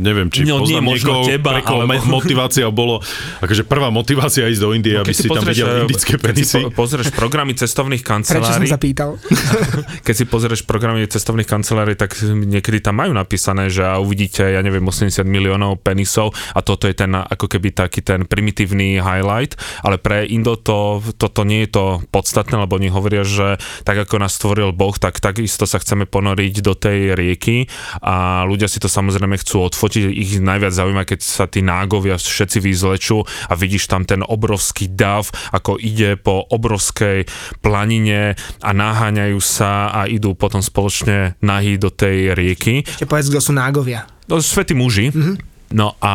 neviem, 0.00 0.32
či 0.32 0.48
No, 0.48 0.64
nie 0.64 0.80
možno 0.80 1.20
niekoho, 1.20 1.28
teba, 1.28 1.60
alebo- 1.60 2.08
motivácia 2.08 2.64
bolo, 2.72 3.04
akože 3.44 3.68
prvá 3.68 3.92
motivácia 3.92 4.48
ísť 4.48 4.60
do 4.64 4.72
Indie, 4.72 4.96
aby 5.10 5.14
si 5.18 5.28
tam 5.28 5.44
videl 5.44 5.66
eh, 5.66 5.82
indické 5.84 6.14
keď 6.14 6.34
si 6.34 6.44
penisy. 6.46 6.58
po, 6.70 6.86
pozrieš 6.86 7.08
programy 7.10 7.52
cestovných 7.58 8.02
Prečo 8.06 8.22
som 8.22 8.42
kancelárií, 8.46 8.70
sa 8.70 8.78
pýtal? 8.78 9.10
keď 10.06 10.14
si 10.14 10.24
pozrieš 10.30 10.60
programy 10.62 11.02
cestovných 11.04 11.48
kancelárií, 11.50 11.98
tak 11.98 12.14
niekedy 12.22 12.78
tam 12.78 13.02
majú 13.02 13.12
napísané, 13.12 13.66
že 13.68 13.82
a 13.82 13.98
uvidíte, 13.98 14.46
ja 14.46 14.62
neviem, 14.62 14.82
80 14.82 15.26
miliónov 15.26 15.82
penisov 15.82 16.32
a 16.54 16.62
toto 16.62 16.86
je 16.86 16.94
ten 16.94 17.10
ako 17.10 17.50
keby 17.50 17.74
taký 17.74 18.00
ten 18.06 18.24
primitívny 18.24 19.02
highlight, 19.02 19.58
ale 19.82 19.98
pre 19.98 20.24
Indo 20.30 20.54
to, 20.54 21.02
toto 21.18 21.42
nie 21.42 21.66
je 21.66 21.70
to 21.74 21.84
podstatné, 22.14 22.54
lebo 22.54 22.78
oni 22.78 22.88
hovoria, 22.92 23.26
že 23.26 23.58
tak 23.82 23.98
ako 23.98 24.22
nás 24.22 24.38
stvoril 24.38 24.70
Boh, 24.70 24.94
tak 24.94 25.18
takisto 25.18 25.66
sa 25.66 25.82
chceme 25.82 26.06
ponoriť 26.06 26.54
do 26.62 26.78
tej 26.78 27.18
rieky 27.18 27.66
a 28.04 28.46
ľudia 28.46 28.70
si 28.70 28.78
to 28.78 28.86
samozrejme 28.86 29.34
chcú 29.40 29.66
odfotiť. 29.66 30.02
Ich 30.14 30.30
najviac 30.38 30.72
zaujíma, 30.74 31.02
keď 31.08 31.20
sa 31.20 31.44
tí 31.50 31.64
nágovia 31.64 32.20
všetci 32.20 32.58
vyzlečú 32.62 33.24
a 33.50 33.52
vidíš 33.56 33.90
tam 33.90 34.06
ten 34.06 34.22
obrovský 34.22 34.92
dav, 35.00 35.32
ako 35.56 35.80
ide 35.80 36.20
po 36.20 36.44
obrovskej 36.44 37.24
planine 37.64 38.36
a 38.60 38.70
naháňajú 38.76 39.40
sa 39.40 39.88
a 39.88 40.04
idú 40.04 40.36
potom 40.36 40.60
spoločne 40.60 41.40
nahý 41.40 41.80
do 41.80 41.88
tej 41.88 42.36
rieky. 42.36 42.84
Ešte 42.84 43.08
povedz, 43.08 43.32
kto 43.32 43.40
sú 43.40 43.52
nágovia. 43.56 44.04
No, 44.28 44.38
svätí 44.44 44.76
muži. 44.76 45.08
Mm-hmm. 45.08 45.49
No 45.70 45.94
a 46.02 46.14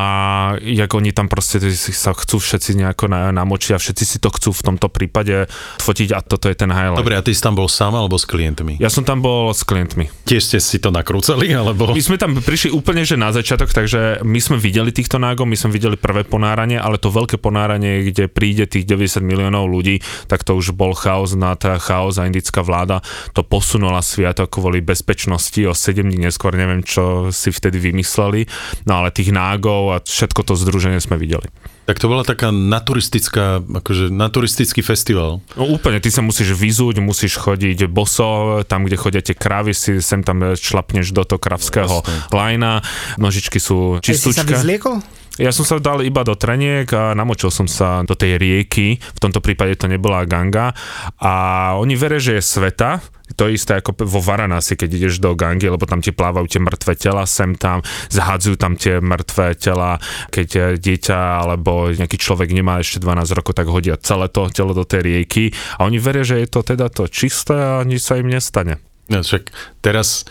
jak 0.59 0.91
oni 0.91 1.15
tam 1.15 1.31
proste 1.31 1.63
sa 1.71 2.11
chcú 2.11 2.43
všetci 2.43 2.75
nejako 2.75 3.07
na, 3.07 3.31
namočiť 3.31 3.71
a 3.71 3.79
všetci 3.79 4.03
si 4.03 4.17
to 4.19 4.27
chcú 4.27 4.51
v 4.51 4.61
tomto 4.67 4.91
prípade 4.91 5.47
fotiť 5.79 6.09
a 6.11 6.19
toto 6.19 6.51
je 6.51 6.59
ten 6.59 6.67
highlight. 6.67 6.99
Dobre, 6.99 7.15
a 7.15 7.23
ty 7.23 7.31
si 7.31 7.39
tam 7.39 7.55
bol 7.55 7.71
sám 7.71 7.95
alebo 7.95 8.19
s 8.19 8.27
klientmi? 8.27 8.83
Ja 8.83 8.91
som 8.91 9.07
tam 9.07 9.23
bol 9.23 9.55
s 9.55 9.63
klientmi. 9.63 10.11
Tiež 10.27 10.43
ste 10.43 10.59
si 10.59 10.75
to 10.83 10.91
nakrúcali, 10.91 11.47
alebo... 11.55 11.95
My 11.95 12.03
sme 12.03 12.19
tam 12.19 12.35
prišli 12.35 12.75
úplne 12.75 13.07
že 13.07 13.15
na 13.15 13.31
začiatok, 13.31 13.71
takže 13.71 14.27
my 14.27 14.39
sme 14.43 14.59
videli 14.59 14.91
týchto 14.91 15.23
nágov, 15.23 15.47
my 15.47 15.55
sme 15.55 15.71
videli 15.71 15.95
prvé 15.95 16.27
ponáranie, 16.27 16.75
ale 16.75 16.99
to 16.99 17.07
veľké 17.07 17.39
ponáranie, 17.39 18.11
kde 18.11 18.27
príde 18.27 18.67
tých 18.67 18.83
90 18.83 19.23
miliónov 19.23 19.71
ľudí, 19.71 20.03
tak 20.27 20.43
to 20.43 20.51
už 20.59 20.75
bol 20.75 20.91
chaos 20.91 21.31
nad 21.31 21.63
chaos 21.79 22.19
a 22.19 22.27
indická 22.27 22.59
vláda 22.59 22.99
to 23.31 23.39
posunula 23.39 24.03
sviatok 24.03 24.51
kvôli 24.51 24.83
bezpečnosti 24.83 25.63
o 25.63 25.71
7 25.71 26.11
dní 26.11 26.27
neskôr, 26.27 26.51
neviem 26.59 26.83
čo 26.83 27.31
si 27.31 27.55
vtedy 27.55 27.79
vymysleli, 27.79 28.51
no 28.83 28.99
ale 28.99 29.15
tých 29.15 29.31
nágov 29.31 29.44
a 29.53 30.01
všetko 30.01 30.41
to 30.41 30.53
združenie 30.57 30.97
sme 30.97 31.21
videli. 31.21 31.45
Tak 31.85 32.01
to 32.01 32.09
bola 32.09 32.25
taká 32.25 32.49
naturistická, 32.49 33.61
akože 33.61 34.09
naturistický 34.09 34.81
festival. 34.81 35.45
No 35.53 35.69
úplne, 35.69 36.01
ty 36.01 36.09
sa 36.09 36.25
musíš 36.25 36.57
vyzúť, 36.57 36.97
musíš 36.97 37.37
chodiť 37.37 37.85
boso, 37.85 38.65
tam, 38.65 38.89
kde 38.89 38.97
chodia 38.97 39.21
tie 39.21 39.37
krávy, 39.37 39.77
si 39.77 40.01
sem 40.01 40.25
tam 40.25 40.57
šlapneš 40.57 41.13
do 41.13 41.21
toho 41.21 41.37
kravského 41.37 42.01
lajna, 42.33 42.81
nožičky 43.21 43.61
sú 43.61 44.01
Ty 44.01 44.17
si 44.17 44.33
sa 44.33 44.41
čistúčka. 44.41 44.57
vyzliekol? 44.57 44.97
Ja 45.35 45.51
som 45.51 45.67
sa 45.67 45.83
dal 45.83 45.99
iba 46.01 46.23
do 46.23 46.31
treniek 46.33 46.87
a 46.95 47.11
namočil 47.11 47.51
som 47.51 47.67
sa 47.67 48.07
do 48.07 48.15
tej 48.15 48.39
rieky, 48.39 48.97
v 48.97 49.19
tomto 49.19 49.43
prípade 49.43 49.75
to 49.75 49.91
nebola 49.91 50.23
Ganga 50.23 50.71
a 51.19 51.33
oni 51.75 51.93
veria, 51.99 52.23
že 52.23 52.39
je 52.39 52.43
sveta, 52.43 53.03
to 53.33 53.49
isté 53.49 53.81
ako 53.81 54.05
vo 54.05 54.21
Varanasi, 54.21 54.77
keď 54.77 54.89
ideš 55.01 55.17
do 55.17 55.33
Gangy, 55.33 55.65
lebo 55.65 55.89
tam 55.89 56.05
ti 56.05 56.13
plávajú 56.13 56.45
tie 56.45 56.61
mŕtve 56.61 56.93
tela, 56.93 57.25
sem 57.25 57.57
tam, 57.57 57.81
zhadzujú 58.13 58.53
tam 58.61 58.77
tie 58.77 59.01
mŕtve 59.01 59.57
tela, 59.57 59.97
keď 60.29 60.77
dieťa 60.77 61.19
alebo 61.41 61.89
nejaký 61.89 62.21
človek 62.21 62.53
nemá 62.53 62.77
ešte 62.77 63.01
12 63.01 63.25
rokov, 63.33 63.57
tak 63.57 63.65
hodia 63.65 63.97
celé 63.97 64.29
to 64.29 64.45
telo 64.53 64.77
do 64.77 64.85
tej 64.85 65.01
rieky 65.01 65.49
a 65.81 65.89
oni 65.89 65.97
veria, 65.97 66.21
že 66.21 66.45
je 66.45 66.47
to 66.47 66.61
teda 66.61 66.93
to 66.93 67.09
čisté 67.09 67.57
a 67.57 67.81
nič 67.81 68.05
sa 68.05 68.21
im 68.21 68.29
nestane. 68.29 68.77
Ja, 69.05 69.21
však 69.21 69.53
teraz 69.85 70.25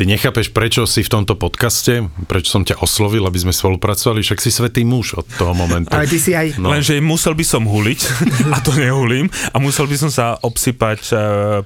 ty 0.00 0.08
nechápeš, 0.08 0.48
prečo 0.48 0.88
si 0.88 1.04
v 1.04 1.12
tomto 1.12 1.36
podcaste, 1.36 2.08
prečo 2.24 2.56
som 2.56 2.64
ťa 2.64 2.80
oslovil, 2.80 3.20
aby 3.28 3.36
sme 3.36 3.52
spolupracovali, 3.52 4.24
však 4.24 4.40
si 4.40 4.48
svetý 4.48 4.80
muž 4.80 5.12
od 5.20 5.28
toho 5.36 5.52
momentu. 5.52 5.92
Ale 5.92 6.08
ty 6.08 6.16
si 6.16 6.32
aj... 6.32 6.56
No. 6.56 6.72
Lenže 6.72 6.96
musel 7.04 7.36
by 7.36 7.44
som 7.44 7.68
huliť 7.68 8.00
a 8.56 8.64
to 8.64 8.72
nehulím 8.80 9.28
a 9.52 9.60
musel 9.60 9.84
by 9.84 10.00
som 10.00 10.08
sa 10.08 10.40
obsypať 10.40 11.00
e, 11.04 11.14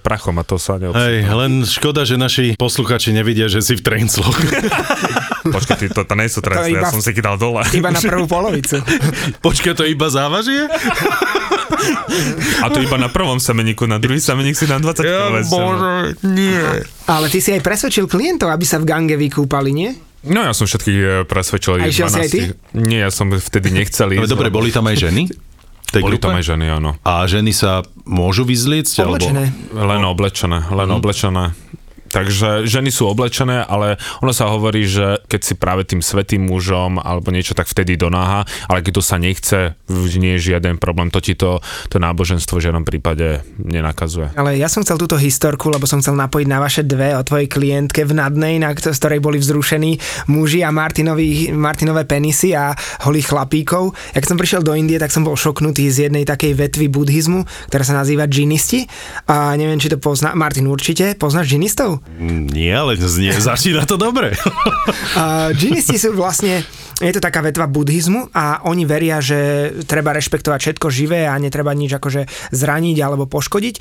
prachom 0.03 0.35
a 0.35 0.43
to 0.43 0.59
sa 0.59 0.83
neobsypať. 0.83 0.99
Hej, 0.99 1.17
len 1.31 1.63
škoda, 1.63 2.03
že 2.03 2.19
naši 2.19 2.59
posluchači 2.59 3.15
nevidia, 3.15 3.47
že 3.47 3.63
si 3.63 3.79
v 3.79 3.87
trencloch. 3.87 4.35
Počkaj, 5.55 5.77
ty, 5.79 5.87
to, 5.95 6.03
to 6.03 6.15
nie 6.19 6.27
sú 6.27 6.43
iba 6.43 6.67
ja 6.67 6.91
som 6.91 6.99
si 6.99 7.15
ich 7.15 7.23
dal 7.23 7.39
dole. 7.39 7.63
Iba 7.71 7.95
na 7.95 8.03
prvú 8.03 8.27
polovicu. 8.27 8.83
Počkaj, 9.47 9.79
to 9.79 9.87
iba 9.87 10.11
závažie? 10.11 10.67
A 12.61 12.67
to 12.69 12.79
iba 12.79 12.97
na 12.97 13.09
prvom 13.09 13.37
semeníku, 13.37 13.85
na 13.85 13.97
druhý 13.97 14.19
semeník 14.19 14.55
si 14.55 14.65
dám 14.65 14.81
20 14.81 15.01
kg. 15.01 15.35
nie. 16.23 16.61
Ale 17.05 17.27
ty 17.29 17.39
si 17.39 17.51
aj 17.51 17.61
presvedčil 17.61 18.05
klientov, 18.05 18.49
aby 18.49 18.63
sa 18.63 18.79
v 18.79 18.87
gange 18.87 19.15
vykúpali, 19.15 19.71
nie? 19.71 19.91
No 20.25 20.41
ja 20.41 20.51
som 20.51 20.65
všetkých 20.65 20.99
e, 20.99 21.09
presvedčil. 21.23 21.79
A 21.79 21.87
išiel 21.87 22.09
si 22.09 22.19
aj 22.19 22.29
ty? 22.29 22.41
12. 22.73 22.81
Nie, 22.81 23.05
ja 23.05 23.11
som 23.11 23.29
vtedy 23.29 23.69
nechcel 23.71 24.09
ísť. 24.11 24.25
dobre, 24.25 24.49
boli 24.49 24.73
tam 24.73 24.89
aj 24.89 24.97
ženy? 24.99 25.29
Tej 25.85 26.01
boli 26.01 26.17
grupe? 26.17 26.25
tam 26.27 26.41
aj 26.41 26.45
ženy, 26.49 26.67
áno. 26.73 26.91
A 27.03 27.29
ženy 27.29 27.53
sa 27.53 27.85
môžu 28.03 28.43
vyzliecť? 28.43 29.05
Oblečené. 29.05 29.53
Len 29.71 30.03
oblečené, 30.03 30.65
len 30.67 30.89
Mhm. 30.89 30.97
oblečené. 30.97 31.45
Takže 32.15 32.71
ženy 32.71 32.95
sú 32.95 33.11
oblečené, 33.11 33.67
ale 33.67 33.99
ono 34.23 34.31
sa 34.31 34.47
hovorí, 34.47 34.87
že 34.87 35.19
keď 35.27 35.41
si 35.43 35.55
práve 35.59 35.83
tým 35.83 35.99
svetým 35.99 36.47
mužom 36.47 37.03
alebo 37.03 37.35
niečo 37.35 37.59
tak 37.59 37.67
vtedy 37.67 37.99
donáha, 37.99 38.47
ale 38.71 38.87
kto 38.87 39.03
sa 39.03 39.19
nechce, 39.19 39.75
nie 39.91 40.39
je 40.39 40.55
žiaden 40.55 40.79
problém, 40.79 41.11
to 41.11 41.19
ti 41.19 41.35
to, 41.35 41.59
to 41.91 41.99
náboženstvo 41.99 42.63
v 42.63 42.71
žiadnom 42.71 42.87
prípade 42.87 43.43
nenakazuje. 43.59 44.31
Ale 44.39 44.55
ja 44.55 44.71
som 44.71 44.87
chcel 44.87 44.95
túto 44.95 45.19
historku, 45.19 45.75
lebo 45.75 45.91
som 45.91 45.99
chcel 45.99 46.15
napojiť 46.15 46.47
na 46.47 46.63
vaše 46.63 46.87
dve 46.87 47.19
o 47.19 47.27
tvojej 47.27 47.51
klientke 47.51 48.07
v 48.07 48.15
Nadnej, 48.15 48.63
na 48.63 48.71
z 48.71 48.95
ktorej 48.95 49.19
boli 49.19 49.43
vzrušení 49.43 49.99
muži 50.31 50.63
a 50.63 50.71
Martinovi, 50.71 51.51
Martinové 51.51 52.07
penisy 52.07 52.55
a 52.55 52.79
holých 53.03 53.35
chlapíkov. 53.35 53.91
Ja 54.15 54.23
keď 54.23 54.31
som 54.31 54.39
prišiel 54.39 54.63
do 54.63 54.79
Indie, 54.79 55.03
tak 55.03 55.11
som 55.11 55.27
bol 55.27 55.35
šoknutý 55.35 55.91
z 55.91 56.07
jednej 56.07 56.23
takej 56.23 56.55
vetvy 56.55 56.87
buddhizmu, 56.95 57.43
ktorá 57.75 57.83
sa 57.83 57.99
nazýva 57.99 58.31
džinisti. 58.31 58.87
A 59.27 59.59
neviem, 59.59 59.83
či 59.83 59.91
to 59.91 59.99
pozná. 59.99 60.37
Martin 60.39 60.71
určite. 60.71 61.19
Poznáš 61.19 61.51
džinistov? 61.51 62.04
Nie, 62.19 62.79
ale 62.79 62.95
znie, 62.97 63.35
začína 63.51 63.87
to 63.87 63.97
dobre. 63.97 64.37
Uh, 65.17 65.51
džinisti 65.57 65.99
sú 65.99 66.15
vlastne, 66.15 66.63
je 67.03 67.11
to 67.11 67.19
taká 67.23 67.43
vetva 67.43 67.67
buddhizmu 67.67 68.31
a 68.31 68.63
oni 68.71 68.87
veria, 68.87 69.19
že 69.19 69.71
treba 69.89 70.15
rešpektovať 70.15 70.61
všetko 70.63 70.87
živé 70.95 71.27
a 71.27 71.35
netreba 71.43 71.75
nič 71.75 71.99
akože 71.99 72.55
zraniť 72.55 72.97
alebo 73.03 73.27
poškodiť. 73.27 73.75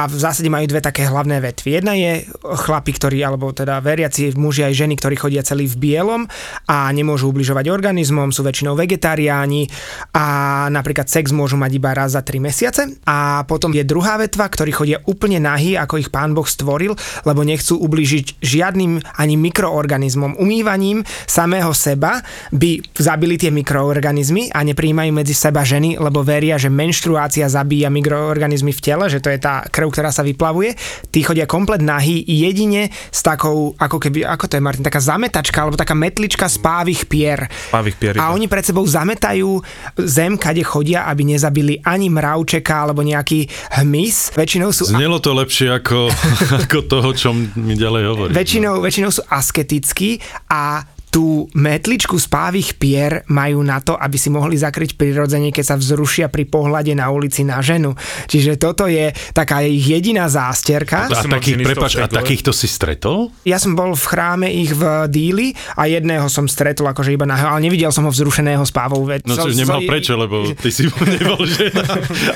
A 0.00 0.08
v 0.08 0.16
zásade 0.16 0.48
majú 0.48 0.64
dve 0.64 0.80
také 0.80 1.04
hlavné 1.04 1.44
vetvy. 1.44 1.68
Jedna 1.76 1.92
je 1.92 2.24
chlapi, 2.40 2.92
ktorí, 2.96 3.20
alebo 3.20 3.52
teda 3.52 3.84
veriaci 3.84 4.32
muži 4.32 4.64
aj 4.64 4.74
ženy, 4.80 4.94
ktorí 4.96 5.14
chodia 5.20 5.44
celý 5.44 5.68
v 5.68 5.76
bielom 5.76 6.24
a 6.64 6.88
nemôžu 6.88 7.28
ubližovať 7.28 7.68
organizmom, 7.68 8.32
sú 8.32 8.40
väčšinou 8.40 8.72
vegetariáni 8.80 9.68
a 10.16 10.24
napríklad 10.72 11.10
sex 11.10 11.36
môžu 11.36 11.60
mať 11.60 11.72
iba 11.76 11.92
raz 11.92 12.16
za 12.16 12.24
3 12.24 12.40
mesiace. 12.40 12.82
A 13.04 13.44
potom 13.44 13.76
je 13.76 13.84
druhá 13.84 14.16
vetva, 14.16 14.48
ktorí 14.48 14.72
chodia 14.72 14.98
úplne 15.04 15.36
nahý, 15.36 15.76
ako 15.76 16.00
ich 16.00 16.08
pán 16.08 16.32
Boh 16.32 16.48
stvoril, 16.48 16.96
lebo 17.28 17.44
nechcú 17.44 17.76
ubližiť 17.76 18.40
žiadnym 18.40 19.20
ani 19.20 19.34
mikroorganizmom. 19.36 20.40
Umývaním 20.40 21.04
samého 21.28 21.76
seba 21.76 22.24
by 22.54 22.78
zabili 22.94 23.34
tie 23.34 23.50
mikroorganizmy 23.50 24.54
a 24.54 24.62
nepríjmajú 24.62 25.10
medzi 25.10 25.34
seba 25.34 25.66
ženy, 25.66 25.98
lebo 25.98 26.22
veria, 26.22 26.54
že 26.54 26.70
menštruácia 26.70 27.50
zabíja 27.50 27.90
mikroorganizmy 27.90 28.70
v 28.70 28.80
tele, 28.80 29.10
že 29.10 29.18
to 29.18 29.34
je 29.34 29.42
tá 29.42 29.66
krv, 29.66 29.90
ktorá 29.90 30.14
sa 30.14 30.22
vyplavuje. 30.22 30.78
Tí 31.10 31.26
chodia 31.26 31.50
komplet 31.50 31.82
nahý 31.82 32.22
jedine 32.22 32.94
s 33.10 33.20
takou, 33.26 33.74
ako 33.74 33.98
keby, 33.98 34.22
ako 34.22 34.46
to 34.46 34.54
je 34.54 34.62
Martin, 34.62 34.86
taká 34.86 35.02
zametačka 35.02 35.66
alebo 35.66 35.74
taká 35.74 35.98
metlička 35.98 36.46
z 36.46 36.62
pávých 36.62 37.02
pier. 37.10 37.38
Pávých 37.74 37.96
pier, 37.98 38.14
A 38.22 38.30
oni 38.30 38.46
pred 38.46 38.62
sebou 38.62 38.86
zametajú 38.86 39.58
zem, 40.06 40.38
kade 40.38 40.62
chodia, 40.62 41.10
aby 41.10 41.26
nezabili 41.34 41.82
ani 41.82 42.06
mravčeka 42.06 42.86
alebo 42.86 43.02
nejaký 43.02 43.50
hmyz. 43.82 44.38
Väčšinou 44.38 44.70
sú 44.70 44.86
Znelo 44.94 45.18
to 45.18 45.34
lepšie 45.34 45.74
ako, 45.74 46.06
ako 46.70 46.78
toho, 46.86 47.10
čo 47.18 47.34
mi 47.34 47.74
ďalej 47.74 48.02
hovorí. 48.06 48.30
Väčšinou, 48.30 48.78
väčšinou 48.78 49.10
sú 49.10 49.26
asketickí 49.26 50.22
a 50.46 50.93
tú 51.14 51.46
metličku 51.54 52.18
z 52.18 52.26
pávých 52.26 52.74
pier 52.74 53.22
majú 53.30 53.62
na 53.62 53.78
to, 53.78 53.94
aby 53.94 54.18
si 54.18 54.34
mohli 54.34 54.58
zakryť 54.58 54.98
prirodzene, 54.98 55.54
keď 55.54 55.62
sa 55.62 55.76
vzrušia 55.78 56.26
pri 56.26 56.42
pohľade 56.42 56.90
na 56.98 57.06
ulici 57.14 57.46
na 57.46 57.62
ženu. 57.62 57.94
Čiže 58.26 58.58
toto 58.58 58.90
je 58.90 59.14
taká 59.30 59.62
ich 59.62 59.86
jediná 59.86 60.26
zásterka. 60.26 61.06
A, 61.06 61.22
mal 61.30 61.38
takých, 61.38 61.62
prepač, 61.62 61.92
a 62.02 62.10
takýchto 62.10 62.50
si 62.50 62.66
stretol? 62.66 63.30
Ja 63.46 63.62
som 63.62 63.78
bol 63.78 63.94
v 63.94 64.02
chráme 64.10 64.50
ich 64.50 64.74
v 64.74 65.06
díli 65.06 65.46
a 65.78 65.86
jedného 65.86 66.26
som 66.26 66.50
stretol 66.50 66.90
akože 66.90 67.14
iba 67.14 67.30
na 67.30 67.38
ale 67.38 67.62
nevidel 67.62 67.94
som 67.94 68.02
ho 68.02 68.10
vzrušeného 68.10 68.66
s 68.66 68.74
pávou. 68.74 69.06
Veď 69.06 69.30
No 69.30 69.38
čo 69.38 69.54
nemal 69.54 69.86
som- 69.86 69.86
prečo, 69.86 70.18
lebo 70.18 70.50
ty 70.66 70.74
si 70.74 70.90
nebol 70.90 71.46
žena. 71.46 71.86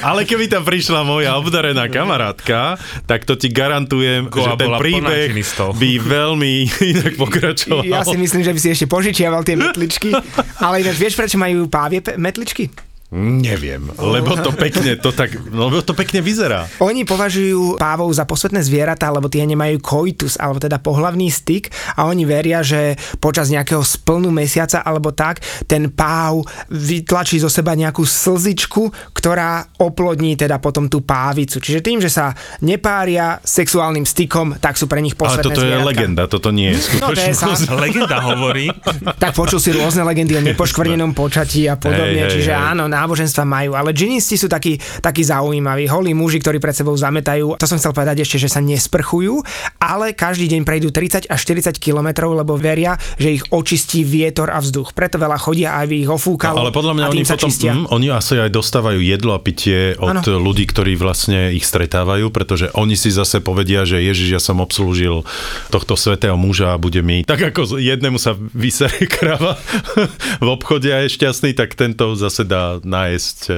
Ale 0.07 0.23
keby 0.23 0.47
tam 0.47 0.63
prišla 0.63 1.03
moja 1.03 1.35
obdarená 1.35 1.91
kamarátka, 1.91 2.79
tak 3.11 3.27
to 3.27 3.35
ti 3.35 3.51
garantujem, 3.51 4.31
Goa 4.31 4.55
že 4.55 4.63
ten 4.63 4.71
príbeh 4.79 5.35
by 5.75 5.91
veľmi 5.99 6.55
inak 6.95 7.19
pokračoval. 7.19 7.83
Ja 7.83 8.07
si 8.07 8.15
myslím, 8.15 8.47
že 8.47 8.55
by 8.55 8.61
si 8.63 8.68
ešte 8.73 8.91
požičiaval 8.91 9.45
tie 9.45 9.57
metličky. 9.57 10.11
Ale 10.65 10.81
ináč 10.83 10.97
vieš, 10.99 11.15
prečo 11.19 11.37
majú 11.37 11.69
pávie 11.69 12.01
metličky? 12.17 12.88
Neviem, 13.09 13.89
lebo 13.97 14.37
to 14.37 14.53
pekne, 14.53 14.93
to 14.95 15.17
tak, 15.17 15.33
no, 15.49 15.73
lebo 15.73 15.81
to 15.81 15.97
pekne 15.97 16.21
vyzerá. 16.21 16.69
Oni 16.77 17.09
považujú 17.09 17.81
pávov 17.81 18.13
za 18.13 18.29
posvetné 18.29 18.61
zvieratá, 18.61 19.09
lebo 19.09 19.33
tie 19.33 19.49
nemajú 19.49 19.81
koitus, 19.81 20.37
alebo 20.37 20.61
teda 20.61 20.77
pohlavný 20.77 21.33
styk 21.33 21.73
a 21.97 22.05
oni 22.05 22.29
veria, 22.29 22.61
že 22.61 23.01
počas 23.17 23.49
nejakého 23.49 23.81
splnu 23.81 24.29
mesiaca 24.29 24.85
alebo 24.85 25.17
tak, 25.17 25.41
ten 25.65 25.89
páv 25.89 26.45
vytlačí 26.69 27.41
zo 27.41 27.49
seba 27.49 27.73
nejakú 27.73 28.05
slzičku, 28.05 28.93
ktorá 29.17 29.73
oplodní 29.81 30.37
teda 30.37 30.61
potom 30.61 30.93
tú 30.93 31.01
pávicu. 31.01 31.65
Čiže 31.65 31.81
tým, 31.81 32.05
že 32.05 32.13
sa 32.13 32.37
nepária 32.61 33.41
sexuálnym 33.41 34.05
stykom, 34.05 34.61
tak 34.61 34.77
sú 34.77 34.85
pre 34.85 35.01
nich 35.01 35.17
Ale 35.17 35.21
posvetné 35.25 35.45
toto 35.49 35.61
je 35.61 35.73
zvieratka. 35.73 35.89
legenda, 35.89 36.23
toto 36.29 36.49
nie 36.53 36.77
je 36.77 37.01
No 37.01 37.09
to 37.09 37.17
je 37.17 37.33
skutočnosť. 37.33 37.63
sám. 37.65 37.81
Legenda 37.81 38.21
hovorí, 38.21 38.69
Tak 39.17 39.33
počul 39.33 39.57
si 39.57 39.73
rôzne 39.73 40.05
legendy 40.05 40.37
o 40.37 40.45
nepoškvrnenom 40.45 41.17
počatí 41.17 41.65
a 41.65 41.81
podobne, 41.81 42.21
Hej, 42.21 42.29
hej, 42.29 42.33
čiže 42.37 42.53
hej. 42.53 42.69
áno, 42.77 42.85
náboženstva 43.05 43.45
majú, 43.47 43.79
ale 43.79 43.95
džinisti 43.95 44.35
sú 44.35 44.51
takí, 44.51 44.79
takí 44.99 45.23
zaujímaví, 45.23 45.87
holí 45.87 46.13
muži, 46.13 46.43
ktorí 46.43 46.59
pred 46.59 46.75
sebou 46.75 46.95
zametajú, 46.99 47.55
to 47.55 47.67
som 47.67 47.79
chcel 47.79 47.95
povedať 47.95 48.27
ešte, 48.27 48.43
že 48.43 48.51
sa 48.51 48.59
nesprchujú, 48.59 49.41
ale 49.79 50.13
každý 50.15 50.51
deň 50.51 50.63
prejdú 50.67 50.91
30 50.91 51.31
až 51.31 51.41
40 51.47 51.79
kilometrov, 51.79 52.35
lebo 52.35 52.59
veria, 52.59 52.99
že 53.17 53.39
ich 53.39 53.45
očistí 53.55 54.03
vietor 54.03 54.51
a 54.51 54.59
vzduch. 54.59 54.93
Preto 54.93 55.17
veľa 55.21 55.39
chodia, 55.39 55.79
aby 55.79 56.05
ich 56.05 56.11
ofúkalo 56.11 56.67
Ale 56.67 56.75
podľa 56.75 56.95
mňa 56.99 57.07
oni 57.15 57.23
potom, 57.25 57.51
mm, 57.51 57.87
oni 57.95 58.07
asi 58.11 58.35
aj 58.41 58.51
dostávajú 58.51 58.99
jedlo 58.99 59.37
a 59.37 59.41
pitie 59.41 59.95
od 59.97 60.25
Áno. 60.25 60.41
ľudí, 60.43 60.67
ktorí 60.67 60.99
vlastne 60.99 61.55
ich 61.55 61.65
stretávajú, 61.65 62.33
pretože 62.35 62.73
oni 62.75 62.99
si 62.99 63.15
zase 63.15 63.39
povedia, 63.39 63.87
že 63.87 64.03
Ježiš, 64.03 64.29
ja 64.35 64.43
som 64.43 64.59
obslúžil 64.59 65.23
tohto 65.69 65.95
svetého 65.95 66.35
muža 66.35 66.75
a 66.75 66.81
bude 66.81 67.01
mi, 67.05 67.23
tak 67.23 67.53
ako 67.53 67.79
jednému 67.79 68.17
sa 68.17 68.35
vysere 68.35 69.07
krava 69.07 69.61
v 70.45 70.49
obchode 70.49 70.91
a 70.91 71.05
je 71.05 71.15
šťastný, 71.15 71.55
tak 71.55 71.77
tento 71.79 72.17
zase 72.19 72.49
dá 72.49 72.81
nájsť 72.89 73.39
e, 73.47 73.53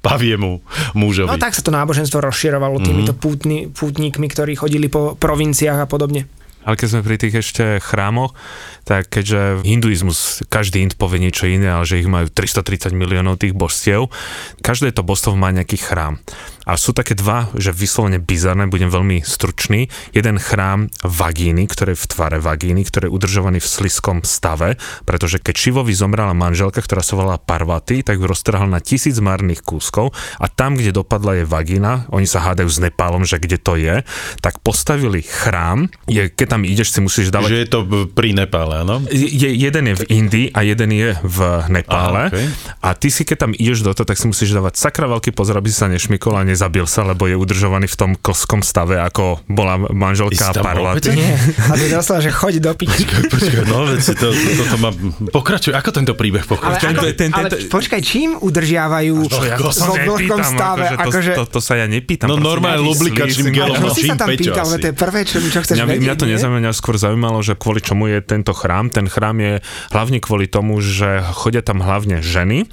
paviemu 0.00 0.64
mužovi. 0.96 1.28
No 1.28 1.36
tak 1.36 1.52
sa 1.52 1.60
to 1.60 1.70
náboženstvo 1.70 2.18
rozširovalo 2.24 2.80
týmito 2.80 3.12
pútni, 3.12 3.68
pútnikmi, 3.68 4.26
ktorí 4.26 4.56
chodili 4.56 4.88
po 4.88 5.14
provinciách 5.14 5.84
a 5.84 5.86
podobne. 5.86 6.24
Ale 6.60 6.76
keď 6.76 6.88
sme 6.92 7.06
pri 7.08 7.16
tých 7.16 7.34
ešte 7.40 7.64
chrámoch, 7.80 8.36
tak 8.84 9.08
keďže 9.08 9.64
hinduizmus, 9.64 10.44
každý 10.52 10.84
Ind 10.84 11.00
povie 11.00 11.24
niečo 11.24 11.48
iné, 11.48 11.72
ale 11.72 11.88
že 11.88 12.04
ich 12.04 12.08
majú 12.08 12.28
330 12.28 12.92
miliónov 12.92 13.40
tých 13.40 13.56
božstiev, 13.56 14.12
každé 14.60 14.92
to 14.92 15.00
božstvo 15.00 15.32
má 15.40 15.48
nejaký 15.56 15.80
chrám. 15.80 16.20
A 16.68 16.76
sú 16.76 16.92
také 16.92 17.16
dva, 17.16 17.48
že 17.56 17.72
vyslovene 17.72 18.20
bizarné, 18.20 18.68
budem 18.68 18.92
veľmi 18.92 19.24
stručný. 19.24 19.88
Jeden 20.12 20.36
chrám 20.36 20.92
vagíny, 21.00 21.64
ktorý 21.68 21.96
je 21.96 22.02
v 22.02 22.10
tvare 22.10 22.38
vagíny, 22.38 22.84
ktorý 22.84 23.08
je 23.08 23.14
udržovaný 23.16 23.58
v 23.60 23.68
sliskom 23.68 24.18
stave, 24.24 24.76
pretože 25.08 25.40
keď 25.40 25.54
Šivovi 25.56 25.94
zomrela 25.96 26.36
manželka, 26.36 26.84
ktorá 26.84 27.00
sa 27.00 27.16
volala 27.16 27.40
Parvati, 27.40 28.04
tak 28.04 28.20
ju 28.20 28.26
roztrhal 28.28 28.68
na 28.68 28.78
tisíc 28.82 29.16
marných 29.18 29.64
kúskov 29.64 30.12
a 30.36 30.46
tam, 30.48 30.76
kde 30.76 30.92
dopadla 30.94 31.42
je 31.42 31.44
vagína, 31.48 32.10
oni 32.12 32.28
sa 32.28 32.44
hádajú 32.44 32.68
s 32.68 32.78
Nepálom, 32.80 33.24
že 33.24 33.40
kde 33.40 33.58
to 33.60 33.74
je, 33.76 34.02
tak 34.44 34.60
postavili 34.60 35.24
chrám, 35.24 35.88
je, 36.06 36.28
keď 36.28 36.46
tam 36.58 36.62
ideš, 36.66 36.92
si 36.92 37.00
musíš 37.00 37.32
dávať 37.32 37.50
Že 37.50 37.60
je 37.60 37.68
to 37.68 37.80
pri 38.12 38.36
Nepále, 38.36 38.82
áno? 38.82 39.02
je, 39.10 39.48
jeden 39.52 39.84
je 39.90 39.94
v 39.96 40.04
Indii 40.10 40.46
a 40.52 40.60
jeden 40.66 40.90
je 40.92 41.10
v 41.22 41.38
Nepále. 41.70 42.28
Aha, 42.28 42.34
okej. 42.34 42.46
A 42.80 42.88
ty 42.96 43.08
si, 43.08 43.22
keď 43.22 43.48
tam 43.48 43.52
ideš 43.54 43.86
do 43.86 43.92
toho, 43.94 44.06
tak 44.06 44.18
si 44.18 44.26
musíš 44.26 44.52
dávať 44.52 44.80
sakra 44.80 45.06
veľký 45.10 45.32
pozor, 45.34 45.58
aby 45.60 45.68
si 45.70 45.76
sa 45.78 45.88
nešmykol 45.90 46.34
a 46.40 46.42
nezabil 46.50 46.82
sa, 46.84 47.06
lebo 47.06 47.24
je 47.24 47.34
udržovaný 47.34 47.86
v 47.86 47.96
tom 47.96 48.10
koskom 48.12 48.60
stave, 48.60 48.98
ako 48.98 49.38
bola 49.46 49.78
manželka 49.78 50.50
Parvati. 50.52 51.14
Nie, 51.14 51.38
a 51.70 51.74
to 51.74 51.82
je 51.82 51.90
doslova, 51.90 52.20
že 52.20 52.30
choď 52.30 52.54
do 52.58 52.72
piči. 52.74 53.06
Počkaj, 53.06 53.64
no 53.64 53.86
veď 53.86 54.00
si 54.02 54.14
to, 54.14 54.28
toto 54.34 54.76
má... 54.76 54.90
Pokračuj, 55.30 55.72
ako 55.72 55.90
tento 55.94 56.12
príbeh 56.12 56.42
Ale, 56.42 56.50
pokračuje? 56.50 56.80
Ten- 56.80 56.96
ako, 56.96 57.04
ten- 57.06 57.14
ten- 57.14 57.32
ale 57.32 57.48
počkaj, 57.70 58.00
čím 58.02 58.34
udržiavajú 58.36 59.16
Čo 59.26 59.42
ja 59.46 59.56
to 59.56 59.70
v 59.70 59.74
sa 59.74 59.86
nepýtam, 59.94 60.42
stave? 60.42 60.84
akože 60.90 60.98
to, 60.98 61.10
Akože, 61.10 61.32
to, 61.38 61.44
to, 61.46 61.60
sa 61.62 61.74
ja 61.78 61.86
nepýtam. 61.86 62.26
No 62.26 62.36
normálne 62.36 62.82
lublikačným 62.82 63.54
gelom, 63.54 63.76
ale- 63.78 63.86
čo 63.86 63.94
si 63.94 64.02
sa 64.04 64.16
tam 64.16 64.28
pýtal, 64.28 64.66
to 64.66 64.86
je 64.90 64.94
prvé, 64.94 65.20
čo, 65.22 65.36
čo 65.38 65.60
chceš 65.62 65.76
Mňa, 65.78 65.86
vedieť, 65.86 66.02
mňa 66.02 66.14
to 66.18 66.24
nezaujíma, 66.26 66.72
skôr 66.74 66.96
zaujímalo, 66.98 67.38
že 67.40 67.54
kvôli 67.54 67.78
čomu 67.78 68.08
je 68.08 68.18
tento 68.20 68.50
chrám. 68.50 68.90
Ten 68.90 69.06
chrám 69.06 69.36
je 69.38 69.52
hlavne 69.92 70.18
kvôli 70.18 70.50
tomu, 70.50 70.80
že 70.80 71.22
chodia 71.36 71.62
tam 71.62 71.78
hlavne 71.78 72.24
ženy, 72.24 72.66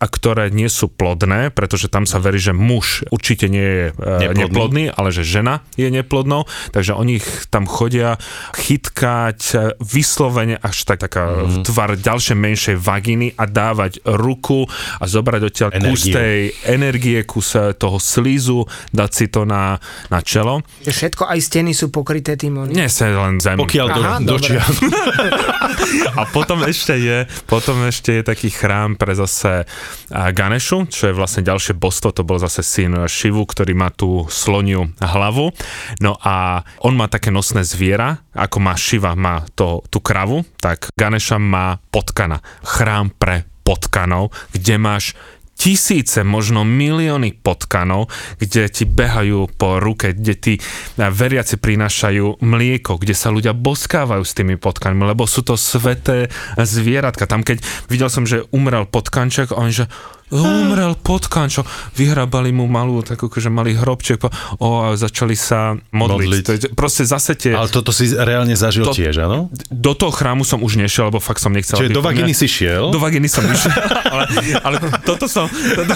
a 0.00 0.06
ktoré 0.08 0.48
nie 0.48 0.70
sú 0.72 0.88
plodné, 0.88 1.52
pretože 1.52 1.92
tam 1.92 2.08
sa 2.08 2.16
verí, 2.16 2.40
že 2.40 2.56
muž 2.56 3.04
určite 3.10 3.46
nie 3.46 3.60
je 3.60 3.84
Neplodný. 3.98 4.30
e, 4.30 4.40
neplodný, 4.40 4.84
ale 4.90 5.08
že 5.10 5.22
žena 5.22 5.60
je 5.74 5.90
neplodnou, 5.90 6.46
takže 6.70 6.94
oni 6.94 7.18
tam 7.50 7.66
chodia 7.66 8.16
chytkať 8.54 9.40
e, 9.50 9.56
vyslovene 9.82 10.56
až 10.56 10.86
tak 10.86 11.00
taká 11.00 11.42
mm. 11.42 11.64
tvar 11.66 11.96
ďalšej 11.96 12.36
menšej 12.36 12.76
vagíny 12.78 13.34
a 13.34 13.44
dávať 13.44 14.04
ruku 14.06 14.68
a 14.98 15.04
zobrať 15.04 15.40
odtiaľ 15.42 15.68
kus 15.74 16.06
Energiu. 16.06 16.14
tej 16.14 16.38
energie, 16.68 17.18
kus 17.24 17.56
e, 17.56 17.74
toho 17.74 17.98
slízu, 17.98 18.62
dať 18.92 19.10
si 19.10 19.26
to 19.26 19.42
na, 19.42 19.80
na 20.08 20.20
čelo. 20.20 20.62
Že 20.84 20.92
všetko, 20.92 21.22
aj 21.26 21.38
steny 21.40 21.72
sú 21.72 21.90
pokryté 21.90 22.36
tým. 22.36 22.60
oný- 22.60 22.76
Nie 22.76 22.86
sa 22.86 23.10
len 23.10 23.40
zem. 23.40 23.56
Pokiaľ 23.56 23.86
do, 23.90 24.02
Aha, 24.02 24.16
do 24.20 24.36
čian. 24.38 24.62
A 26.20 26.22
potom 26.28 26.62
ešte 26.62 26.94
je, 26.94 27.24
potom 27.46 27.82
ešte 27.86 28.20
je 28.20 28.22
taký 28.22 28.52
chrám 28.52 28.94
pre 28.94 29.16
zase 29.16 29.64
Ganešu, 30.10 30.90
čo 30.90 31.10
je 31.10 31.14
vlastne 31.14 31.42
ďalšie 31.42 31.74
božstvo, 31.74 32.12
to 32.12 32.22
bol 32.22 32.36
zase 32.36 32.60
syn 32.60 32.99
Šivu, 33.06 33.46
ktorý 33.46 33.72
má 33.76 33.88
tú 33.94 34.26
sloniu 34.28 34.90
hlavu. 34.98 35.52
No 36.02 36.16
a 36.20 36.66
on 36.84 36.96
má 36.98 37.06
také 37.06 37.30
nosné 37.32 37.64
zviera, 37.64 38.20
ako 38.34 38.58
má 38.58 38.74
Šiva, 38.74 39.16
má 39.16 39.46
to, 39.54 39.84
tú 39.88 40.02
kravu, 40.02 40.44
tak 40.58 40.90
Ganeša 40.96 41.38
má 41.38 41.78
potkana. 41.92 42.42
Chrám 42.64 43.12
pre 43.14 43.46
potkanov, 43.62 44.34
kde 44.50 44.74
máš 44.80 45.14
tisíce, 45.60 46.24
možno 46.24 46.64
milióny 46.64 47.36
potkanov, 47.36 48.08
kde 48.40 48.72
ti 48.72 48.88
behajú 48.88 49.52
po 49.60 49.76
ruke, 49.76 50.16
kde 50.16 50.32
ti 50.32 50.54
veriaci 50.96 51.60
prinášajú 51.60 52.40
mlieko, 52.40 52.96
kde 52.96 53.12
sa 53.12 53.28
ľudia 53.28 53.52
boskávajú 53.52 54.24
s 54.24 54.32
tými 54.32 54.56
potkanmi, 54.56 55.04
lebo 55.04 55.28
sú 55.28 55.44
to 55.44 55.60
sveté 55.60 56.32
zvieratka. 56.56 57.28
Tam 57.28 57.44
keď 57.44 57.60
videl 57.92 58.08
som, 58.08 58.24
že 58.24 58.48
umrel 58.56 58.88
potkanček, 58.88 59.52
on 59.52 59.68
že 59.68 59.84
umrel 60.30 60.94
potkan, 60.94 61.46
čo 61.46 61.66
vyhrabali 61.92 62.50
mu 62.50 62.64
malú, 62.64 63.02
takú, 63.02 63.26
že 63.30 63.48
malý 63.48 63.74
hrobček 63.74 64.22
o, 64.56 64.68
a 64.80 64.94
začali 64.94 65.34
sa 65.34 65.74
modliť. 65.90 66.18
Modliť. 66.22 66.42
To 66.42 66.50
je, 66.52 66.58
proste 66.72 67.02
zase 67.02 67.34
tie, 67.34 67.52
Ale 67.52 67.66
toto 67.66 67.90
si 67.90 68.10
reálne 68.10 68.54
zažil 68.54 68.86
To- 68.86 68.94
tiež, 68.94 69.20
áno? 69.20 69.50
do 69.68 69.92
toho 69.92 70.10
chrámu 70.10 70.42
som 70.42 70.62
už 70.62 70.78
nešiel, 70.78 71.10
lebo 71.10 71.18
fakt 71.18 71.38
som 71.38 71.50
nechcel. 71.50 71.78
Čiže 71.78 71.90
do 71.90 72.02
vagíny 72.02 72.30
si 72.30 72.46
šiel 72.46 72.90
Do 72.90 72.98
vagíny 72.98 73.26
som 73.26 73.42
išiel, 73.42 73.74
ale, 74.12 74.24
ale 74.62 74.76
toto 75.02 75.26
som... 75.26 75.50
Toto, 75.50 75.94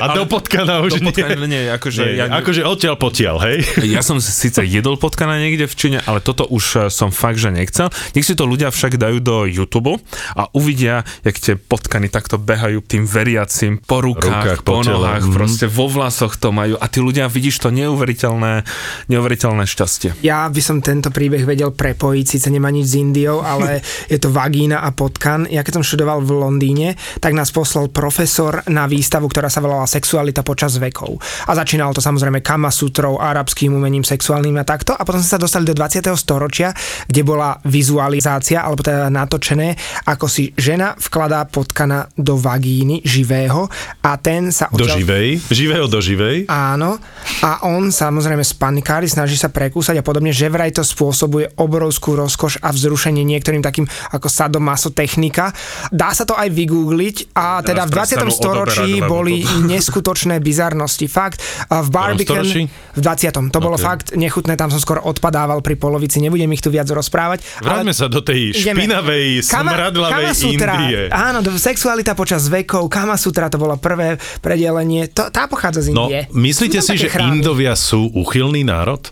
a 0.00 0.12
do 0.12 0.24
potkana 0.26 0.82
už 0.82 0.98
do 0.98 1.00
nie. 1.00 1.06
potkana, 1.12 1.44
nie, 1.46 1.62
akože, 1.70 2.02
Nie, 2.02 2.12
ja, 2.16 2.24
akože 2.40 2.62
odtiaľ 2.64 2.94
potiaľ, 2.96 3.36
hej? 3.44 3.58
ja 3.86 4.00
som 4.00 4.18
síce 4.18 4.62
jedol 4.64 4.96
potkana 4.96 5.38
niekde 5.38 5.68
v 5.68 5.74
Číne, 5.74 5.98
ale 6.04 6.18
toto 6.20 6.44
už 6.46 6.64
eh, 6.76 6.80
som 6.88 7.10
fakt, 7.10 7.38
že 7.38 7.52
nechcel. 7.52 7.88
Nech 8.12 8.24
si 8.24 8.34
to 8.34 8.44
ľudia 8.44 8.70
však 8.70 8.96
dajú 8.96 9.18
do 9.20 9.44
YouTube 9.44 9.98
a 10.32 10.42
uvidia, 10.52 11.02
jak 11.22 11.36
tie 11.36 11.54
potkany 11.56 12.08
takto 12.08 12.36
behajú 12.36 12.82
tým 12.86 13.02
veriacim 13.02 13.82
po 13.82 13.98
Rukách, 13.98 14.62
rukách, 14.62 14.62
po 14.62 14.78
po, 14.78 14.86
tele, 14.86 15.02
nohách, 15.02 15.26
mhm. 15.26 15.34
proste 15.34 15.66
vo 15.66 15.90
vlasoch 15.90 16.38
to 16.38 16.54
majú 16.54 16.78
a 16.78 16.86
tí 16.86 17.02
ľudia 17.02 17.26
vidíš 17.26 17.58
to 17.58 17.74
neuveriteľné, 17.74 18.62
neuveriteľné 19.10 19.64
šťastie. 19.66 20.22
Ja 20.22 20.46
by 20.46 20.60
som 20.62 20.78
tento 20.78 21.10
príbeh 21.10 21.42
vedel 21.42 21.74
prepojiť, 21.74 22.24
síce 22.24 22.48
nemá 22.52 22.70
nič 22.70 22.86
s 22.86 22.94
Indiou, 22.94 23.42
ale 23.42 23.82
je 24.12 24.18
to 24.22 24.30
vagína 24.30 24.86
a 24.86 24.94
potkan. 24.94 25.50
Ja 25.50 25.66
keď 25.66 25.82
som 25.82 25.84
študoval 25.84 26.22
v 26.22 26.30
Londýne, 26.38 26.88
tak 27.18 27.34
nás 27.34 27.50
poslal 27.50 27.90
profesor 27.90 28.62
na 28.70 28.86
výstavu, 28.86 29.26
ktorá 29.26 29.50
sa 29.50 29.58
volala 29.58 29.90
Sexualita 29.90 30.46
počas 30.46 30.78
vekov. 30.78 31.18
A 31.50 31.52
začínalo 31.58 31.90
to 31.90 32.04
samozrejme 32.04 32.44
Kama 32.44 32.70
sutrou, 32.70 33.18
arabským 33.18 33.74
umením 33.74 34.06
sexuálnym 34.06 34.62
a 34.62 34.64
takto. 34.68 34.94
A 34.94 35.02
potom 35.02 35.18
sme 35.18 35.34
sa 35.34 35.42
dostali 35.42 35.66
do 35.66 35.74
20. 35.74 36.06
storočia, 36.14 36.70
kde 37.08 37.22
bola 37.26 37.58
vizualizácia, 37.66 38.62
alebo 38.62 38.84
teda 38.84 39.10
natočené, 39.10 39.74
ako 40.06 40.26
si 40.30 40.52
žena 40.54 40.94
vkladá 40.94 41.48
potkana 41.48 42.06
do 42.14 42.36
vagíny 42.36 42.75
živého 43.00 43.70
a 44.00 44.16
ten 44.16 44.50
sa 44.50 44.68
Do 44.68 44.82
odtiaľ- 44.82 44.98
živej, 44.98 45.26
živého 45.48 45.86
do 45.86 45.96
živej. 45.96 46.44
Áno, 46.46 46.98
a 47.40 47.62
on 47.62 47.88
samozrejme 47.88 48.42
spanikári, 48.42 49.06
snaží 49.06 49.34
sa 49.34 49.48
prekúsať 49.48 49.96
a 49.96 50.02
podobne, 50.02 50.30
že 50.30 50.46
vraj 50.46 50.70
to 50.70 50.82
spôsobuje 50.82 51.54
obrovskú 51.56 52.12
rozkoš 52.14 52.58
a 52.58 52.68
vzrušenie 52.68 53.22
niektorým 53.22 53.60
takým 53.60 53.84
ako 54.10 54.26
sadomaso 54.26 54.90
technika. 54.90 55.54
Dá 55.88 56.10
sa 56.10 56.24
to 56.24 56.34
aj 56.34 56.48
vygoogliť 56.48 57.16
a 57.32 57.62
teda 57.62 57.84
v 57.84 57.90
20. 57.90 57.96
prestanú 58.18 58.30
storočí 58.30 58.88
boli 59.00 59.40
to- 59.40 59.62
neskutočné 59.72 60.38
bizarnosti. 60.38 61.06
Fakt, 61.06 61.38
v 61.64 61.88
Barbican 61.88 62.42
v 62.42 63.00
20. 63.00 63.52
To 63.52 63.58
bolo 63.58 63.76
Ok. 63.76 63.84
fakt 63.84 64.06
nechutné, 64.12 64.54
tam 64.54 64.68
som 64.68 64.78
skoro 64.78 64.98
odpadával 65.00 65.60
pri 65.60 65.76
polovici, 65.76 66.18
nebudem 66.18 66.48
ich 66.48 66.58
tu 66.58 66.68
viac 66.68 66.88
rozprávať. 66.88 67.44
Vráťme 67.60 67.92
sa 67.92 68.08
do 68.08 68.18
tej 68.18 68.50
Ideme. 68.52 68.82
špinavej, 68.82 69.26
smradlavej 69.42 70.34
Indie. 70.48 71.00
Áno, 71.08 71.38
sexualita 71.52 72.12
počas 72.12 72.48
vekov, 72.66 72.90
Kamasutra 72.90 73.46
to 73.46 73.56
bolo 73.56 73.78
prvé 73.78 74.18
predelenie, 74.42 75.06
to, 75.06 75.30
tá 75.30 75.46
pochádza 75.46 75.86
z 75.86 75.94
No, 75.94 76.10
Indie. 76.10 76.26
myslíte 76.34 76.82
Sú 76.82 76.90
tam 76.90 76.96
si, 76.98 77.02
že 77.06 77.08
chrámy. 77.08 77.38
Indovia 77.38 77.78
sú 77.78 78.10
uchylný 78.10 78.66
národ? 78.66 79.06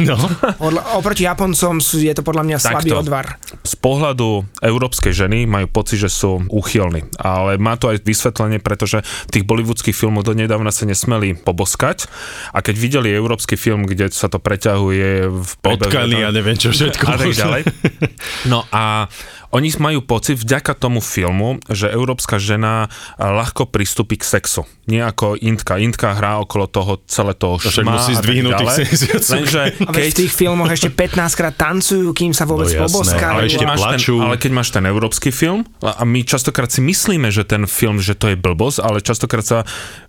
No. 0.00 0.16
Podľa, 0.56 0.96
oproti 0.96 1.28
Japoncom 1.28 1.78
sú, 1.78 2.00
je 2.00 2.16
to 2.16 2.24
podľa 2.24 2.42
mňa 2.42 2.56
slabý 2.58 2.90
Takto. 2.90 3.02
odvar. 3.04 3.36
Z 3.60 3.76
pohľadu 3.76 4.48
európskej 4.58 5.12
ženy 5.12 5.44
majú 5.44 5.68
pocit, 5.68 6.00
že 6.00 6.08
sú 6.08 6.40
úchylní, 6.48 7.04
ale 7.20 7.60
má 7.60 7.76
to 7.76 7.92
aj 7.92 8.00
vysvetlenie, 8.00 8.58
pretože 8.58 9.04
tých 9.28 9.44
bollywoodských 9.44 9.92
filmoch 9.92 10.24
do 10.24 10.32
nedávna 10.32 10.72
sa 10.72 10.88
nesmeli 10.88 11.36
poboskať 11.36 12.08
a 12.50 12.64
keď 12.64 12.74
videli 12.74 13.08
európsky 13.12 13.60
film, 13.60 13.84
kde 13.84 14.08
sa 14.08 14.32
to 14.32 14.40
preťahuje 14.40 15.28
v 15.28 15.50
Potkany 15.60 16.24
a 16.24 16.32
neviem 16.32 16.56
čo 16.56 16.72
všetko. 16.72 17.04
a 17.04 17.14
tak 17.20 17.30
ďalej. 17.30 17.62
No 18.46 18.64
a 18.70 19.06
oni 19.54 19.70
majú 19.78 20.02
pocit 20.02 20.34
vďaka 20.34 20.74
tomu 20.74 20.98
filmu, 20.98 21.62
že 21.70 21.86
európska 21.86 22.42
žena 22.42 22.90
ľahko 23.16 23.70
pristúpi 23.70 24.18
k 24.18 24.26
sexu. 24.26 24.66
Nie 24.84 25.06
ako 25.06 25.38
Indka. 25.38 25.78
Indka 25.78 26.12
hrá 26.12 26.42
okolo 26.42 26.66
toho 26.66 27.00
celé 27.06 27.32
toho 27.32 27.56
však 27.56 27.86
šma 27.86 27.94
musí 27.94 28.12
zdvihnúť 28.18 28.52
tých 28.52 28.68
ďalej. 28.68 28.84
70 29.24 29.34
Lenže 29.38 29.62
A 29.88 29.90
veď 29.94 30.06
v 30.10 30.18
tých 30.20 30.32
filmoch 30.34 30.68
ešte 30.68 30.90
15 30.90 31.38
krát 31.38 31.54
tancujú, 31.54 32.10
kým 32.12 32.34
sa 32.34 32.44
vôbec 32.44 32.68
No 32.74 32.84
poboskajú. 32.84 33.30
ale 33.30 33.46
ešte 33.46 33.62
keď 33.62 33.68
máš 33.70 33.78
ten, 33.78 33.88
plačú. 33.94 34.14
ale 34.18 34.34
keď 34.36 34.50
máš 34.50 34.68
ten 34.74 34.84
európsky 34.84 35.30
film, 35.30 35.62
a 35.80 36.02
my 36.02 36.20
častokrát 36.26 36.68
si 36.68 36.82
myslíme, 36.82 37.30
že 37.30 37.46
ten 37.46 37.64
film, 37.64 38.02
že 38.02 38.18
to 38.18 38.34
je 38.34 38.36
blbosť, 38.36 38.82
ale 38.82 38.98
častokrát 39.00 39.46
sa 39.46 39.58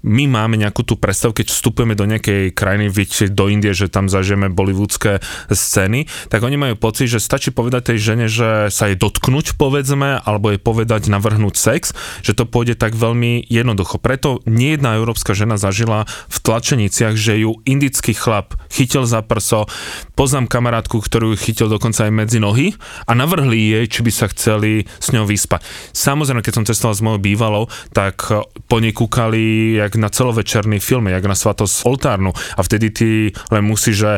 my 0.01 0.25
máme 0.25 0.57
nejakú 0.57 0.81
tú 0.81 0.97
predstavu, 0.97 1.37
keď 1.37 1.53
vstupujeme 1.53 1.93
do 1.93 2.09
nejakej 2.09 2.51
krajiny, 2.51 2.89
do 3.29 3.45
Indie, 3.47 3.71
že 3.77 3.87
tam 3.87 4.09
zažijeme 4.09 4.49
bollywoodske 4.49 5.21
scény, 5.53 6.09
tak 6.27 6.41
oni 6.41 6.57
majú 6.57 6.75
pocit, 6.75 7.07
že 7.07 7.21
stačí 7.21 7.53
povedať 7.53 7.93
tej 7.93 7.99
žene, 8.01 8.25
že 8.25 8.73
sa 8.73 8.89
jej 8.89 8.97
dotknúť, 9.35 9.59
povedzme, 9.59 10.23
alebo 10.23 10.55
jej 10.55 10.61
povedať 10.63 11.11
navrhnúť 11.11 11.55
sex, 11.59 11.91
že 12.23 12.31
to 12.31 12.47
pôjde 12.47 12.79
tak 12.79 12.95
veľmi 12.95 13.43
jednoducho. 13.51 13.99
Preto 13.99 14.39
nie 14.47 14.79
jedna 14.79 14.95
európska 14.95 15.35
žena 15.35 15.59
zažila 15.59 16.07
v 16.31 16.37
tlačeniciach, 16.39 17.19
že 17.19 17.43
ju 17.43 17.59
indický 17.67 18.15
chlap 18.15 18.55
chytil 18.71 19.03
za 19.03 19.19
prso, 19.19 19.67
poznám 20.15 20.47
kamarátku, 20.47 21.03
ktorú 21.03 21.35
chytil 21.35 21.67
dokonca 21.67 22.07
aj 22.07 22.13
medzi 22.15 22.39
nohy 22.39 22.79
a 23.03 23.11
navrhli 23.11 23.75
jej, 23.75 23.85
či 23.91 23.99
by 24.07 24.11
sa 24.15 24.31
chceli 24.31 24.87
s 24.87 25.11
ňou 25.11 25.27
vyspať. 25.27 25.67
Samozrejme, 25.91 26.39
keď 26.39 26.53
som 26.55 26.67
cestoval 26.67 26.95
s 26.95 27.03
mojou 27.03 27.19
bývalou, 27.19 27.63
tak 27.91 28.31
po 28.71 28.77
nej 28.79 28.95
kúkali 28.95 29.75
jak 29.75 29.99
na 29.99 30.07
celovečerný 30.07 30.79
film, 30.79 31.11
jak 31.11 31.27
na 31.27 31.35
svatosť 31.35 31.83
oltárnu 31.83 32.31
a 32.31 32.61
vtedy 32.63 32.87
ty 32.95 33.09
len 33.51 33.67
musíš, 33.67 33.95
že 33.99 34.11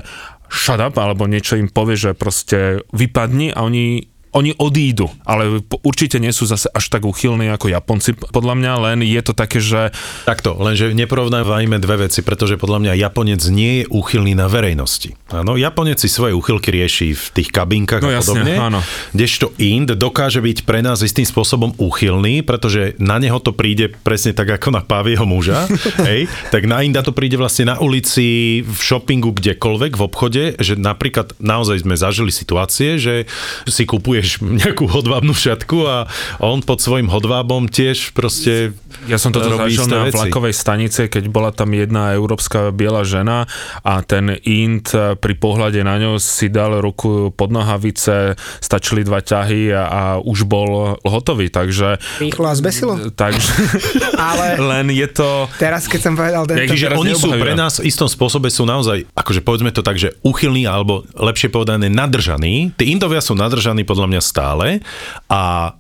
shut 0.48 0.80
up, 0.80 0.96
alebo 0.96 1.28
niečo 1.28 1.60
im 1.60 1.68
povie, 1.68 2.00
že 2.00 2.16
proste 2.16 2.84
vypadni 2.96 3.52
a 3.52 3.68
oni 3.68 4.17
oni 4.38 4.54
odídu, 4.62 5.10
ale 5.26 5.66
určite 5.82 6.22
nie 6.22 6.30
sú 6.30 6.46
zase 6.46 6.70
až 6.70 6.94
tak 6.94 7.10
uchylní 7.10 7.50
ako 7.50 7.74
Japonci, 7.74 8.14
podľa 8.14 8.54
mňa, 8.54 8.72
len 8.86 8.98
je 9.02 9.22
to 9.26 9.34
také, 9.34 9.58
že 9.58 9.90
Takto, 10.30 10.54
lenže 10.62 10.94
neporovnávajme 10.94 11.82
dve 11.82 12.06
veci, 12.06 12.22
pretože 12.22 12.62
podľa 12.62 12.86
mňa 12.86 12.94
Japonec 13.02 13.42
nie 13.50 13.82
je 13.82 13.86
úchylný 13.90 14.38
na 14.38 14.46
verejnosti. 14.46 15.18
Áno, 15.34 15.58
Japonec 15.58 15.98
si 15.98 16.06
svoje 16.12 16.38
úchylky 16.38 16.70
rieši 16.70 17.18
v 17.18 17.26
tých 17.34 17.50
kabinkách 17.50 18.06
No 18.06 18.14
a 18.14 18.22
jasne, 18.22 18.46
podobne. 18.46 18.56
áno. 18.60 18.80
Kdežto 19.16 19.50
Ind 19.58 19.98
dokáže 19.98 20.40
byť 20.44 20.68
pre 20.68 20.86
nás 20.86 21.02
istým 21.02 21.26
spôsobom 21.26 21.74
úchylný, 21.82 22.46
pretože 22.46 22.94
na 23.02 23.18
neho 23.18 23.42
to 23.42 23.56
príde 23.56 23.90
presne 24.06 24.36
tak 24.38 24.54
ako 24.54 24.70
na 24.70 24.82
pávieho 24.86 25.26
muža. 25.26 25.66
hej, 26.10 26.30
tak 26.54 26.70
na 26.70 26.86
Inda 26.86 27.02
to 27.02 27.16
príde 27.16 27.40
vlastne 27.40 27.74
na 27.74 27.82
ulici, 27.82 28.62
v 28.62 28.80
shoppingu, 28.80 29.34
kdekoľvek, 29.34 29.92
v 29.98 30.04
obchode, 30.04 30.44
že 30.60 30.76
napríklad 30.78 31.34
naozaj 31.42 31.82
sme 31.88 31.96
zažili 31.96 32.30
situácie, 32.30 33.00
že 33.00 33.26
si 33.66 33.84
kupuješ 33.88 34.27
nejakú 34.42 34.86
hodvábnu 34.90 35.32
šatku 35.32 35.88
a 35.88 35.98
on 36.44 36.60
pod 36.60 36.84
svojim 36.84 37.08
hodvábom 37.08 37.72
tiež 37.72 38.12
proste 38.12 38.76
Ja 39.08 39.16
som 39.20 39.32
toto 39.32 39.48
robí 39.52 39.74
zažil 39.76 39.88
na 39.88 40.08
veci. 40.08 40.16
vlakovej 40.20 40.54
stanice, 40.56 41.08
keď 41.08 41.30
bola 41.32 41.52
tam 41.56 41.72
jedna 41.72 42.16
európska 42.16 42.72
biela 42.76 43.08
žena 43.08 43.48
a 43.84 44.04
ten 44.04 44.36
int 44.44 44.92
eh, 44.92 45.16
pri 45.16 45.34
pohľade 45.40 45.80
na 45.84 45.96
ňu 46.00 46.20
si 46.20 46.52
dal 46.52 46.80
ruku 46.84 47.32
pod 47.32 47.50
nohavice, 47.52 48.36
stačili 48.60 49.08
dva 49.08 49.24
ťahy 49.24 49.72
a, 49.72 49.84
a 49.88 50.02
už 50.20 50.44
bol 50.48 51.00
hotový, 51.04 51.48
takže, 51.52 52.00
Rýchlo 52.20 52.48
a 52.52 52.56
zbesilo. 52.56 52.94
takže 53.14 53.52
Ale 54.30 54.60
len 54.60 54.92
je 54.92 55.08
to... 55.12 55.48
teraz, 55.62 55.86
keď 55.88 56.00
som 56.02 56.14
povedal 56.16 56.44
tento... 56.48 56.74
Čiže 56.74 56.96
oni 56.96 57.14
sú 57.16 57.30
pre 57.32 57.54
nás 57.54 57.80
v 57.80 57.88
istom 57.88 58.10
spôsobe 58.10 58.50
sú 58.50 58.66
naozaj, 58.66 59.06
akože 59.14 59.42
povedzme 59.46 59.70
to 59.72 59.86
tak, 59.86 60.02
že 60.02 60.18
uchylní 60.26 60.66
alebo 60.66 61.06
lepšie 61.14 61.54
povedané 61.54 61.88
nadržaní. 61.92 62.74
Tí 62.76 62.90
Indovia 62.90 63.22
sú 63.22 63.38
nadržaní 63.38 63.86
podľa 63.86 64.08
mňa 64.10 64.17
stále 64.20 64.80
a 65.26 65.74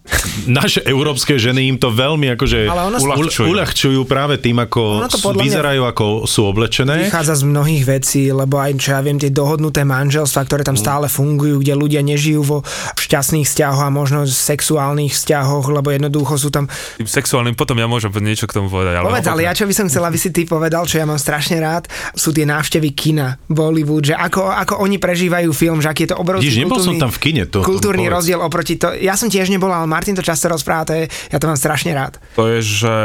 naše 0.45 0.81
európske 0.83 1.35
ženy 1.35 1.67
im 1.67 1.77
to 1.77 1.89
veľmi 1.89 2.33
akože 2.33 2.67
uľahčujú. 2.95 3.47
uľahčujú 3.47 4.01
práve 4.03 4.37
tým, 4.37 4.57
ako 4.59 5.07
to 5.07 5.17
sú, 5.17 5.27
mňa- 5.29 5.43
vyzerajú, 5.43 5.81
ako 5.83 6.05
sú 6.23 6.41
oblečené. 6.43 7.07
Vychádza 7.07 7.35
z 7.35 7.45
mnohých 7.45 7.83
vecí, 7.83 8.27
lebo 8.27 8.57
aj, 8.57 8.71
čo 8.77 8.89
ja 8.91 9.01
viem, 9.01 9.15
tie 9.15 9.29
dohodnuté 9.29 9.83
manželstva, 9.83 10.41
ktoré 10.43 10.61
Mm. 10.61 10.67
tam 10.67 10.77
stále 10.77 11.05
fungujú, 11.07 11.59
kde 11.59 11.73
ľudia 11.73 12.01
nežijú 12.01 12.41
vo 12.41 12.57
šťastných 12.95 13.43
vzťahoch 13.43 13.81
a 13.81 13.89
možno 13.89 14.25
sexuálnych 14.25 15.11
vzťahoch, 15.11 15.65
lebo 15.67 15.89
jednoducho 15.89 16.35
sú 16.35 16.49
tam... 16.49 16.65
Tým 16.95 17.05
sexuálnym, 17.05 17.53
potom 17.53 17.75
ja 17.75 17.85
môžem 17.85 18.09
niečo 18.17 18.45
k 18.45 18.53
tomu 18.53 18.67
povedať. 18.67 18.95
Ale 18.95 19.05
Povedz, 19.07 19.27
ale 19.27 19.41
ja 19.43 19.51
čo 19.51 19.63
by 19.63 19.73
som 19.73 19.85
chcel, 19.85 20.03
aby 20.03 20.15
si 20.15 20.29
ty 20.29 20.43
povedal, 20.43 20.83
čo 20.83 20.97
ja 20.97 21.05
mám 21.05 21.17
strašne 21.17 21.57
rád, 21.57 21.85
sú 22.13 22.31
tie 22.31 22.43
návštevy 22.43 22.89
kina 22.91 23.39
Bollywood, 23.47 24.03
že 24.03 24.13
ako, 24.13 24.47
ako 24.47 24.73
oni 24.79 24.97
prežívajú 24.97 25.49
film, 25.51 25.77
že 25.77 25.87
aký 25.87 26.03
je 26.03 26.11
to 26.11 26.17
obrovský 26.17 26.47
Vidíš, 26.47 26.61
nebol 26.61 26.79
som 26.79 26.95
tam 26.97 27.09
v 27.09 27.19
kine, 27.19 27.43
to- 27.43 27.57
to 27.57 27.67
kultúrny 27.67 28.05
povedz. 28.05 28.16
Rozdiel 28.17 28.41
oproti 28.41 28.81
to. 28.81 28.97
Ja 28.97 29.13
som 29.13 29.29
tiež 29.29 29.53
nebol, 29.53 29.69
ale 29.69 29.85
Martin 29.85 30.17
to 30.17 30.25
často 30.25 30.49
rozpráva, 30.49 30.89
to 30.89 30.93
je, 30.97 31.03
ja 31.29 31.37
to 31.37 31.45
mám 31.45 31.59
strašne 31.59 31.93
rád. 31.93 32.17
To 32.33 32.49
je, 32.49 32.59
že 32.65 32.95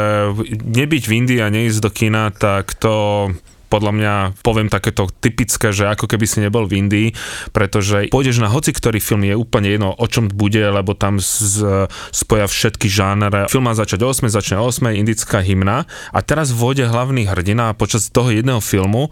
nebyť 0.57 1.03
v 1.05 1.13
Indii 1.13 1.41
a 1.45 1.53
neísť 1.53 1.81
do 1.85 1.91
kina, 1.93 2.33
tak 2.33 2.73
to 2.81 3.29
podľa 3.73 3.93
mňa 3.97 4.15
poviem 4.45 4.69
takéto 4.69 5.09
typické, 5.09 5.73
že 5.73 5.89
ako 5.89 6.05
keby 6.05 6.29
si 6.29 6.45
nebol 6.45 6.69
v 6.69 6.85
Indii, 6.85 7.09
pretože 7.57 8.13
pôjdeš 8.13 8.45
na 8.45 8.53
hoci 8.53 8.77
ktorý 8.77 9.01
film, 9.01 9.25
je 9.25 9.33
úplne 9.33 9.73
jedno, 9.73 9.97
o 9.97 10.05
čom 10.05 10.29
bude, 10.29 10.61
lebo 10.61 10.93
tam 10.93 11.17
z, 11.17 11.89
spoja 12.13 12.45
všetky 12.45 12.93
žánre. 12.93 13.49
Film 13.49 13.65
má 13.65 13.73
začať 13.73 14.05
o 14.05 14.13
8, 14.13 14.29
začne 14.29 14.61
o 14.61 14.69
8, 14.69 14.93
indická 14.93 15.41
hymna 15.41 15.89
a 16.13 16.19
teraz 16.21 16.53
vôjde 16.53 16.85
hlavný 16.85 17.25
hrdina 17.25 17.73
a 17.73 17.77
počas 17.79 18.13
toho 18.13 18.29
jedného 18.29 18.61
filmu 18.61 19.09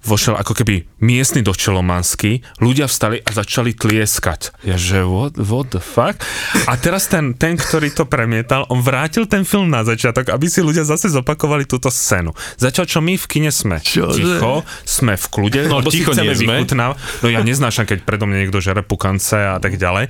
vošiel 0.00 0.34
ako 0.34 0.52
keby 0.54 0.74
miestny 0.98 1.40
do 1.40 1.50
Čelomansky, 1.50 2.40
ľudia 2.58 2.84
vstali 2.84 3.18
a 3.18 3.30
začali 3.30 3.72
tlieskať. 3.72 4.56
Ja 4.62 4.76
že 4.76 5.02
what, 5.02 5.36
what 5.36 5.68
the 5.68 5.78
fuck? 5.78 6.18
A 6.64 6.74
teraz 6.74 7.06
ten, 7.06 7.32
ten, 7.32 7.54
ktorý 7.54 7.90
to 7.90 8.04
premietal, 8.04 8.66
on 8.66 8.80
vrátil 8.80 9.24
ten 9.24 9.42
film 9.42 9.66
na 9.66 9.82
začiatok, 9.82 10.28
aby 10.28 10.46
si 10.46 10.58
ľudia 10.58 10.82
zase 10.82 11.08
zopakovali 11.08 11.64
túto 11.64 11.86
scénu. 11.86 12.30
Zatiaľ, 12.56 12.84
čo 12.86 12.98
my 12.98 13.14
v 13.14 13.26
kine 13.26 13.50
sme 13.50 13.78
Čože? 13.78 14.16
ticho, 14.16 14.54
sme 14.82 15.14
v 15.14 15.26
kľude, 15.26 15.60
No, 15.66 15.78
lebo 15.78 15.88
si 15.88 16.00
ticho 16.00 16.12
chceme 16.12 16.26
nie 16.26 16.36
sme. 16.36 16.52
vychutnávať. 16.56 16.96
No 17.20 17.26
ja 17.26 17.40
neznášam, 17.40 17.84
keď 17.84 17.98
predo 18.02 18.24
mňa 18.24 18.38
niekto 18.38 18.58
žere 18.58 18.80
pukance 18.80 19.34
a 19.34 19.58
tak 19.58 19.74
ďalej. 19.74 20.08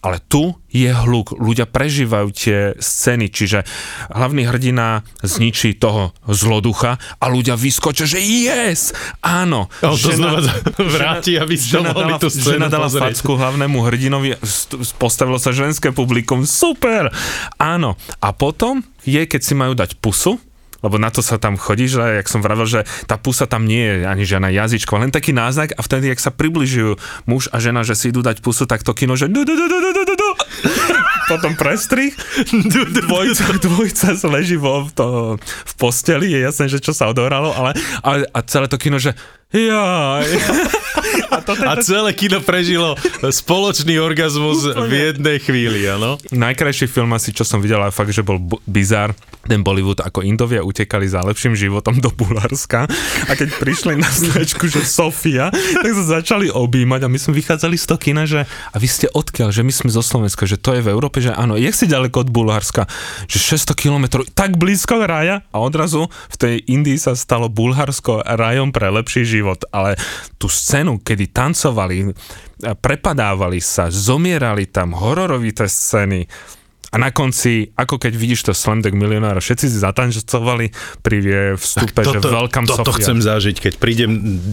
Ale 0.00 0.16
tu 0.22 0.54
je 0.76 0.92
hluk, 0.92 1.32
ľudia 1.40 1.64
prežívajú 1.64 2.28
tie 2.36 2.58
scény, 2.76 3.32
čiže 3.32 3.64
hlavný 4.12 4.44
hrdina 4.44 5.00
zničí 5.24 5.80
toho 5.80 6.12
zloducha 6.28 7.00
a 7.16 7.24
ľudia 7.32 7.56
vyskočia, 7.56 8.04
že 8.04 8.20
yes, 8.20 8.92
áno. 9.24 9.72
On 9.80 9.96
to 9.96 10.12
znova 10.12 10.44
vráti, 10.76 11.40
aby 11.40 11.56
ste 11.56 11.80
žena 11.80 11.96
dala, 11.96 12.20
tú 12.20 12.28
scénu 12.28 12.60
žena 12.60 12.68
dala 12.68 12.92
pozrieť. 12.92 13.16
facku 13.16 13.32
hlavnému 13.40 13.78
hrdinovi, 13.80 14.36
st- 14.44 14.76
postavilo 15.00 15.40
sa 15.40 15.56
ženské 15.56 15.96
publikum, 15.96 16.44
super, 16.44 17.08
áno. 17.56 17.96
A 18.20 18.36
potom 18.36 18.84
je, 19.08 19.24
keď 19.24 19.40
si 19.40 19.56
majú 19.56 19.72
dať 19.72 19.96
pusu, 19.96 20.36
lebo 20.84 21.00
na 21.00 21.08
to 21.08 21.24
sa 21.24 21.40
tam 21.40 21.56
chodí, 21.56 21.88
že 21.88 21.98
jak 21.98 22.28
som 22.28 22.44
vravel, 22.44 22.68
že 22.68 22.84
tá 23.08 23.16
pusa 23.16 23.48
tam 23.48 23.64
nie 23.64 23.80
je 23.80 23.94
ani 24.06 24.22
žiadna 24.28 24.52
jazyčko, 24.52 25.00
len 25.00 25.10
taký 25.10 25.32
náznak 25.32 25.72
a 25.74 25.80
vtedy, 25.80 26.12
jak 26.12 26.20
sa 26.20 26.30
približujú 26.30 27.00
muž 27.26 27.48
a 27.50 27.58
žena, 27.58 27.82
že 27.82 27.96
si 27.96 28.12
idú 28.12 28.20
dať 28.22 28.44
pusu, 28.44 28.68
tak 28.68 28.84
to 28.84 28.92
kino, 28.92 29.16
že 29.16 29.26
potom 31.30 31.52
prestrih, 31.58 32.14
dvojca, 33.06 33.44
dvojca 33.58 34.08
leží 34.30 34.56
vo, 34.56 34.86
to, 34.94 35.36
v 35.40 35.72
posteli, 35.78 36.30
je 36.30 36.40
jasné, 36.44 36.64
že 36.70 36.78
čo 36.78 36.94
sa 36.94 37.10
odohralo, 37.10 37.52
ale, 37.54 37.74
ale 38.02 38.26
a 38.30 38.38
celé 38.46 38.66
to 38.70 38.78
kino, 38.78 39.00
že 39.00 39.14
jaj. 39.50 40.26
A 41.46 41.54
toto 41.54 41.62
je 41.62 41.70
A 41.70 41.74
celé 41.78 42.10
kino 42.10 42.42
prežilo 42.42 42.98
spoločný 43.22 44.02
orgazmus 44.02 44.66
v 44.66 45.14
jednej 45.14 45.38
chvíli, 45.38 45.86
áno? 45.86 46.18
Najkrajší 46.34 46.90
film 46.90 47.14
asi, 47.14 47.30
čo 47.30 47.46
som 47.46 47.62
videl, 47.62 47.78
ale 47.78 47.94
fakt, 47.94 48.10
že 48.10 48.26
bol 48.26 48.42
bu- 48.42 48.58
bizar, 48.66 49.14
ten 49.46 49.62
Bollywood, 49.62 50.02
ako 50.02 50.26
Indovia 50.26 50.66
utekali 50.66 51.06
za 51.06 51.22
lepším 51.22 51.54
životom 51.54 52.02
do 52.02 52.10
Bulharska. 52.10 52.90
A 53.30 53.32
keď 53.38 53.54
prišli 53.62 53.94
na 53.94 54.10
značku, 54.10 54.66
že 54.66 54.82
Sofia, 54.82 55.54
tak 55.54 55.90
sa 55.94 56.18
začali 56.18 56.50
objímať 56.50 57.06
a 57.06 57.08
my 57.08 57.14
sme 57.14 57.38
vychádzali 57.38 57.78
z 57.78 57.86
toho 57.86 57.98
kina, 58.02 58.26
že 58.26 58.42
a 58.44 58.76
vy 58.76 58.88
ste 58.90 59.06
odkiaľ, 59.06 59.54
že 59.54 59.62
my 59.62 59.70
sme 59.70 59.94
zo 59.94 60.02
Slovenska, 60.02 60.50
že 60.50 60.58
to 60.58 60.74
je 60.74 60.82
v 60.82 60.90
Európe, 60.90 61.22
že 61.22 61.30
áno, 61.30 61.54
jak 61.54 61.78
si 61.78 61.86
ďaleko 61.86 62.26
od 62.26 62.28
Bulharska, 62.34 62.90
že 63.30 63.38
600 63.38 63.78
kilometrov, 63.78 64.26
tak 64.34 64.58
blízko 64.58 64.98
raja? 65.06 65.46
A 65.54 65.62
odrazu 65.62 66.10
v 66.10 66.36
tej 66.36 66.54
Indii 66.66 66.98
sa 66.98 67.14
stalo 67.14 67.46
Bulharsko 67.46 68.26
rajom 68.26 68.74
pre 68.74 68.90
lepší 68.90 69.22
život, 69.22 69.62
ale 69.70 69.94
tú 70.42 70.50
scénu, 70.50 70.98
kedy 71.00 71.30
tancovali, 71.36 72.16
prepadávali 72.80 73.60
sa, 73.60 73.92
zomierali 73.92 74.72
tam, 74.72 74.96
hororovité 74.96 75.68
scény, 75.68 76.24
a 76.92 76.96
na 77.02 77.10
konci, 77.10 77.74
ako 77.74 77.98
keď 77.98 78.12
vidíš 78.14 78.40
to 78.46 78.52
Slam 78.54 78.78
Dunk 78.78 78.94
milionára, 78.94 79.42
všetci 79.42 79.66
si 79.66 79.78
zatancovali 79.82 80.70
pri 81.02 81.18
eh, 81.24 81.38
vstupe, 81.58 82.06
že 82.06 82.22
Welcome 82.22 82.66
toto 82.68 82.94
Sofia. 82.94 83.02
chcem 83.02 83.18
zažiť, 83.22 83.56
keď 83.58 83.72
prídem 83.82 84.10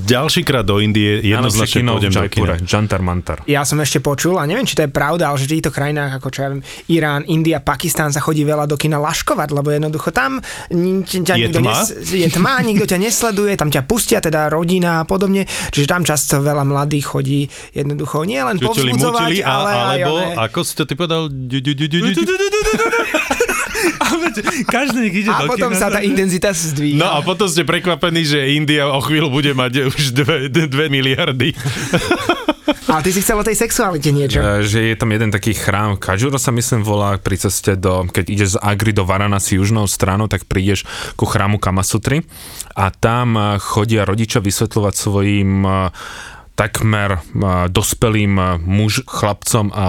ďalší 0.07 0.41
krát 0.41 0.65
do 0.65 0.81
Indie, 0.81 1.21
jednoznačne 1.21 1.85
pôjdem 1.85 2.11
do 2.13 2.25
kina. 2.29 2.55
Jantar 2.63 3.01
Mantar. 3.05 3.37
Ja 3.45 3.61
som 3.67 3.77
ešte 3.81 4.01
počul, 4.01 4.41
a 4.41 4.49
neviem, 4.49 4.65
či 4.65 4.73
to 4.73 4.85
je 4.85 4.91
pravda, 4.91 5.29
ale 5.29 5.37
že 5.37 5.45
v 5.45 5.51
týchto 5.59 5.71
krajinách 5.71 6.17
ako 6.17 6.27
čo 6.33 6.39
ja 6.41 6.49
viem, 6.49 6.61
Irán, 6.89 7.21
India, 7.29 7.61
Pakistán 7.61 8.09
sa 8.09 8.21
chodí 8.23 8.41
veľa 8.41 8.65
do 8.65 8.77
kina 8.77 8.97
laškovať, 8.97 9.49
lebo 9.53 9.69
jednoducho 9.69 10.09
tam 10.09 10.41
ťa 10.73 11.33
Je 11.37 11.47
nikto 11.49 11.59
tma? 11.61 11.73
Nes, 11.73 11.87
je 12.09 12.27
tma, 12.29 12.53
nikto 12.65 12.85
ťa 12.89 12.97
nesleduje, 12.97 13.53
tam 13.59 13.69
ťa 13.69 13.85
pustia, 13.85 14.19
teda 14.23 14.49
rodina 14.49 15.01
a 15.01 15.07
podobne, 15.07 15.45
čiže 15.69 15.85
tam 15.85 16.01
často 16.01 16.41
veľa 16.41 16.65
mladých 16.65 17.05
chodí 17.05 17.41
jednoducho 17.73 18.25
nie 18.25 18.41
len 18.41 18.57
povzbudzovať, 18.57 19.31
ale 19.43 19.69
aj 19.69 20.01
alebo, 20.03 20.13
ako 20.39 20.59
si 20.65 20.73
to 20.73 20.83
ty 20.87 20.93
povedal? 20.97 21.29
A 23.99 24.05
každý 24.69 25.09
nech 25.09 25.15
ide 25.25 25.31
a 25.31 25.43
do 25.43 25.51
potom 25.51 25.71
kina, 25.75 25.79
sa 25.79 25.87
tá 25.91 25.99
že- 25.99 26.07
intenzita 26.07 26.49
zdvíha. 26.55 26.99
No 26.99 27.07
a 27.09 27.19
potom 27.19 27.47
ste 27.49 27.67
prekvapení, 27.67 28.23
že 28.23 28.55
India 28.55 28.87
o 28.87 28.99
chvíľu 29.03 29.29
bude 29.33 29.51
mať 29.51 29.91
už 29.91 30.15
2 30.15 30.87
miliardy. 30.87 31.51
Ale 32.87 33.01
ty 33.03 33.11
si 33.11 33.19
chcel 33.25 33.41
o 33.41 33.43
tej 33.43 33.57
sexualite 33.57 34.13
niečo. 34.13 34.39
E, 34.39 34.63
že 34.63 34.93
je 34.93 34.95
tam 34.95 35.11
jeden 35.11 35.33
taký 35.33 35.57
chrám, 35.57 35.97
Kajuro 35.97 36.37
sa 36.37 36.53
myslím 36.53 36.85
volá 36.85 37.17
pri 37.17 37.35
ceste 37.41 37.75
do, 37.75 38.05
keď 38.07 38.25
ideš 38.29 38.49
z 38.55 38.61
Agri 38.61 38.93
do 38.93 39.03
Varanasi 39.03 39.57
južnou 39.57 39.89
stranou, 39.89 40.29
tak 40.29 40.45
prídeš 40.45 40.85
ku 41.17 41.25
chrámu 41.25 41.57
Kamasutry 41.57 42.23
a 42.77 42.93
tam 42.93 43.35
e, 43.35 43.57
chodia 43.59 44.05
rodičia 44.05 44.39
vysvetľovať 44.39 44.93
svojim 44.93 45.51
e, 45.65 45.71
takmer 46.53 47.19
dospelým 47.73 48.61
muž, 48.61 49.01
chlapcom 49.09 49.73
a 49.73 49.87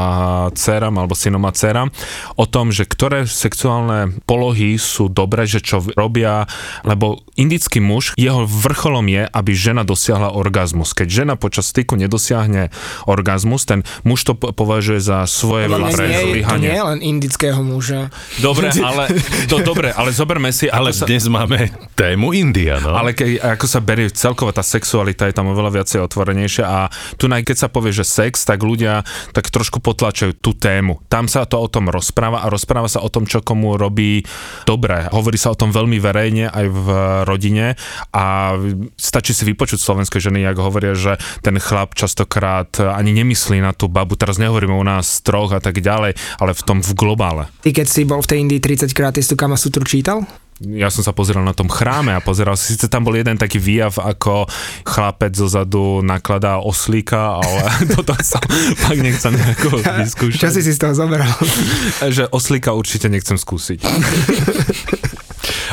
dcerám 0.53 0.97
alebo 0.97 1.13
synom 1.13 1.45
a 1.45 1.53
dcerám 1.53 1.93
o 2.41 2.45
tom, 2.49 2.73
že 2.73 2.89
ktoré 2.89 3.29
sexuálne 3.29 4.17
polohy 4.25 4.81
sú 4.81 5.13
dobré, 5.13 5.45
že 5.45 5.61
čo 5.61 5.85
robia, 5.93 6.49
lebo 6.83 7.21
indický 7.37 7.85
muž, 7.85 8.17
jeho 8.17 8.49
vrcholom 8.49 9.05
je, 9.11 9.29
aby 9.29 9.53
žena 9.53 9.85
dosiahla 9.85 10.33
orgazmus. 10.33 10.97
Keď 10.97 11.09
žena 11.11 11.35
počas 11.37 11.69
styku 11.69 12.01
nedosiahne 12.01 12.73
orgazmus, 13.05 13.69
ten 13.69 13.85
muž 14.07 14.25
to 14.25 14.33
po- 14.33 14.57
považuje 14.57 15.03
za 15.05 15.29
svoje 15.29 15.69
mňa 15.69 15.79
vlastné 15.79 16.07
nie, 16.07 16.15
to 16.15 16.25
nie 16.25 16.33
zlyhanie. 16.33 16.69
je 16.71 16.83
len 16.83 16.99
indického 17.05 17.61
muža. 17.61 18.09
Dobre, 18.41 18.71
ale, 18.89 19.11
do, 19.51 19.61
dobre, 19.61 19.93
ale 19.93 20.15
zoberme 20.15 20.49
si, 20.55 20.71
Ale 20.71 20.95
sa, 20.95 21.05
dnes 21.05 21.27
máme 21.29 21.75
tému 21.99 22.33
India, 22.33 22.79
no. 22.81 22.95
ale 22.95 23.13
ke, 23.13 23.37
ako 23.37 23.67
sa 23.67 23.83
berie 23.83 24.09
celková 24.09 24.55
tá 24.55 24.63
sexualita, 24.63 25.27
je 25.27 25.35
tam 25.35 25.51
oveľa 25.51 25.83
viacej 25.83 26.01
otvorenejšia 26.07 26.54
a 26.63 26.93
tu 27.19 27.27
keď 27.27 27.57
sa 27.59 27.73
povie, 27.73 27.91
že 27.91 28.07
sex, 28.07 28.47
tak 28.47 28.63
ľudia 28.63 29.03
tak 29.35 29.51
trošku 29.51 29.83
potlačajú 29.83 30.39
tú 30.39 30.55
tému. 30.55 31.03
Tam 31.11 31.27
sa 31.27 31.43
to 31.49 31.59
o 31.59 31.67
tom 31.67 31.91
rozpráva 31.91 32.47
a 32.47 32.53
rozpráva 32.53 32.87
sa 32.87 33.03
o 33.03 33.11
tom, 33.11 33.27
čo 33.27 33.43
komu 33.43 33.75
robí 33.75 34.23
dobre. 34.69 35.11
Hovorí 35.11 35.35
sa 35.35 35.51
o 35.51 35.59
tom 35.59 35.75
veľmi 35.75 35.99
verejne 35.99 36.53
aj 36.53 36.67
v 36.71 36.87
rodine 37.27 37.67
a 38.15 38.55
stačí 38.95 39.35
si 39.35 39.43
vypočuť 39.49 39.81
slovenské 39.81 40.23
ženy, 40.23 40.45
jak 40.47 40.59
hovoria, 40.61 40.95
že 40.95 41.19
ten 41.43 41.59
chlap 41.59 41.99
častokrát 41.99 42.71
ani 42.79 43.11
nemyslí 43.17 43.59
na 43.59 43.75
tú 43.75 43.91
babu. 43.91 44.15
Teraz 44.15 44.39
nehovoríme 44.39 44.77
o 44.77 44.85
nás 44.85 45.25
troch 45.25 45.57
a 45.57 45.61
tak 45.63 45.81
ďalej, 45.81 46.15
ale 46.39 46.53
v 46.53 46.63
tom 46.63 46.79
v 46.85 46.93
globále. 46.95 47.51
Ty 47.65 47.71
keď 47.73 47.87
si 47.89 48.03
bol 48.05 48.21
v 48.21 48.29
tej 48.29 48.39
Indii 48.45 48.61
30 48.61 48.93
krát, 48.93 49.17
si 49.17 49.31
tú 49.31 49.39
Kamasutru 49.39 49.87
čítal? 49.87 50.27
Ja 50.63 50.87
som 50.87 51.03
sa 51.03 51.11
pozeral 51.11 51.43
na 51.43 51.57
tom 51.57 51.67
chráme 51.67 52.15
a 52.15 52.23
pozeral 52.23 52.55
si, 52.55 52.79
síce 52.79 52.87
tam 52.87 53.03
bol 53.03 53.19
jeden 53.19 53.35
taký 53.35 53.59
výjav, 53.59 53.99
ako 53.99 54.47
chlapec 54.87 55.35
zozadu 55.35 55.99
nakladá 55.99 56.63
oslíka, 56.63 57.43
ale 57.43 57.67
toto 57.95 58.15
som 58.23 58.39
fakt 58.79 59.03
nechcem 59.03 59.35
nejako 59.35 59.83
vyskúšať. 59.83 60.39
Čo 60.39 60.51
si 60.55 60.61
si 60.63 60.73
z 60.75 60.79
toho 60.79 60.95
zoberal? 60.95 61.35
Že 62.15 62.31
oslíka 62.31 62.71
určite 62.71 63.11
nechcem 63.11 63.35
skúsiť. 63.35 63.83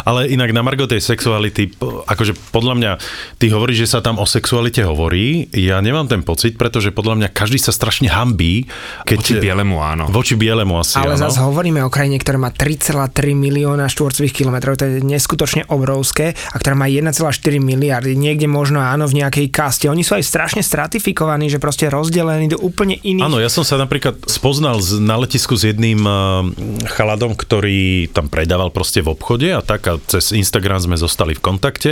Ale 0.05 0.29
inak 0.31 0.51
na 0.55 0.61
Margo 0.65 0.87
tej 0.89 1.03
sexuality, 1.03 1.73
akože 1.81 2.33
podľa 2.49 2.73
mňa, 2.77 2.91
ty 3.37 3.51
hovoríš, 3.51 3.87
že 3.87 3.91
sa 3.97 3.99
tam 3.99 4.17
o 4.17 4.25
sexualite 4.25 4.81
hovorí, 4.85 5.47
ja 5.53 5.77
nemám 5.83 6.07
ten 6.09 6.21
pocit, 6.25 6.55
pretože 6.55 6.89
podľa 6.93 7.21
mňa 7.21 7.29
každý 7.33 7.59
sa 7.61 7.73
strašne 7.73 8.09
hambí, 8.09 8.65
keď... 9.05 9.17
Voči 9.21 9.35
bielemu 9.37 9.77
áno. 9.81 10.03
Voči 10.09 10.33
bielemu 10.39 10.73
asi, 10.79 10.97
Ale 10.97 11.17
áno. 11.17 11.29
zase 11.29 11.43
hovoríme 11.43 11.83
o 11.85 11.89
krajine, 11.91 12.17
ktorá 12.17 12.37
má 12.41 12.49
3,3 12.49 13.35
milióna 13.35 13.85
štvorcových 13.91 14.33
kilometrov, 14.33 14.79
to 14.79 14.87
je 14.87 15.03
neskutočne 15.03 15.67
obrovské, 15.69 16.33
a 16.33 16.55
ktorá 16.57 16.73
má 16.73 16.87
1,4 16.89 17.21
miliardy. 17.61 18.13
Niekde 18.17 18.47
možno 18.49 18.81
áno, 18.81 19.05
v 19.05 19.21
nejakej 19.21 19.47
kaste. 19.51 19.85
Oni 19.91 20.01
sú 20.01 20.17
aj 20.17 20.25
strašne 20.25 20.61
stratifikovaní, 20.63 21.51
že 21.51 21.59
proste 21.59 21.91
rozdelení 21.91 22.51
do 22.51 22.57
úplne 22.61 22.97
iných. 23.01 23.25
Áno, 23.27 23.37
ja 23.37 23.51
som 23.51 23.67
sa 23.67 23.77
napríklad 23.77 24.23
spoznal 24.29 24.79
z, 24.79 25.01
na 25.03 25.19
letisku 25.19 25.57
s 25.59 25.67
jedným 25.67 26.01
uh, 26.03 26.47
chaladom, 26.95 27.35
ktorý 27.35 28.07
tam 28.11 28.31
predával 28.31 28.71
proste 28.71 29.03
v 29.03 29.11
obchode 29.13 29.51
a 29.51 29.59
tak 29.59 29.90
a 29.91 29.99
cez 30.07 30.31
Instagram 30.31 30.79
sme 30.79 30.95
zostali 30.95 31.35
v 31.35 31.43
kontakte 31.43 31.91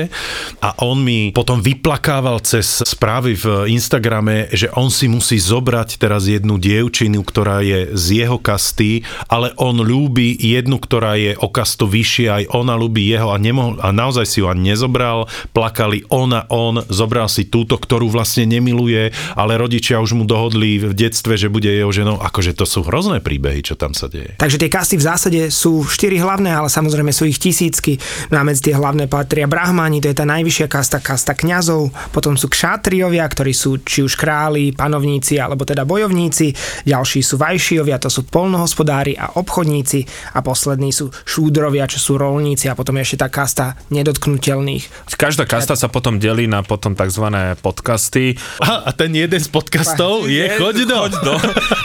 a 0.63 0.71
on 0.79 1.03
mi 1.03 1.35
potom 1.35 1.59
vyplakával 1.59 2.39
cez 2.39 2.79
správy 2.87 3.35
v 3.35 3.67
Instagrame, 3.75 4.47
že 4.55 4.71
on 4.79 4.87
si 4.87 5.11
musí 5.11 5.35
zobrať 5.35 5.99
teraz 5.99 6.31
jednu 6.31 6.55
dievčinu, 6.55 7.19
ktorá 7.27 7.59
je 7.59 7.91
z 7.95 8.23
jeho 8.23 8.39
kasty, 8.39 9.03
ale 9.27 9.51
on 9.59 9.83
ľúbi 9.83 10.39
jednu, 10.39 10.79
ktorá 10.79 11.19
je 11.19 11.35
o 11.39 11.51
kastu 11.51 11.89
vyššie, 11.89 12.27
aj 12.29 12.43
ona 12.53 12.79
ľúbi 12.79 13.09
jeho 13.09 13.33
a, 13.33 13.37
nemohol, 13.41 13.81
a 13.81 13.91
naozaj 13.91 14.25
si 14.29 14.37
ju 14.39 14.47
ani 14.47 14.71
nezobral, 14.71 15.25
plakali 15.51 16.05
on 16.13 16.31
a 16.31 16.45
on, 16.53 16.85
zobral 16.87 17.25
si 17.27 17.49
túto, 17.49 17.75
ktorú 17.75 18.13
vlastne 18.13 18.45
nemiluje, 18.45 19.11
ale 19.33 19.57
rodičia 19.57 19.97
už 19.99 20.13
mu 20.13 20.23
dohodli 20.29 20.77
v 20.77 20.93
detstve, 20.93 21.35
že 21.35 21.49
bude 21.49 21.67
jeho 21.67 21.89
ženou. 21.89 22.21
Akože 22.21 22.53
to 22.53 22.69
sú 22.69 22.85
hrozné 22.85 23.19
príbehy, 23.23 23.65
čo 23.65 23.73
tam 23.73 23.97
sa 23.97 24.05
deje. 24.05 24.37
Takže 24.37 24.61
tie 24.61 24.69
kasty 24.69 24.95
v 25.01 25.05
zásade 25.05 25.41
sú 25.49 25.81
štyri 25.89 26.21
hlavné, 26.21 26.53
ale 26.53 26.69
samozrejme 26.69 27.09
sú 27.09 27.25
ich 27.25 27.41
tisícky 27.41 27.88
kasty. 27.89 28.29
No 28.29 28.41
a 28.41 28.43
medzi 28.45 28.69
tie 28.69 28.75
hlavné 28.77 29.09
patria 29.09 29.47
brahmani, 29.49 30.03
to 30.03 30.11
je 30.11 30.17
tá 30.17 30.25
najvyššia 30.27 30.67
kasta, 30.69 30.99
kasta 31.01 31.33
kňazov, 31.33 31.89
potom 32.13 32.37
sú 32.37 32.51
kšátriovia, 32.51 33.25
ktorí 33.25 33.53
sú 33.55 33.81
či 33.81 34.05
už 34.05 34.13
králi, 34.19 34.75
panovníci 34.75 35.39
alebo 35.39 35.65
teda 35.65 35.87
bojovníci, 35.87 36.53
ďalší 36.85 37.19
sú 37.23 37.39
vajšiovia, 37.39 38.01
to 38.01 38.11
sú 38.11 38.27
polnohospodári 38.27 39.15
a 39.17 39.39
obchodníci 39.39 40.05
a 40.35 40.43
poslední 40.43 40.93
sú 40.93 41.09
šúdrovia, 41.25 41.89
čo 41.89 41.97
sú 41.97 42.19
rolníci 42.19 42.69
a 42.69 42.77
potom 42.77 42.99
je 42.99 43.03
ešte 43.07 43.17
tá 43.25 43.27
kasta 43.31 43.79
nedotknutelných. 43.89 45.09
Každá 45.15 45.47
kasta 45.47 45.73
sa 45.75 45.87
potom 45.87 46.19
delí 46.21 46.45
na 46.45 46.61
potom 46.61 46.93
tzv. 46.93 47.25
podcasty. 47.59 48.35
A, 48.61 48.87
a 48.87 48.91
ten 48.93 49.11
jeden 49.15 49.39
z 49.39 49.49
podcastov 49.49 50.27
je, 50.27 50.47
je 50.47 50.59
choď 50.59 50.75
do. 50.85 50.97
Choď 51.07 51.15
do. 51.23 51.35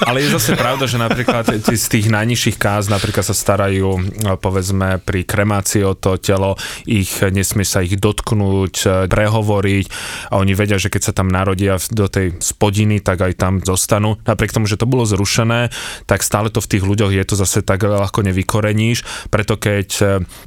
Ale 0.04 0.22
je 0.22 0.28
zase 0.34 0.54
pravda, 0.54 0.84
že 0.86 0.98
napríklad 0.98 1.46
z 1.64 1.86
tých 1.90 2.06
najnižších 2.10 2.56
káz 2.58 2.86
napríklad 2.90 3.26
sa 3.26 3.34
starajú 3.34 3.98
povedzme 4.38 5.02
pri 5.02 5.26
kremácii 5.26 5.82
o 5.86 5.93
to 5.96 6.18
telo, 6.18 6.58
ich 6.84 7.22
nesmie 7.22 7.66
sa 7.66 7.82
ich 7.82 7.98
dotknúť, 7.98 9.08
prehovoriť 9.08 9.86
a 10.30 10.38
oni 10.38 10.52
vedia, 10.52 10.78
že 10.78 10.90
keď 10.90 11.02
sa 11.10 11.12
tam 11.16 11.30
narodia 11.30 11.78
do 11.90 12.06
tej 12.10 12.36
spodiny, 12.38 13.00
tak 13.00 13.22
aj 13.22 13.32
tam 13.38 13.52
zostanú. 13.62 14.18
Napriek 14.28 14.54
tomu, 14.54 14.66
že 14.68 14.78
to 14.78 14.90
bolo 14.90 15.06
zrušené, 15.06 15.70
tak 16.06 16.26
stále 16.26 16.50
to 16.50 16.60
v 16.60 16.70
tých 16.76 16.84
ľuďoch 16.84 17.12
je 17.14 17.24
to 17.24 17.34
zase 17.38 17.62
tak 17.64 17.82
ľahko 17.86 18.22
nevykoreníš. 18.26 19.30
Preto 19.30 19.56
keď 19.56 19.88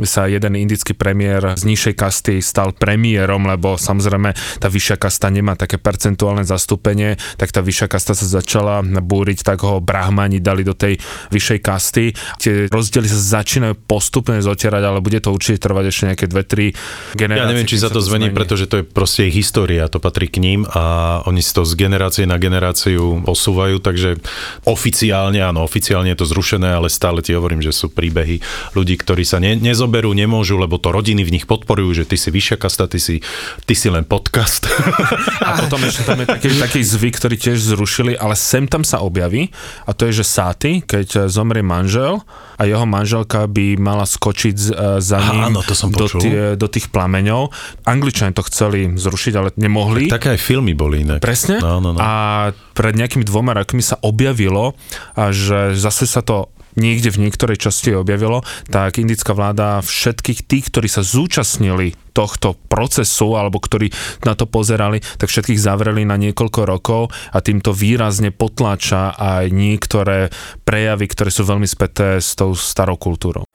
sa 0.03 0.21
jeden 0.27 0.53
indický 0.59 0.93
premiér 0.93 1.55
z 1.55 1.63
nižšej 1.63 1.95
kasty 1.95 2.35
stal 2.43 2.75
premiérom, 2.75 3.47
lebo 3.47 3.79
samozrejme 3.79 4.35
tá 4.59 4.67
vyššia 4.67 4.97
kasta 4.99 5.31
nemá 5.31 5.55
také 5.55 5.79
percentuálne 5.79 6.43
zastúpenie, 6.43 7.15
tak 7.39 7.51
tá 7.55 7.63
vyššia 7.63 7.87
kasta 7.87 8.13
sa 8.13 8.25
začala 8.27 8.83
búriť, 8.83 9.43
tak 9.43 9.63
ho 9.63 9.79
brahmani 9.79 10.43
dali 10.43 10.67
do 10.67 10.75
tej 10.75 10.99
vyššej 11.31 11.59
kasty. 11.63 12.05
Tie 12.41 12.67
rozdiely 12.67 13.07
sa 13.07 13.41
začínajú 13.41 13.87
postupne 13.87 14.41
zotierať, 14.41 14.83
ale 14.83 14.99
bude 14.99 15.21
to 15.23 15.31
určite 15.37 15.61
trvať 15.61 15.85
ešte 15.93 16.03
nejaké 16.09 16.25
2-3 16.25 16.73
generácie. 17.13 17.45
Ja 17.45 17.49
neviem, 17.49 17.69
či 17.69 17.77
sa 17.77 17.93
to 17.93 18.01
zmení, 18.01 18.33
pretože 18.33 18.65
to 18.65 18.81
je 18.81 18.83
proste 18.83 19.29
ich 19.29 19.37
história, 19.37 19.85
to 19.85 20.01
patrí 20.01 20.25
k 20.25 20.41
ním 20.41 20.65
a 20.65 21.21
oni 21.29 21.45
si 21.45 21.53
to 21.53 21.61
z 21.61 21.77
generácie 21.77 22.25
na 22.25 22.41
generáciu 22.41 23.21
posúvajú, 23.21 23.77
takže 23.77 24.17
oficiálne, 24.65 25.39
áno, 25.39 25.61
oficiálne 25.61 26.09
je 26.17 26.19
to 26.19 26.27
zrušené, 26.27 26.73
ale 26.73 26.89
stále 26.89 27.21
ti 27.21 27.37
hovorím, 27.37 27.61
že 27.61 27.69
sú 27.69 27.93
príbehy 27.93 28.41
ľudí, 28.73 28.97
ktorí 28.97 29.21
sa 29.21 29.37
ne, 29.37 29.53
nezoberú, 29.53 30.11
nemôžu, 30.17 30.57
lebo 30.57 30.81
to 30.81 30.89
rodiny 30.89 31.21
v 31.21 31.37
nich 31.37 31.45
podporujú, 31.45 32.03
že 32.03 32.09
ty 32.09 32.17
si 32.17 32.33
vyššia 32.33 32.57
kasta, 32.57 32.89
ty 32.89 32.97
si, 32.97 33.21
ty 33.69 33.73
si 33.77 33.87
len 33.93 34.03
podcast. 34.03 34.65
A 35.47 35.61
potom 35.61 35.79
ešte 35.85 36.03
tam 36.03 36.17
je 36.23 36.27
taký, 36.27 36.49
taký 36.57 36.81
zvyk, 36.81 37.15
ktorý 37.21 37.35
tiež 37.37 37.59
zrušili, 37.77 38.17
ale 38.17 38.33
sem 38.33 38.65
tam 38.65 38.81
sa 38.81 39.03
objaví 39.05 39.53
a 39.85 39.91
to 39.93 40.09
je, 40.09 40.23
že 40.23 40.25
sáty, 40.25 40.71
keď 40.83 41.29
zomrie 41.29 41.61
manžel 41.61 42.23
a 42.57 42.61
jeho 42.65 42.89
manželka 42.89 43.45
by 43.45 43.77
mala 43.77 44.09
skočiť 44.09 44.57
za 44.97 45.17
ním 45.21 45.53
Áno, 45.53 45.61
to 45.61 45.77
som 45.77 45.93
do, 45.93 46.09
tie, 46.09 46.57
do 46.57 46.65
tých 46.65 46.89
plameňov. 46.89 47.53
Angličania 47.85 48.33
to 48.33 48.41
chceli 48.49 48.89
zrušiť, 48.97 49.33
ale 49.37 49.49
nemohli. 49.55 50.09
Tak 50.09 50.19
také 50.19 50.29
aj 50.35 50.41
filmy 50.41 50.73
boli 50.73 51.05
inak. 51.05 51.21
Presne. 51.21 51.61
No, 51.61 51.77
no, 51.77 51.93
no. 51.93 51.99
A 52.01 52.49
pred 52.73 52.97
nejakými 52.97 53.21
dvoma 53.23 53.53
rokmi 53.53 53.85
sa 53.85 54.01
objavilo, 54.01 54.73
že 55.13 55.77
zase 55.77 56.09
sa 56.09 56.25
to 56.25 56.49
niekde 56.77 57.09
v 57.11 57.27
niektorej 57.27 57.57
časti 57.57 57.97
objavilo, 57.97 58.45
tak 58.69 59.01
indická 59.01 59.33
vláda 59.33 59.81
všetkých 59.83 60.45
tých, 60.45 60.65
ktorí 60.71 60.87
sa 60.87 61.01
zúčastnili 61.03 61.97
tohto 62.13 62.57
procesu 62.65 63.37
alebo 63.37 63.61
ktorí 63.61 63.93
na 64.25 64.33
to 64.33 64.49
pozerali, 64.49 65.01
tak 65.21 65.29
všetkých 65.29 65.61
zavreli 65.61 66.01
na 66.01 66.17
niekoľko 66.17 66.61
rokov 66.65 67.13
a 67.29 67.37
týmto 67.45 67.73
výrazne 67.77 68.33
potláča 68.33 69.13
aj 69.13 69.53
niektoré 69.53 70.33
prejavy, 70.65 71.05
ktoré 71.05 71.29
sú 71.29 71.45
veľmi 71.45 71.69
späté 71.69 72.17
s 72.17 72.33
tou 72.33 72.57
starou 72.57 72.97
kultúrou. 72.97 73.45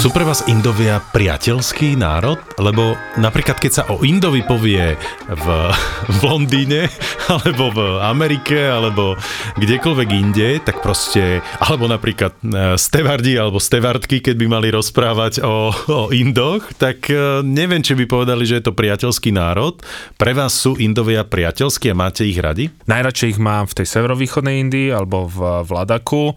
Sú 0.00 0.08
pre 0.08 0.24
vás 0.24 0.48
Indovia 0.48 0.96
priateľský 0.96 1.92
národ? 1.92 2.40
Lebo 2.56 2.96
napríklad 3.20 3.60
keď 3.60 3.68
sa 3.68 3.84
o 3.92 4.00
Indovi 4.00 4.40
povie 4.40 4.96
v, 5.28 5.46
v 6.16 6.18
Londýne, 6.24 6.88
alebo 7.28 7.68
v 7.68 8.00
Amerike, 8.00 8.56
alebo 8.64 9.12
kdekoľvek 9.60 10.08
inde, 10.08 10.64
tak 10.64 10.80
proste, 10.80 11.44
alebo 11.60 11.84
napríklad 11.84 12.32
e, 12.40 12.80
stevardi 12.80 13.36
alebo 13.36 13.60
stevardky, 13.60 14.24
keď 14.24 14.40
by 14.40 14.46
mali 14.48 14.72
rozprávať 14.72 15.44
o, 15.44 15.68
o 15.68 16.08
Indoch, 16.16 16.64
tak 16.80 17.12
e, 17.12 17.44
neviem, 17.44 17.84
či 17.84 17.92
by 17.92 18.08
povedali, 18.08 18.48
že 18.48 18.64
je 18.64 18.72
to 18.72 18.72
priateľský 18.72 19.36
národ. 19.36 19.84
Pre 20.16 20.32
vás 20.32 20.56
sú 20.56 20.80
Indovia 20.80 21.28
priateľskí 21.28 21.92
a 21.92 22.00
máte 22.00 22.24
ich 22.24 22.40
radi? 22.40 22.72
Najradšej 22.88 23.36
ich 23.36 23.40
mám 23.40 23.68
v 23.68 23.84
tej 23.84 24.00
severovýchodnej 24.00 24.64
Indii 24.64 24.96
alebo 24.96 25.28
v, 25.28 25.60
v 25.60 25.70
Ladaku, 25.76 26.32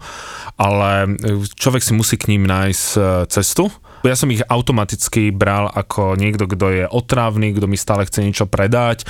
ale 0.60 1.16
človek 1.56 1.80
si 1.80 1.96
musí 1.96 2.20
k 2.20 2.28
ním 2.28 2.44
nájsť 2.44 2.88
e, 2.92 3.00
cestu 3.32 3.53
cestu. 3.54 3.70
Ja 4.04 4.20
som 4.20 4.28
ich 4.28 4.44
automaticky 4.44 5.32
bral 5.32 5.72
ako 5.72 6.20
niekto, 6.20 6.44
kto 6.44 6.66
je 6.68 6.84
otrávny, 6.84 7.56
kto 7.56 7.64
mi 7.64 7.80
stále 7.80 8.04
chce 8.04 8.20
niečo 8.20 8.44
predať. 8.44 9.08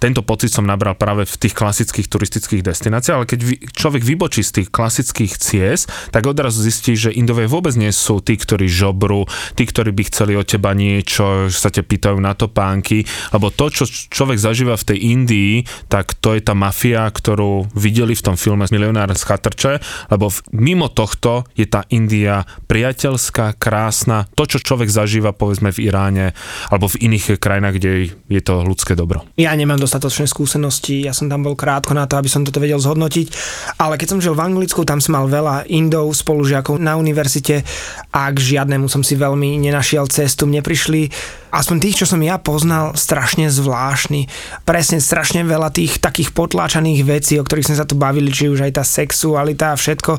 Tento 0.00 0.24
pocit 0.24 0.48
som 0.48 0.64
nabral 0.64 0.96
práve 0.96 1.28
v 1.28 1.36
tých 1.36 1.52
klasických 1.52 2.08
turistických 2.08 2.64
destináciách, 2.64 3.16
ale 3.20 3.28
keď 3.28 3.40
človek 3.76 4.00
vybočí 4.00 4.40
z 4.40 4.64
tých 4.64 4.68
klasických 4.72 5.32
ciest, 5.36 5.92
tak 6.08 6.24
odrazu 6.24 6.64
zistí, 6.64 6.96
že 6.96 7.12
Indovie 7.12 7.44
vôbec 7.44 7.76
nie 7.76 7.92
sú 7.92 8.24
tí, 8.24 8.40
ktorí 8.40 8.64
žobru, 8.64 9.28
tí, 9.60 9.68
ktorí 9.68 9.92
by 9.92 10.02
chceli 10.08 10.32
od 10.40 10.48
teba 10.48 10.72
niečo, 10.72 11.52
sa 11.52 11.68
te 11.68 11.84
pýtajú 11.84 12.16
na 12.16 12.32
to 12.32 12.48
pánky, 12.48 13.04
lebo 13.36 13.52
to, 13.52 13.68
čo 13.68 13.84
človek 13.84 14.40
zažíva 14.40 14.80
v 14.80 14.88
tej 14.88 14.98
Indii, 15.12 15.54
tak 15.92 16.16
to 16.16 16.32
je 16.32 16.40
tá 16.40 16.56
mafia, 16.56 17.04
ktorú 17.04 17.68
videli 17.76 18.16
v 18.16 18.24
tom 18.24 18.40
filme 18.40 18.64
Milionár 18.72 19.12
z 19.12 19.26
Chatrče, 19.26 19.72
lebo 20.08 20.32
mimo 20.56 20.88
tohto 20.88 21.44
je 21.58 21.68
tá 21.68 21.84
India 21.92 22.46
priateľská, 22.70 23.58
krásna, 23.60 24.29
to, 24.34 24.42
čo 24.46 24.58
človek 24.62 24.88
zažíva 24.88 25.34
povedzme 25.36 25.74
v 25.74 25.90
Iráne 25.90 26.32
alebo 26.70 26.86
v 26.88 27.10
iných 27.10 27.36
krajinách, 27.36 27.74
kde 27.76 27.90
je 28.30 28.40
to 28.42 28.62
ľudské 28.64 28.96
dobro. 28.96 29.26
Ja 29.36 29.52
nemám 29.54 29.80
dostatočné 29.80 30.30
skúsenosti, 30.30 31.04
ja 31.04 31.12
som 31.12 31.28
tam 31.28 31.44
bol 31.44 31.58
krátko 31.58 31.92
na 31.92 32.06
to, 32.06 32.16
aby 32.16 32.30
som 32.30 32.46
toto 32.46 32.62
vedel 32.62 32.80
zhodnotiť, 32.80 33.26
ale 33.80 33.98
keď 34.00 34.08
som 34.16 34.22
žil 34.22 34.34
v 34.36 34.44
Anglicku, 34.44 34.86
tam 34.86 35.02
som 35.02 35.16
mal 35.16 35.26
veľa 35.28 35.68
Indov, 35.68 36.12
spolužiakov 36.14 36.80
na 36.80 36.96
univerzite 36.96 37.62
a 38.14 38.30
k 38.32 38.38
žiadnemu 38.38 38.86
som 38.88 39.04
si 39.04 39.18
veľmi 39.18 39.60
nenašiel 39.60 40.08
cestu. 40.08 40.48
Mne 40.48 40.64
prišli 40.64 41.10
aspoň 41.50 41.76
tých, 41.82 42.04
čo 42.04 42.06
som 42.06 42.20
ja 42.22 42.38
poznal, 42.38 42.94
strašne 42.94 43.50
zvláštny. 43.50 44.26
Presne 44.66 45.02
strašne 45.02 45.42
veľa 45.46 45.70
tých 45.74 45.98
takých 45.98 46.30
potláčaných 46.34 47.00
vecí, 47.06 47.34
o 47.38 47.46
ktorých 47.46 47.72
sme 47.72 47.80
sa 47.80 47.88
tu 47.88 47.98
bavili, 47.98 48.30
či 48.30 48.50
už 48.50 48.66
aj 48.66 48.72
tá 48.78 48.84
sexualita 48.86 49.74
a 49.74 49.80
všetko. 49.80 50.18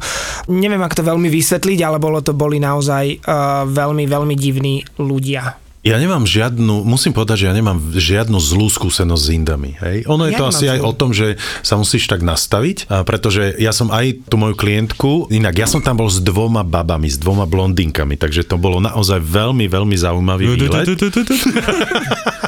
Neviem, 0.52 0.82
ako 0.82 1.04
to 1.04 1.10
veľmi 1.10 1.30
vysvetliť, 1.30 1.80
ale 1.84 1.98
bolo 2.02 2.20
to 2.20 2.36
boli 2.36 2.60
naozaj 2.60 3.24
uh, 3.24 3.64
veľmi, 3.70 4.06
veľmi 4.10 4.36
divní 4.36 4.84
ľudia. 5.00 5.61
Ja 5.82 5.98
nemám 5.98 6.30
žiadnu, 6.30 6.86
musím 6.86 7.10
povedať, 7.10 7.42
že 7.42 7.50
ja 7.50 7.58
nemám 7.58 7.82
žiadnu 7.82 8.38
zlú 8.38 8.70
skúsenosť 8.70 9.24
s 9.26 9.34
Indami. 9.34 9.74
Hej? 9.82 10.06
Ono 10.06 10.30
je 10.30 10.38
ja 10.38 10.40
to 10.40 10.46
asi 10.46 10.70
zlú. 10.70 10.74
aj 10.78 10.80
o 10.86 10.92
tom, 10.94 11.10
že 11.10 11.42
sa 11.66 11.74
musíš 11.74 12.06
tak 12.06 12.22
nastaviť, 12.22 12.86
a 12.86 13.02
pretože 13.02 13.58
ja 13.58 13.74
som 13.74 13.90
aj 13.90 14.30
tú 14.30 14.38
moju 14.38 14.54
klientku, 14.54 15.34
inak 15.34 15.58
ja 15.58 15.66
som 15.66 15.82
tam 15.82 15.98
bol 15.98 16.06
s 16.06 16.22
dvoma 16.22 16.62
babami, 16.62 17.10
s 17.10 17.18
dvoma 17.18 17.50
blondinkami, 17.50 18.14
takže 18.14 18.46
to 18.46 18.62
bolo 18.62 18.78
naozaj 18.78 19.18
veľmi, 19.26 19.66
veľmi 19.66 19.98
zaujímavý 19.98 20.54
výlet. 20.54 20.86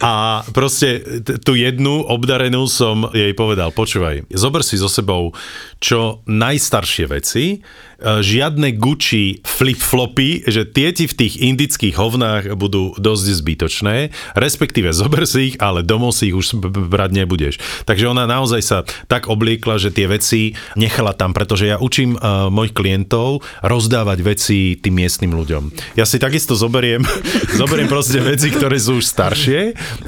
A 0.00 0.42
proste 0.56 1.04
tú 1.44 1.52
jednu 1.56 2.04
obdarenú 2.08 2.64
som 2.68 3.08
jej 3.12 3.32
povedal, 3.36 3.72
počúvaj, 3.72 4.24
zober 4.32 4.64
si 4.64 4.80
so 4.80 4.88
sebou 4.88 5.36
čo 5.80 6.24
najstaršie 6.24 7.04
veci, 7.08 7.60
žiadne 8.02 8.74
Gucci 8.74 9.40
flip-flopy, 9.46 10.50
že 10.50 10.66
tie 10.66 10.90
ti 10.90 11.06
v 11.06 11.14
tých 11.14 11.34
indických 11.38 11.94
hovnách 11.94 12.44
budú 12.58 12.98
dosť 12.98 13.24
zbytočné, 13.38 13.96
respektíve 14.34 14.90
zober 14.90 15.24
si 15.24 15.54
ich, 15.54 15.56
ale 15.62 15.86
domov 15.86 16.18
si 16.18 16.34
ich 16.34 16.36
už 16.36 16.58
brať 16.90 17.10
nebudeš. 17.14 17.54
Takže 17.86 18.10
ona 18.10 18.26
naozaj 18.26 18.62
sa 18.62 18.78
tak 19.06 19.30
obliekla, 19.30 19.78
že 19.78 19.94
tie 19.94 20.10
veci 20.10 20.58
nechala 20.74 21.14
tam, 21.14 21.30
pretože 21.30 21.70
ja 21.70 21.76
učím 21.78 22.18
uh, 22.18 22.50
mojich 22.50 22.74
klientov 22.74 23.46
rozdávať 23.62 24.18
veci 24.20 24.58
tým 24.78 24.98
miestnym 24.98 25.32
ľuďom. 25.32 25.94
Ja 25.94 26.08
si 26.08 26.18
takisto 26.18 26.58
zoberiem, 26.58 27.06
zoberiem 27.60 27.86
proste 27.86 28.18
veci, 28.18 28.50
ktoré 28.50 28.82
sú 28.82 28.98
už 28.98 29.06
staršie 29.06 29.60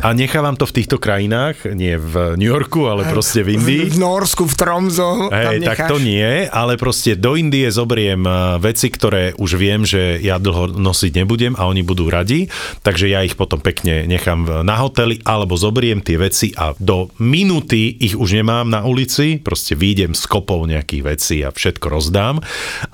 a 0.02 0.10
nechávam 0.16 0.58
to 0.58 0.66
v 0.66 0.82
týchto 0.82 0.96
krajinách, 0.98 1.70
nie 1.72 1.94
v 1.94 2.34
New 2.40 2.50
Yorku, 2.50 2.90
ale 2.90 3.06
proste 3.06 3.46
v 3.46 3.60
Indii. 3.60 3.94
V 3.94 4.00
Norsku, 4.02 4.44
v 4.50 4.54
Tromzo. 4.56 5.30
Hej, 5.30 5.62
tak 5.62 5.86
to 5.86 6.02
nie, 6.02 6.48
ale 6.50 6.74
proste 6.74 7.14
do 7.14 7.38
Indie 7.38 7.70
zoberiem 7.70 7.83
zoberiem 7.84 8.24
eh, 8.24 8.32
veci, 8.64 8.88
ktoré 8.88 9.36
už 9.36 9.60
viem, 9.60 9.84
že 9.84 10.16
ja 10.24 10.40
dlho 10.40 10.72
nosiť 10.72 11.12
nebudem 11.20 11.52
a 11.60 11.68
oni 11.68 11.84
budú 11.84 12.08
radi, 12.08 12.48
takže 12.80 13.12
ja 13.12 13.20
ich 13.20 13.36
potom 13.36 13.60
pekne 13.60 14.08
nechám 14.08 14.64
na 14.64 14.80
hoteli 14.80 15.20
alebo 15.28 15.60
zoberiem 15.60 16.00
tie 16.00 16.16
veci 16.16 16.56
a 16.56 16.72
do 16.80 17.12
minúty 17.20 17.92
ich 18.00 18.16
už 18.16 18.40
nemám 18.40 18.72
na 18.72 18.88
ulici, 18.88 19.36
proste 19.36 19.76
výjdem 19.76 20.16
s 20.16 20.24
kopou 20.24 20.64
nejakých 20.64 21.02
vecí 21.04 21.36
a 21.44 21.52
všetko 21.52 21.86
rozdám. 21.92 22.40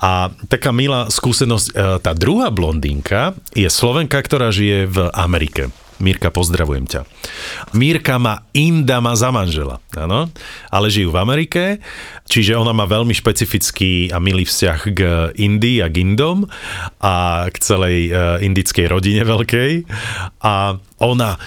A 0.03 0.35
taká 0.51 0.75
milá 0.75 1.07
skúsenosť, 1.07 1.67
eh, 1.71 1.97
tá 2.03 2.11
druhá 2.11 2.51
blondínka 2.51 3.39
je 3.55 3.71
Slovenka, 3.71 4.19
ktorá 4.19 4.51
žije 4.51 4.91
v 4.91 4.97
Amerike. 5.15 5.71
Mirka, 6.01 6.33
pozdravujem 6.33 6.89
ťa. 6.89 7.01
Mirka 7.77 8.17
má 8.17 8.43
Inda 8.57 8.99
má 8.99 9.13
za 9.13 9.29
manžela, 9.29 9.79
áno, 9.93 10.27
ale 10.73 10.89
žijú 10.89 11.13
v 11.13 11.21
Amerike, 11.21 11.63
čiže 12.25 12.57
ona 12.57 12.73
má 12.73 12.89
veľmi 12.89 13.13
špecifický 13.13 14.09
a 14.09 14.17
milý 14.17 14.49
vzťah 14.49 14.79
k 14.91 14.99
Indii 15.37 15.85
a 15.85 15.87
k 15.87 16.01
Indom 16.01 16.49
a 16.99 17.45
k 17.47 17.55
celej 17.61 18.09
uh, 18.09 18.41
indickej 18.41 18.89
rodine 18.89 19.21
veľkej 19.21 19.85
a 20.41 20.75
ona 20.99 21.37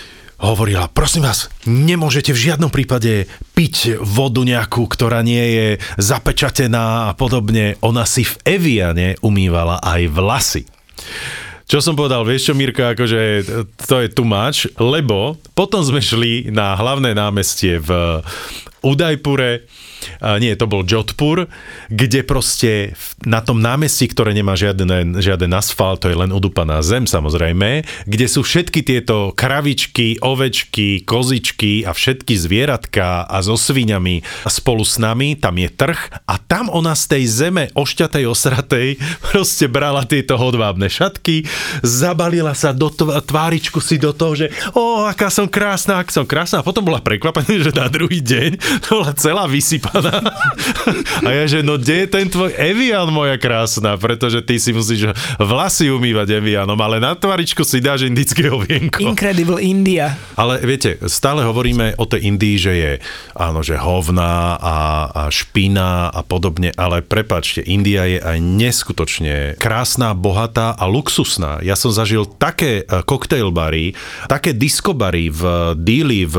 hovorila, 0.44 0.90
prosím 0.92 1.24
vás, 1.24 1.48
nemôžete 1.64 2.34
v 2.36 2.42
žiadnom 2.50 2.68
prípade 2.68 3.30
piť 3.56 4.02
vodu 4.02 4.44
nejakú, 4.44 4.84
ktorá 4.84 5.24
nie 5.24 5.40
je 5.40 5.68
zapečatená 5.96 7.10
a 7.10 7.16
podobne. 7.16 7.80
Ona 7.80 8.04
si 8.04 8.28
v 8.28 8.34
Eviane 8.44 9.16
umývala 9.24 9.80
aj 9.80 10.02
vlasy. 10.12 10.62
Čo 11.64 11.80
som 11.80 11.96
povedal, 11.96 12.28
vieš 12.28 12.52
čo 12.52 12.54
Mirka, 12.54 12.92
akože 12.92 13.20
to 13.88 13.96
je 14.04 14.08
much, 14.28 14.68
lebo 14.76 15.40
potom 15.56 15.80
sme 15.80 16.04
šli 16.04 16.52
na 16.52 16.76
hlavné 16.76 17.16
námestie 17.16 17.80
v 17.80 18.20
Udajpure, 18.84 19.64
nie, 20.40 20.52
to 20.56 20.66
bol 20.66 20.82
Jodhpur, 20.86 21.46
kde 21.92 22.20
proste 22.24 22.96
na 23.24 23.44
tom 23.44 23.60
námestí, 23.60 24.08
ktoré 24.08 24.32
nemá 24.32 24.56
žiaden, 24.58 25.18
žiaden 25.20 25.52
asfalt, 25.54 26.04
to 26.04 26.10
je 26.10 26.18
len 26.18 26.32
udupaná 26.34 26.80
zem 26.82 27.06
samozrejme, 27.08 27.86
kde 28.08 28.26
sú 28.26 28.42
všetky 28.42 28.80
tieto 28.82 29.30
kravičky, 29.36 30.18
ovečky, 30.20 31.04
kozičky 31.04 31.86
a 31.86 31.94
všetky 31.94 32.34
zvieratka 32.34 33.24
a 33.24 33.38
so 33.44 33.54
svíňami 33.54 34.24
spolu 34.48 34.82
s 34.82 34.98
nami, 34.98 35.38
tam 35.38 35.56
je 35.60 35.68
trh 35.70 36.00
a 36.26 36.34
tam 36.40 36.72
ona 36.72 36.96
z 36.96 37.04
tej 37.16 37.24
zeme 37.28 37.64
ošťatej, 37.74 38.24
osratej 38.26 38.88
proste 39.30 39.66
brala 39.68 40.08
tieto 40.08 40.40
hodvábne 40.40 40.88
šatky, 40.88 41.46
zabalila 41.84 42.56
sa 42.56 42.72
do 42.74 42.90
tváričku 43.24 43.78
si 43.78 44.00
do 44.00 44.10
toho, 44.16 44.34
že 44.34 44.46
o, 44.72 45.04
aká 45.04 45.28
som 45.28 45.46
krásna, 45.46 46.00
aká 46.00 46.10
som 46.10 46.26
krásna. 46.26 46.60
A 46.60 46.66
potom 46.66 46.82
bola 46.82 47.04
prekvapená, 47.04 47.60
že 47.66 47.72
na 47.76 47.86
druhý 47.86 48.24
deň 48.24 48.50
bola 48.88 49.10
celá 49.14 49.44
vysypaná 49.46 49.93
a 51.24 51.30
ja, 51.30 51.44
že 51.46 51.62
no 51.62 51.78
kde 51.78 52.04
je 52.04 52.08
ten 52.10 52.26
tvoj 52.26 52.50
Evian, 52.58 53.08
moja 53.14 53.38
krásna, 53.38 53.94
pretože 53.94 54.42
ty 54.42 54.58
si 54.58 54.74
musíš 54.74 55.14
vlasy 55.38 55.92
umývať 55.92 56.42
Evianom, 56.42 56.78
ale 56.80 56.98
na 56.98 57.14
tvaričku 57.14 57.62
si 57.62 57.78
dáš 57.78 58.08
indického 58.08 58.58
vienko. 58.58 59.04
Incredible 59.04 59.62
India. 59.62 60.18
Ale 60.34 60.58
viete, 60.64 60.98
stále 61.06 61.46
hovoríme 61.46 61.94
o 62.00 62.04
tej 62.08 62.26
Indii, 62.32 62.56
že 62.58 62.72
je 62.74 62.92
áno, 63.36 63.60
že 63.60 63.78
hovná 63.78 64.56
a, 64.58 64.76
a 65.12 65.22
špina 65.28 66.08
a 66.10 66.20
podobne, 66.24 66.72
ale 66.74 67.04
prepačte, 67.04 67.62
India 67.62 68.08
je 68.08 68.18
aj 68.18 68.38
neskutočne 68.40 69.34
krásna, 69.60 70.16
bohatá 70.16 70.72
a 70.72 70.88
luxusná. 70.88 71.60
Ja 71.60 71.76
som 71.76 71.92
zažil 71.92 72.24
také 72.26 72.88
koktejlbary, 72.88 73.92
také 74.26 74.56
diskobary 74.56 75.28
v 75.28 75.74
Dili, 75.76 76.24
v, 76.24 76.36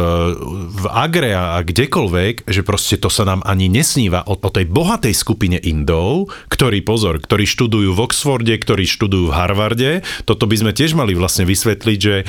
v 0.74 0.86
Agre 0.89 1.38
a 1.38 1.62
kdekoľvek, 1.62 2.49
že 2.49 2.62
proste 2.66 2.97
to 2.97 3.14
sa 3.14 3.24
nám 3.28 3.44
ani 3.45 3.69
nesníva 3.69 4.25
o, 4.25 4.35
o 4.35 4.49
tej 4.49 4.65
bohatej 4.65 5.13
skupine 5.13 5.61
Indov, 5.61 6.33
ktorí, 6.49 6.81
pozor, 6.81 7.21
ktorí 7.21 7.45
študujú 7.45 7.93
v 7.93 8.03
Oxforde, 8.03 8.57
ktorí 8.57 8.89
študujú 8.89 9.29
v 9.29 9.35
Harvarde. 9.37 9.91
Toto 10.25 10.49
by 10.49 10.55
sme 10.65 10.71
tiež 10.73 10.97
mali 10.97 11.13
vlastne 11.13 11.45
vysvetliť, 11.45 11.99
že 12.01 12.25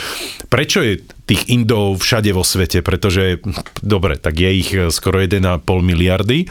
prečo 0.52 0.84
je 0.84 1.00
tých 1.26 1.50
Indov 1.50 1.98
všade 1.98 2.30
vo 2.30 2.46
svete, 2.46 2.86
pretože, 2.86 3.42
dobre, 3.82 4.14
tak 4.14 4.38
je 4.38 4.50
ich 4.52 4.70
skoro 4.94 5.18
1,5 5.18 5.42
miliardy, 5.82 6.46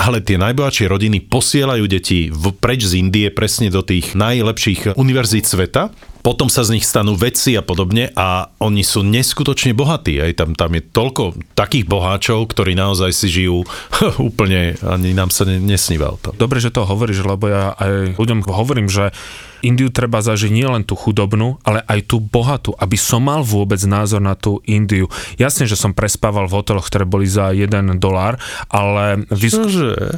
ale 0.00 0.24
tie 0.24 0.40
najbohatšie 0.40 0.88
rodiny 0.88 1.20
posielajú 1.28 1.84
deti 1.84 2.32
v, 2.32 2.44
preč 2.56 2.88
z 2.88 3.04
Indie 3.04 3.28
presne 3.28 3.68
do 3.68 3.84
tých 3.84 4.16
najlepších 4.16 4.96
univerzít 4.96 5.44
sveta, 5.44 5.92
potom 6.24 6.48
sa 6.48 6.64
z 6.64 6.80
nich 6.80 6.88
stanú 6.88 7.12
vedci 7.20 7.52
a 7.52 7.60
podobne 7.60 8.08
a 8.16 8.48
oni 8.56 8.80
sú 8.80 9.04
neskutočne 9.04 9.76
bohatí. 9.76 10.16
Aj 10.24 10.32
tam, 10.32 10.56
tam 10.56 10.72
je 10.72 10.80
toľko 10.80 11.36
takých 11.52 11.84
boháčov, 11.84 12.48
ktorí 12.48 12.72
naozaj 12.72 13.12
si 13.12 13.28
žijú 13.28 13.68
úplne, 14.32 14.80
ani 14.80 15.12
nám 15.12 15.28
sa 15.28 15.44
nesníval 15.44 16.16
to. 16.24 16.32
Dobre, 16.40 16.64
že 16.64 16.72
to 16.72 16.88
hovoríš, 16.88 17.28
lebo 17.28 17.52
ja 17.52 17.76
aj 17.76 18.16
ľuďom 18.16 18.40
hovorím, 18.48 18.88
že 18.88 19.12
Indiu 19.64 19.88
treba 19.88 20.20
zažiť 20.20 20.52
nielen 20.52 20.84
tú 20.84 20.92
chudobnú, 20.92 21.56
ale 21.64 21.80
aj 21.88 22.12
tú 22.12 22.20
bohatú, 22.20 22.76
aby 22.76 23.00
som 23.00 23.24
mal 23.24 23.40
vôbec 23.40 23.80
názor 23.88 24.20
na 24.20 24.36
tú 24.36 24.60
Indiu. 24.68 25.08
Jasne, 25.40 25.64
že 25.64 25.80
som 25.80 25.96
prespával 25.96 26.44
v 26.44 26.60
hoteloch, 26.60 26.84
ktoré 26.84 27.08
boli 27.08 27.24
za 27.24 27.48
1 27.50 27.72
dolár, 27.96 28.36
ale... 28.68 29.24
Vysk... 29.32 29.64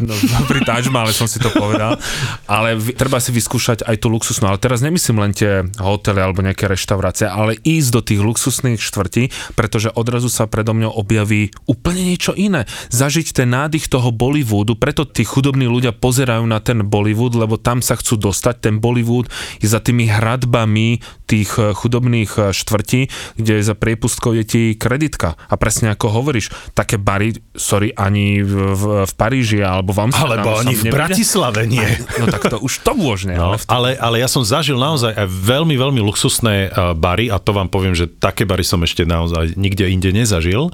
No, 0.02 0.12
pri 0.50 0.66
Taj 0.66 0.90
Mahale 0.90 1.14
som 1.14 1.30
si 1.30 1.38
to 1.38 1.48
povedal. 1.54 1.94
Ale 2.50 2.74
vy, 2.74 2.98
treba 2.98 3.22
si 3.22 3.30
vyskúšať 3.30 3.86
aj 3.86 3.96
tú 4.02 4.10
luxusnú. 4.10 4.50
Ale 4.50 4.58
teraz 4.58 4.82
nemyslím 4.82 5.22
len 5.22 5.32
tie 5.34 5.62
hotely 5.96 6.20
alebo 6.20 6.44
nejaké 6.44 6.68
reštaurácie, 6.68 7.24
ale 7.26 7.56
ísť 7.64 7.88
do 7.90 8.00
tých 8.04 8.20
luxusných 8.20 8.76
štvrtí, 8.78 9.56
pretože 9.56 9.88
odrazu 9.96 10.28
sa 10.28 10.44
predo 10.44 10.76
mňou 10.76 10.92
objaví 10.92 11.50
úplne 11.64 12.04
niečo 12.04 12.36
iné. 12.36 12.68
Zažiť 12.92 13.32
ten 13.32 13.48
nádych 13.48 13.88
toho 13.88 14.12
Bollywoodu, 14.12 14.76
preto 14.76 15.08
tí 15.08 15.24
chudobní 15.24 15.64
ľudia 15.64 15.96
pozerajú 15.96 16.44
na 16.44 16.60
ten 16.60 16.84
Bollywood, 16.84 17.32
lebo 17.32 17.56
tam 17.56 17.80
sa 17.80 17.96
chcú 17.96 18.20
dostať. 18.20 18.68
Ten 18.68 18.76
Bollywood 18.78 19.32
je 19.64 19.68
za 19.72 19.80
tými 19.80 20.06
hradbami 20.06 21.00
tých 21.26 21.50
eh, 21.58 21.74
chudobných 21.74 22.30
eh, 22.38 22.42
štvrtí, 22.54 23.00
kde 23.36 23.54
za 23.60 23.74
priepustkou 23.74 24.32
je 24.38 24.44
ti 24.46 24.62
kreditka. 24.78 25.34
A 25.50 25.54
presne 25.58 25.92
ako 25.92 26.22
hovoríš, 26.22 26.54
také 26.72 26.96
bary, 26.96 27.34
sorry, 27.58 27.90
ani 27.98 28.40
v, 28.40 28.72
v, 28.72 28.82
v 29.04 29.12
Paríži 29.18 29.60
alebo 29.60 29.90
v 29.90 30.06
Amsterdamu 30.06 30.46
Alebo 30.46 30.62
ani 30.62 30.74
v. 30.78 30.82
Bratislave 30.88 31.66
nie. 31.66 31.84
No 32.22 32.30
tak 32.30 32.46
to 32.46 32.56
už 32.62 32.86
to 32.86 32.94
môžne. 32.94 33.34
No, 33.34 33.58
ale, 33.66 33.98
ale 33.98 34.22
ja 34.22 34.30
som 34.30 34.46
zažil 34.46 34.78
naozaj 34.78 35.12
aj 35.12 35.26
veľmi, 35.26 35.74
veľmi 35.74 36.00
luxusné 36.00 36.70
uh, 36.70 36.94
bary 36.94 37.28
a 37.28 37.42
to 37.42 37.50
vám 37.50 37.68
poviem, 37.68 37.92
že 37.92 38.06
také 38.06 38.46
bary 38.46 38.62
som 38.62 38.80
ešte 38.86 39.02
naozaj 39.02 39.58
nikde 39.58 39.90
inde 39.90 40.14
nezažil. 40.14 40.70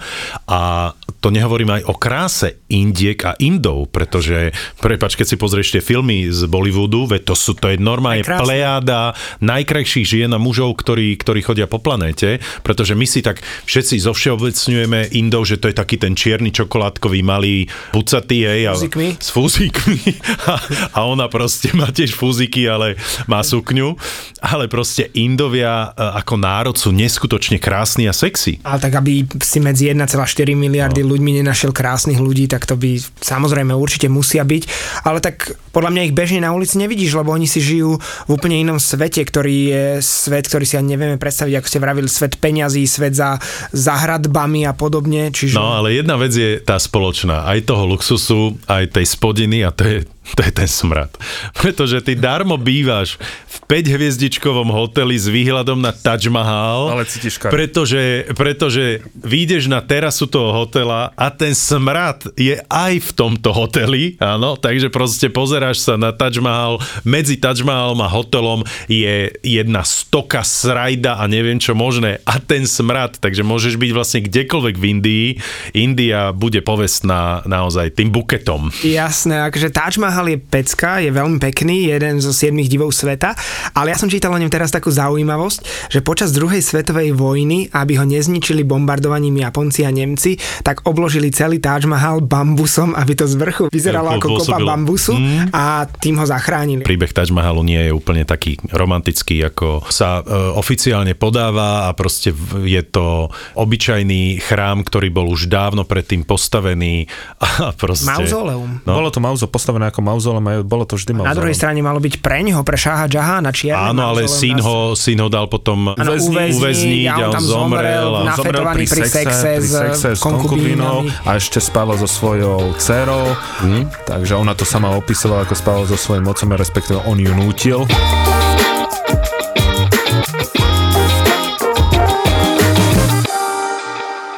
A 0.46 0.92
to 1.22 1.30
nehovorím 1.30 1.80
aj 1.80 1.82
o 1.86 1.94
kráse 1.96 2.58
Indiek 2.66 3.22
a 3.22 3.38
Indov, 3.38 3.94
pretože, 3.94 4.50
prepač, 4.82 5.14
keď 5.14 5.26
si 5.30 5.36
pozrieš 5.38 5.78
tie 5.78 5.82
filmy 5.82 6.28
z 6.34 6.50
Bollywoodu, 6.50 7.14
veď 7.14 7.22
to 7.30 7.34
sú, 7.38 7.54
to 7.54 7.70
je 7.70 7.78
normálne 7.78 8.26
plejáda 8.26 9.14
najkrajších 9.38 10.06
žien 10.06 10.30
a 10.34 10.41
mužov, 10.42 10.74
ktorí, 10.82 11.14
ktorí 11.14 11.46
chodia 11.46 11.70
po 11.70 11.78
planéte, 11.78 12.42
pretože 12.66 12.98
my 12.98 13.06
si 13.06 13.22
tak 13.22 13.38
všetci 13.70 14.02
zovšeobecňujeme 14.02 15.14
Indov, 15.14 15.46
že 15.46 15.62
to 15.62 15.70
je 15.70 15.78
taký 15.78 16.02
ten 16.02 16.18
čierny 16.18 16.50
čokoládkový 16.50 17.22
malý 17.22 17.70
pucatý, 17.94 18.42
hej, 18.42 18.62
a, 18.66 18.74
s 19.22 19.28
fúzikmi 19.30 20.02
a, 20.50 20.54
a 20.98 21.00
ona 21.06 21.30
proste 21.30 21.70
má 21.78 21.94
tiež 21.94 22.18
fúziky, 22.18 22.66
ale 22.66 22.98
má 23.30 23.44
sukňu, 23.46 23.94
ale 24.42 24.66
proste 24.66 25.12
Indovia 25.14 25.94
e, 25.94 26.18
ako 26.18 26.34
národ 26.40 26.74
sú 26.74 26.90
neskutočne 26.90 27.62
krásni 27.62 28.10
a 28.10 28.14
sexy. 28.16 28.58
Ale 28.66 28.82
tak 28.82 28.98
aby 28.98 29.28
si 29.38 29.62
medzi 29.62 29.92
1,4 29.92 30.18
miliardy 30.56 31.06
no. 31.06 31.14
ľuďmi 31.14 31.44
nenašiel 31.44 31.70
krásnych 31.70 32.18
ľudí, 32.18 32.48
tak 32.48 32.64
to 32.64 32.74
by 32.74 32.98
samozrejme 33.20 33.70
určite 33.76 34.08
musia 34.08 34.42
byť, 34.42 34.62
ale 35.04 35.20
tak 35.20 35.54
podľa 35.70 35.92
mňa 35.92 36.02
ich 36.08 36.16
bežne 36.16 36.40
na 36.42 36.50
ulici 36.50 36.80
nevidíš, 36.80 37.12
lebo 37.14 37.32
oni 37.32 37.46
si 37.46 37.60
žijú 37.60 38.00
v 38.00 38.30
úplne 38.30 38.56
inom 38.60 38.80
svete, 38.80 39.20
ktorý 39.22 39.56
je 39.68 39.84
svet, 40.00 40.31
ktorý 40.40 40.64
si 40.64 40.80
ani 40.80 40.96
nevieme 40.96 41.20
predstaviť, 41.20 41.60
ako 41.60 41.68
ste 41.68 41.82
vravili, 41.82 42.08
svet 42.08 42.40
peňazí, 42.40 42.88
svet 42.88 43.12
za, 43.12 43.36
za 43.74 43.94
hradbami 44.00 44.64
a 44.64 44.72
podobne. 44.72 45.28
Čiže... 45.28 45.60
No 45.60 45.76
ale 45.76 45.98
jedna 46.00 46.16
vec 46.16 46.32
je 46.32 46.56
tá 46.62 46.80
spoločná, 46.80 47.44
aj 47.44 47.68
toho 47.68 47.84
luxusu, 47.84 48.56
aj 48.70 48.96
tej 48.96 49.04
spodiny 49.04 49.66
a 49.66 49.74
to 49.74 49.82
je 49.84 49.98
to 50.36 50.40
je 50.46 50.52
ten 50.54 50.70
smrad. 50.70 51.10
Pretože 51.58 51.98
ty 52.00 52.14
darmo 52.14 52.54
bývaš 52.54 53.18
v 53.50 53.56
5-hviezdičkovom 53.68 54.70
hoteli 54.70 55.18
s 55.18 55.26
výhľadom 55.26 55.82
na 55.82 55.90
Taj 55.90 56.30
Mahal. 56.30 56.94
Ale 56.94 57.04
cítiš 57.04 57.42
pretože, 57.50 58.30
pretože 58.38 59.02
vyjdeš 59.18 59.66
na 59.66 59.82
terasu 59.82 60.30
toho 60.30 60.54
hotela 60.54 61.10
a 61.18 61.26
ten 61.28 61.52
smrad 61.52 62.30
je 62.38 62.54
aj 62.70 62.92
v 63.02 63.10
tomto 63.12 63.50
hoteli, 63.50 64.14
áno, 64.22 64.54
takže 64.54 64.88
proste 64.88 65.26
pozeráš 65.28 65.82
sa 65.82 65.98
na 65.98 66.14
Taj 66.14 66.38
Mahal, 66.38 66.78
medzi 67.02 67.36
Taj 67.36 67.60
Mahalom 67.66 68.00
a 68.00 68.08
hotelom 68.08 68.62
je 68.86 69.34
jedna 69.42 69.82
stoka 69.82 70.46
srajda 70.46 71.18
a 71.18 71.26
neviem 71.26 71.58
čo 71.58 71.74
možné 71.74 72.22
a 72.24 72.38
ten 72.38 72.64
smrad, 72.64 73.18
takže 73.18 73.42
môžeš 73.42 73.74
byť 73.76 73.90
vlastne 73.90 74.20
kdekoľvek 74.22 74.76
v 74.78 74.84
Indii. 74.86 75.26
India 75.74 76.30
bude 76.30 76.62
povestná 76.62 77.42
naozaj 77.44 77.98
tým 77.98 78.14
buketom. 78.14 78.70
Jasné, 78.86 79.50
akože 79.50 79.74
Taj 79.74 79.98
Mahal 79.98 80.11
Mahal 80.12 80.28
je 80.28 80.36
pecka, 80.36 81.00
je 81.00 81.08
veľmi 81.08 81.40
pekný, 81.40 81.88
jeden 81.88 82.20
zo 82.20 82.36
siedmých 82.36 82.68
divov 82.68 82.92
sveta, 82.92 83.32
ale 83.72 83.90
ja 83.90 83.96
som 83.96 84.12
čítal 84.12 84.28
o 84.28 84.36
ňom 84.36 84.52
teraz 84.52 84.68
takú 84.68 84.92
zaujímavosť, 84.92 85.88
že 85.88 86.04
počas 86.04 86.36
druhej 86.36 86.60
svetovej 86.60 87.16
vojny, 87.16 87.72
aby 87.72 87.96
ho 87.96 88.04
nezničili 88.04 88.60
bombardovaním 88.60 89.40
Japonci 89.40 89.88
a 89.88 89.90
Nemci, 89.90 90.36
tak 90.60 90.84
obložili 90.84 91.32
celý 91.32 91.64
Taj 91.64 91.88
Mahal 91.88 92.20
bambusom, 92.20 92.92
aby 92.92 93.16
to 93.16 93.24
z 93.24 93.40
vrchu 93.40 93.64
vyzeralo 93.72 94.20
ako 94.20 94.44
kopa 94.44 94.60
bambusu 94.60 95.16
mm. 95.16 95.48
a 95.56 95.88
tým 95.88 96.20
ho 96.20 96.28
zachránili. 96.28 96.84
Príbeh 96.84 97.16
Taj 97.16 97.32
Mahalu 97.32 97.64
nie 97.64 97.88
je 97.88 97.96
úplne 97.96 98.28
taký 98.28 98.60
romantický, 98.68 99.48
ako 99.48 99.88
sa 99.88 100.20
e, 100.20 100.28
oficiálne 100.60 101.16
podáva 101.16 101.88
a 101.88 101.96
proste 101.96 102.36
je 102.60 102.82
to 102.84 103.32
obyčajný 103.56 104.44
chrám, 104.44 104.84
ktorý 104.84 105.08
bol 105.08 105.32
už 105.32 105.48
dávno 105.48 105.88
predtým 105.88 106.28
postavený 106.28 107.08
a 107.64 107.72
proste... 107.72 108.12
Mauzoleum. 108.12 108.84
No. 108.84 108.92
Bolo 109.00 109.08
to 109.08 109.24
mauzo 109.24 109.48
postavené 109.48 109.88
ako 109.88 110.01
mauzole, 110.02 110.42
bolo 110.60 110.84
to 110.84 110.98
vždy 110.98 111.14
mauzole. 111.14 111.30
Na 111.30 111.36
druhej 111.38 111.54
strane 111.54 111.78
malo 111.78 112.02
byť 112.02 112.18
pre 112.18 112.42
neho, 112.42 112.60
pre 112.66 112.74
Šáha 112.74 113.06
Džahana 113.06 113.48
na 113.48 113.52
čiernej 113.54 113.90
Áno, 113.94 114.02
ale 114.10 114.26
syn 114.26 114.58
ho, 114.58 114.98
syn 114.98 115.22
ho 115.22 115.28
dal 115.30 115.46
potom 115.46 115.94
Áno, 115.94 116.12
uväzniť, 116.12 116.58
uväzniť 116.58 117.04
a 117.06 117.12
a 117.12 117.16
on 117.16 117.22
on 117.22 117.34
tam 117.38 117.44
zomrel. 117.46 118.10
a- 118.10 118.22
Zomrel 118.22 118.26
Nafetovaný 118.28 118.84
pri 118.84 119.00
sexe 119.06 119.50
pri 119.56 119.62
s 119.62 119.72
sexe 119.72 120.08
s 120.14 120.20
konkubínou 120.20 120.96
a 121.24 121.30
ešte 121.38 121.62
spával 121.62 121.96
so 121.96 122.10
svojou 122.10 122.74
dcerou, 122.76 123.32
hm? 123.62 123.82
takže 124.04 124.34
ona 124.34 124.52
to 124.52 124.66
sama 124.66 124.92
opisovala, 124.92 125.46
ako 125.46 125.54
spával 125.54 125.84
so 125.86 125.96
svojím 125.96 126.26
otcom, 126.26 126.52
respektíve 126.52 126.98
on 127.06 127.16
ju 127.16 127.32
nútil. 127.32 127.78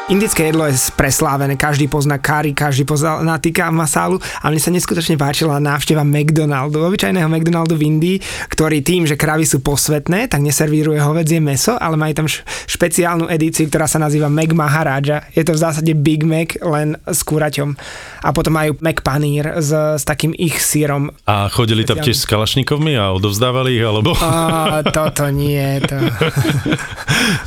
Indické 0.05 0.53
jedlo 0.53 0.69
je 0.69 0.77
preslávené, 1.01 1.57
každý 1.57 1.89
pozná 1.89 2.21
kari, 2.21 2.53
každý 2.53 2.85
pozná 2.85 3.25
tikka 3.41 3.73
masálu 3.73 4.21
a 4.45 4.53
mne 4.53 4.61
sa 4.61 4.69
neskutočne 4.69 5.17
páčila 5.17 5.57
návšteva 5.57 6.05
McDonaldu, 6.05 6.77
obyčajného 6.85 7.25
McDonaldu 7.25 7.73
v 7.73 7.89
Indii, 7.89 8.17
ktorý 8.53 8.85
tým, 8.85 9.09
že 9.09 9.17
kravy 9.17 9.49
sú 9.49 9.65
posvetné, 9.65 10.29
tak 10.29 10.45
neservíruje 10.45 11.01
hovedzie 11.01 11.41
meso, 11.41 11.81
ale 11.81 11.97
majú 11.97 12.21
tam 12.21 12.29
špeciálnu 12.69 13.33
edíciu, 13.33 13.65
ktorá 13.65 13.89
sa 13.89 13.97
nazýva 13.97 14.29
Mac 14.29 14.53
Maharaja. 14.53 15.25
Je 15.33 15.41
to 15.41 15.57
v 15.57 15.63
zásade 15.65 15.93
Big 15.97 16.21
Mac 16.21 16.53
len 16.61 17.01
s 17.09 17.25
kuraťom. 17.25 17.73
A 18.21 18.29
potom 18.37 18.61
majú 18.61 18.77
Mac 18.85 19.01
panír 19.01 19.57
s, 19.57 19.73
s 19.73 20.05
takým 20.05 20.37
ich 20.37 20.61
sírom. 20.61 21.17
A 21.25 21.49
chodili 21.49 21.89
tam 21.89 21.97
tiež 21.97 22.21
s 22.21 22.29
kalašnikovmi 22.29 22.93
a 22.93 23.09
odovzdávali 23.09 23.81
ich, 23.81 23.85
alebo... 23.89 24.13
A 24.21 24.85
toto 24.85 25.33
nie, 25.33 25.81
to... 25.81 25.97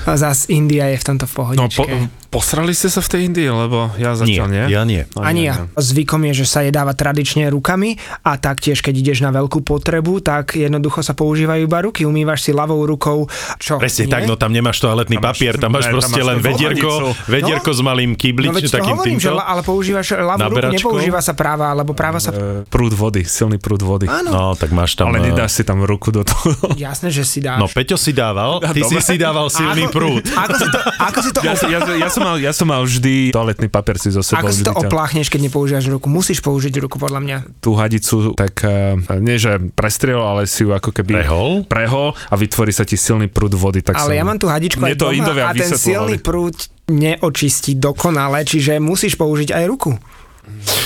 Zas 0.17 0.49
India 0.49 0.89
je 0.89 0.97
v 0.97 1.05
tomto 1.05 1.29
v 1.29 1.33
No, 1.37 1.37
pohodičke. 1.69 1.85
po, 1.85 1.95
posrali 2.27 2.71
ste 2.71 2.87
sa 2.87 2.99
v 2.99 3.07
tej 3.07 3.21
Indii, 3.25 3.47
lebo 3.47 3.91
ja 3.95 4.13
zatiaľ 4.13 4.47
nie. 4.47 4.63
ja 4.67 4.81
nie. 4.83 5.03
No, 5.11 5.21
Ani 5.21 5.47
ja. 5.47 5.65
Zvykom 5.73 6.21
je, 6.27 6.43
že 6.43 6.45
sa 6.45 6.59
jedáva 6.61 6.91
tradične 6.91 7.47
rukami 7.47 7.95
a 8.21 8.35
taktiež, 8.35 8.79
keď 8.79 8.93
ideš 8.97 9.19
na 9.19 9.31
veľkú 9.31 9.59
potrebu, 9.61 10.19
tak 10.19 10.53
jednoducho 10.53 10.99
sa 10.99 11.11
používajú 11.11 11.63
iba 11.63 11.79
ruky. 11.81 12.03
Umývaš 12.03 12.43
si 12.43 12.51
ľavou 12.51 12.83
rukou, 12.83 13.25
čo? 13.57 13.77
Presne 13.77 14.05
nie? 14.05 14.11
tak, 14.11 14.21
no 14.23 14.35
tam 14.35 14.51
nemáš 14.51 14.77
toaletný 14.77 15.17
Tam 15.17 15.25
papier, 15.25 15.55
tam 15.55 15.71
máš 15.71 15.87
ne, 15.87 15.89
tam 15.89 15.95
proste 15.95 16.13
máš 16.15 16.27
len 16.27 16.37
vedierko, 16.39 16.89
vohanicu. 16.91 17.27
vedierko 17.27 17.69
s 17.71 17.81
malým 17.81 18.11
No 18.11 18.19
kyblič, 18.19 18.53
to 18.61 18.71
takým 18.73 18.95
hovorím, 18.95 19.17
že, 19.17 19.29
týmto. 19.29 19.41
ale 19.41 19.61
používaš 19.61 20.07
ľavú 20.13 20.41
ruku, 20.43 20.73
nepoužíva 20.73 21.19
sa 21.19 21.33
práva, 21.33 21.71
alebo 21.71 21.91
práva 21.91 22.19
sa... 22.19 22.29
E, 22.29 22.67
prúd 22.67 22.91
vody, 22.91 23.23
silný 23.23 23.57
prúd 23.57 23.81
vody. 23.81 24.05
Áno, 24.05 24.29
No, 24.29 24.43
tak 24.53 24.69
máš 24.69 24.93
tam... 24.93 25.09
Ale 25.09 25.23
eh, 25.23 25.31
nedáš 25.31 25.51
si 25.53 25.63
tam 25.63 25.81
ruku 25.81 26.11
do 26.11 26.21
toho. 26.21 26.75
jasné, 26.75 27.07
že 27.07 27.23
si 27.23 27.39
dáš. 27.39 27.57
No, 27.57 27.65
Peťo 27.65 27.95
si 27.95 28.11
dával, 28.11 28.59
ty 28.69 28.83
si 28.83 28.97
si 28.97 29.15
dával 29.15 29.47
silný 29.47 29.87
prúd. 29.87 30.21
Ako 30.27 30.53
si 30.53 30.67
to, 30.67 30.77
ako 30.99 31.19
si 31.19 31.29
to, 31.31 31.39
Ja, 31.41 31.53
ja, 31.55 31.79
ja, 31.79 32.07
som 32.17 32.25
mal, 32.25 32.35
ja 32.41 32.51
som 32.51 32.65
mal 32.65 32.81
vždy 32.81 33.29
toaletný 33.29 33.69
papier 33.69 34.01
si 34.01 34.09
zo 34.09 34.25
sebou. 34.25 34.49
ako 34.49 34.49
si 34.49 34.65
to 34.65 34.73
opláchneš, 34.73 35.29
keď 35.29 35.53
nepoužívaš 35.53 35.85
ruku? 35.93 36.09
Musíš 36.09 36.41
použiť 36.41 36.73
ruku, 36.81 36.97
podľa 36.97 37.21
mňa. 37.21 37.37
Tú 37.61 37.77
hadicu 37.77 38.33
tak 38.33 38.65
e, 38.65 38.97
nie, 39.21 39.37
že 39.37 39.61
prestriel, 39.77 40.17
ale 40.17 40.49
si 40.49 40.65
ju 40.65 40.73
ako 40.73 40.89
keby 40.89 41.21
Prehol? 41.21 41.63
prehol 41.69 42.17
a 42.17 42.35
vytvorí 42.35 42.73
sa 42.73 42.81
ti 42.81 42.97
silný 42.97 43.29
prúd 43.29 43.53
vody. 43.53 43.85
Tak 43.85 44.01
Ale 44.01 44.17
som, 44.17 44.19
ja 44.19 44.23
mám 44.25 44.39
tú 44.41 44.49
hadičku 44.49 44.81
aj 44.81 44.97
to 44.97 45.13
doma 45.13 45.45
a 45.45 45.53
ten 45.53 45.71
silný 45.77 46.17
prúd 46.17 46.57
neočistí 46.87 47.75
dokonale, 47.75 48.47
čiže 48.47 48.79
musíš 48.79 49.19
použiť 49.19 49.51
aj 49.53 49.63
ruku. 49.67 49.91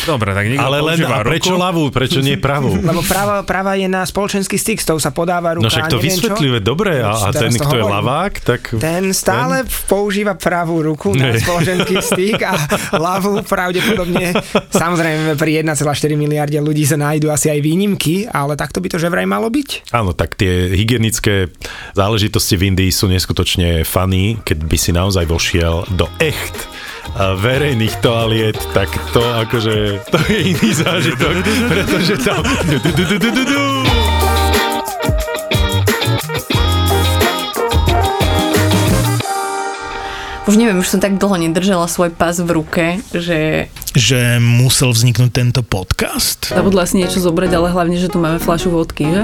Dobre, 0.01 0.33
tak 0.33 0.49
niekto 0.49 0.65
Ale 0.65 0.81
len, 0.81 0.97
a 1.05 1.21
prečo 1.21 1.53
ruku. 1.53 1.61
ľavú, 1.61 1.83
prečo 1.93 2.19
nie 2.25 2.33
pravú? 2.37 2.73
Lebo 2.89 3.05
práva, 3.05 3.45
práva 3.45 3.77
je 3.77 3.85
na 3.85 4.01
spoločenský 4.01 4.57
styk, 4.57 4.81
s 4.81 4.85
tou 4.89 4.97
sa 4.97 5.13
podáva 5.13 5.53
ruka 5.53 5.69
No 5.69 5.69
však 5.69 5.93
to 5.93 6.01
vysvetlivé 6.01 6.57
dobre 6.57 7.05
a, 7.05 7.13
a 7.13 7.29
ten, 7.29 7.53
to 7.53 7.61
kto 7.61 7.75
je 7.77 7.85
lavák, 7.85 8.33
tak... 8.41 8.61
Ten 8.81 9.13
stále 9.13 9.61
používa 9.85 10.33
pravú 10.33 10.81
ruku 10.81 11.13
na 11.13 11.37
Nie. 11.37 11.41
spoločenský 11.41 12.01
styk 12.13 12.39
a 12.41 12.53
ľavú 12.97 13.45
pravdepodobne. 13.45 14.33
Samozrejme 14.73 15.37
pri 15.37 15.61
1,4 15.61 15.85
miliarde 16.17 16.57
ľudí 16.57 16.81
sa 16.81 16.97
nájdú 16.97 17.29
asi 17.29 17.53
aj 17.53 17.59
výnimky, 17.61 18.25
ale 18.25 18.57
takto 18.57 18.81
by 18.81 18.89
to 18.89 18.97
že 18.97 19.09
vraj 19.13 19.29
malo 19.29 19.53
byť. 19.53 19.93
Áno, 19.93 20.17
tak 20.17 20.33
tie 20.33 20.73
hygienické 20.73 21.53
záležitosti 21.93 22.57
v 22.57 22.73
Indii 22.73 22.89
sú 22.89 23.05
neskutočne 23.05 23.85
funny, 23.85 24.41
keď 24.41 24.57
by 24.65 24.77
si 24.81 24.91
naozaj 24.93 25.29
vošiel 25.29 25.85
do 25.93 26.09
echt 26.17 26.57
verejných 27.39 27.95
toaliet, 27.99 28.57
tak 28.71 28.89
to 29.11 29.21
akože, 29.21 30.05
to 30.09 30.17
je 30.29 30.37
iný 30.55 30.69
zážitok, 30.73 31.35
pretože 31.69 32.15
tam... 32.21 32.41
Už 40.49 40.59
neviem, 40.59 40.83
už 40.83 40.89
som 40.89 40.99
tak 40.99 41.15
dlho 41.15 41.37
nedržala 41.37 41.87
svoj 41.87 42.11
pás 42.11 42.41
v 42.43 42.49
ruke, 42.51 42.99
že 43.15 43.71
že 43.91 44.39
musel 44.39 44.95
vzniknúť 44.95 45.31
tento 45.35 45.61
podcast? 45.67 46.47
Zabudla 46.47 46.87
si 46.87 46.95
niečo 46.95 47.19
zobrať, 47.19 47.51
ale 47.55 47.75
hlavne, 47.75 47.99
že 47.99 48.07
tu 48.07 48.23
máme 48.23 48.39
fľašu 48.39 48.71
vodky, 48.71 49.03
že? 49.11 49.23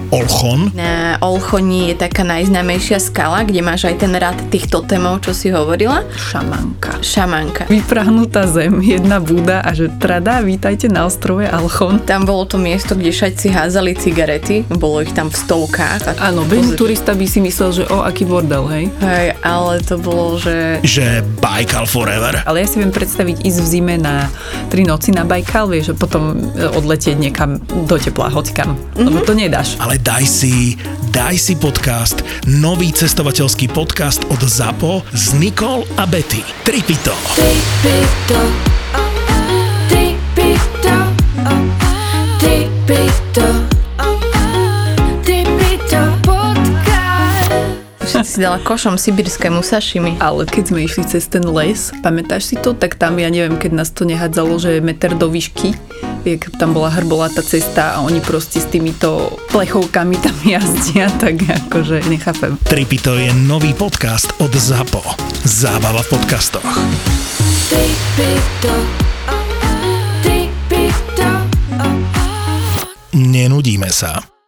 Olchon. 0.11 0.75
Na 0.75 1.15
Olchoni 1.23 1.87
je 1.87 1.95
taká 1.95 2.27
najznámejšia 2.27 2.99
skala, 2.99 3.47
kde 3.47 3.63
máš 3.63 3.87
aj 3.87 3.95
ten 3.95 4.11
rád 4.11 4.35
tých 4.51 4.67
totemov, 4.67 5.23
čo 5.23 5.31
si 5.31 5.47
hovorila. 5.47 6.03
Šamanka. 6.11 6.99
Šamanka. 6.99 7.71
Vyprahnutá 7.71 8.43
zem, 8.43 8.83
jedna 8.83 9.23
búda 9.23 9.63
a 9.63 9.71
že 9.71 9.87
trada, 10.03 10.43
vítajte 10.43 10.91
na 10.91 11.07
ostrove 11.07 11.47
Alchon. 11.47 12.03
Tam 12.03 12.27
bolo 12.27 12.43
to 12.43 12.59
miesto, 12.59 12.91
kde 12.91 13.07
všetci 13.07 13.55
házali 13.55 13.95
cigarety, 13.95 14.67
bolo 14.67 14.99
ich 14.99 15.15
tam 15.15 15.31
v 15.31 15.37
stovkách. 15.39 16.03
A 16.11 16.11
Áno, 16.27 16.43
bežný 16.43 16.75
turista 16.75 17.15
by 17.15 17.23
si 17.23 17.39
myslel, 17.39 17.71
že 17.71 17.83
o, 17.87 18.03
aký 18.03 18.27
bordel, 18.27 18.67
hej? 18.67 18.91
Hej, 18.99 19.39
ale 19.47 19.79
to 19.79 19.95
bolo, 19.95 20.35
že 20.35 20.83
Že 20.83 21.23
Baikal 21.39 21.87
Forever. 21.87 22.43
Ale 22.43 22.59
ja 22.59 22.67
si 22.67 22.83
viem 22.83 22.91
predstaviť 22.91 23.47
ísť 23.47 23.59
v 23.63 23.67
zime 23.67 23.95
na 23.95 24.27
tri 24.67 24.83
noci 24.83 25.15
na 25.15 25.23
Bajkal, 25.23 25.71
vieš, 25.71 25.91
a 25.91 25.95
potom 25.95 26.51
e, 26.51 26.67
odletieť 26.67 27.15
niekam 27.15 27.63
do 27.87 27.95
tepla, 27.95 28.27
hocikam. 28.27 28.75
Mm-hmm. 28.75 29.05
Lebo 29.07 29.17
to 29.23 29.33
nedáš. 29.39 29.79
Ale 29.79 30.00
daj 30.01 30.25
si, 30.25 30.73
daj 31.13 31.37
si 31.37 31.53
podcast, 31.53 32.25
nový 32.49 32.89
cestovateľský 32.89 33.69
podcast 33.69 34.25
od 34.33 34.41
ZAPO 34.41 35.05
s 35.13 35.37
Nikol 35.37 35.85
a 35.93 36.09
Betty. 36.09 36.41
Tripito. 36.65 37.13
Tripito, 37.37 38.41
tripito, 39.85 40.95
tripito, 42.41 43.47
tripito 45.21 46.01
podcast. 46.25 46.81
všetci 48.01 48.25
si 48.25 48.39
dala 48.41 48.57
košom 48.65 48.97
sibirskému 48.97 49.61
sašimi. 49.61 50.17
Ale 50.17 50.49
keď 50.49 50.73
sme 50.73 50.81
išli 50.81 51.05
cez 51.05 51.29
ten 51.29 51.45
les, 51.45 51.93
pamätáš 52.01 52.49
si 52.49 52.55
to, 52.57 52.73
tak 52.73 52.97
tam, 52.97 53.21
ja 53.21 53.29
neviem, 53.29 53.61
keď 53.61 53.71
nás 53.77 53.93
to 53.93 54.09
nehádzalo, 54.09 54.57
že 54.57 54.77
je 54.77 54.81
meter 54.81 55.13
do 55.13 55.29
výšky, 55.29 55.77
jak 56.25 56.49
tam 56.59 56.73
bola 56.73 56.89
hrbolatá 56.89 57.41
cesta 57.41 57.97
a 57.97 58.01
oni 58.01 58.21
proste 58.21 58.61
s 58.61 58.65
týmito 58.69 59.37
plechovkami 59.51 60.17
tam 60.17 60.35
jazdia, 60.53 61.09
tak 61.17 61.41
akože 61.49 62.05
nechápem. 62.09 62.57
Tripito 62.63 63.15
je 63.17 63.33
nový 63.33 63.73
podcast 63.73 64.33
od 64.37 64.53
ZAPO. 64.53 65.01
Zábava 65.43 66.01
v 66.05 66.09
podcastoch. 66.09 66.69
Tripito, 67.69 68.73
tripito. 70.21 71.29
Nenudíme 73.13 73.89
sa. 73.89 74.40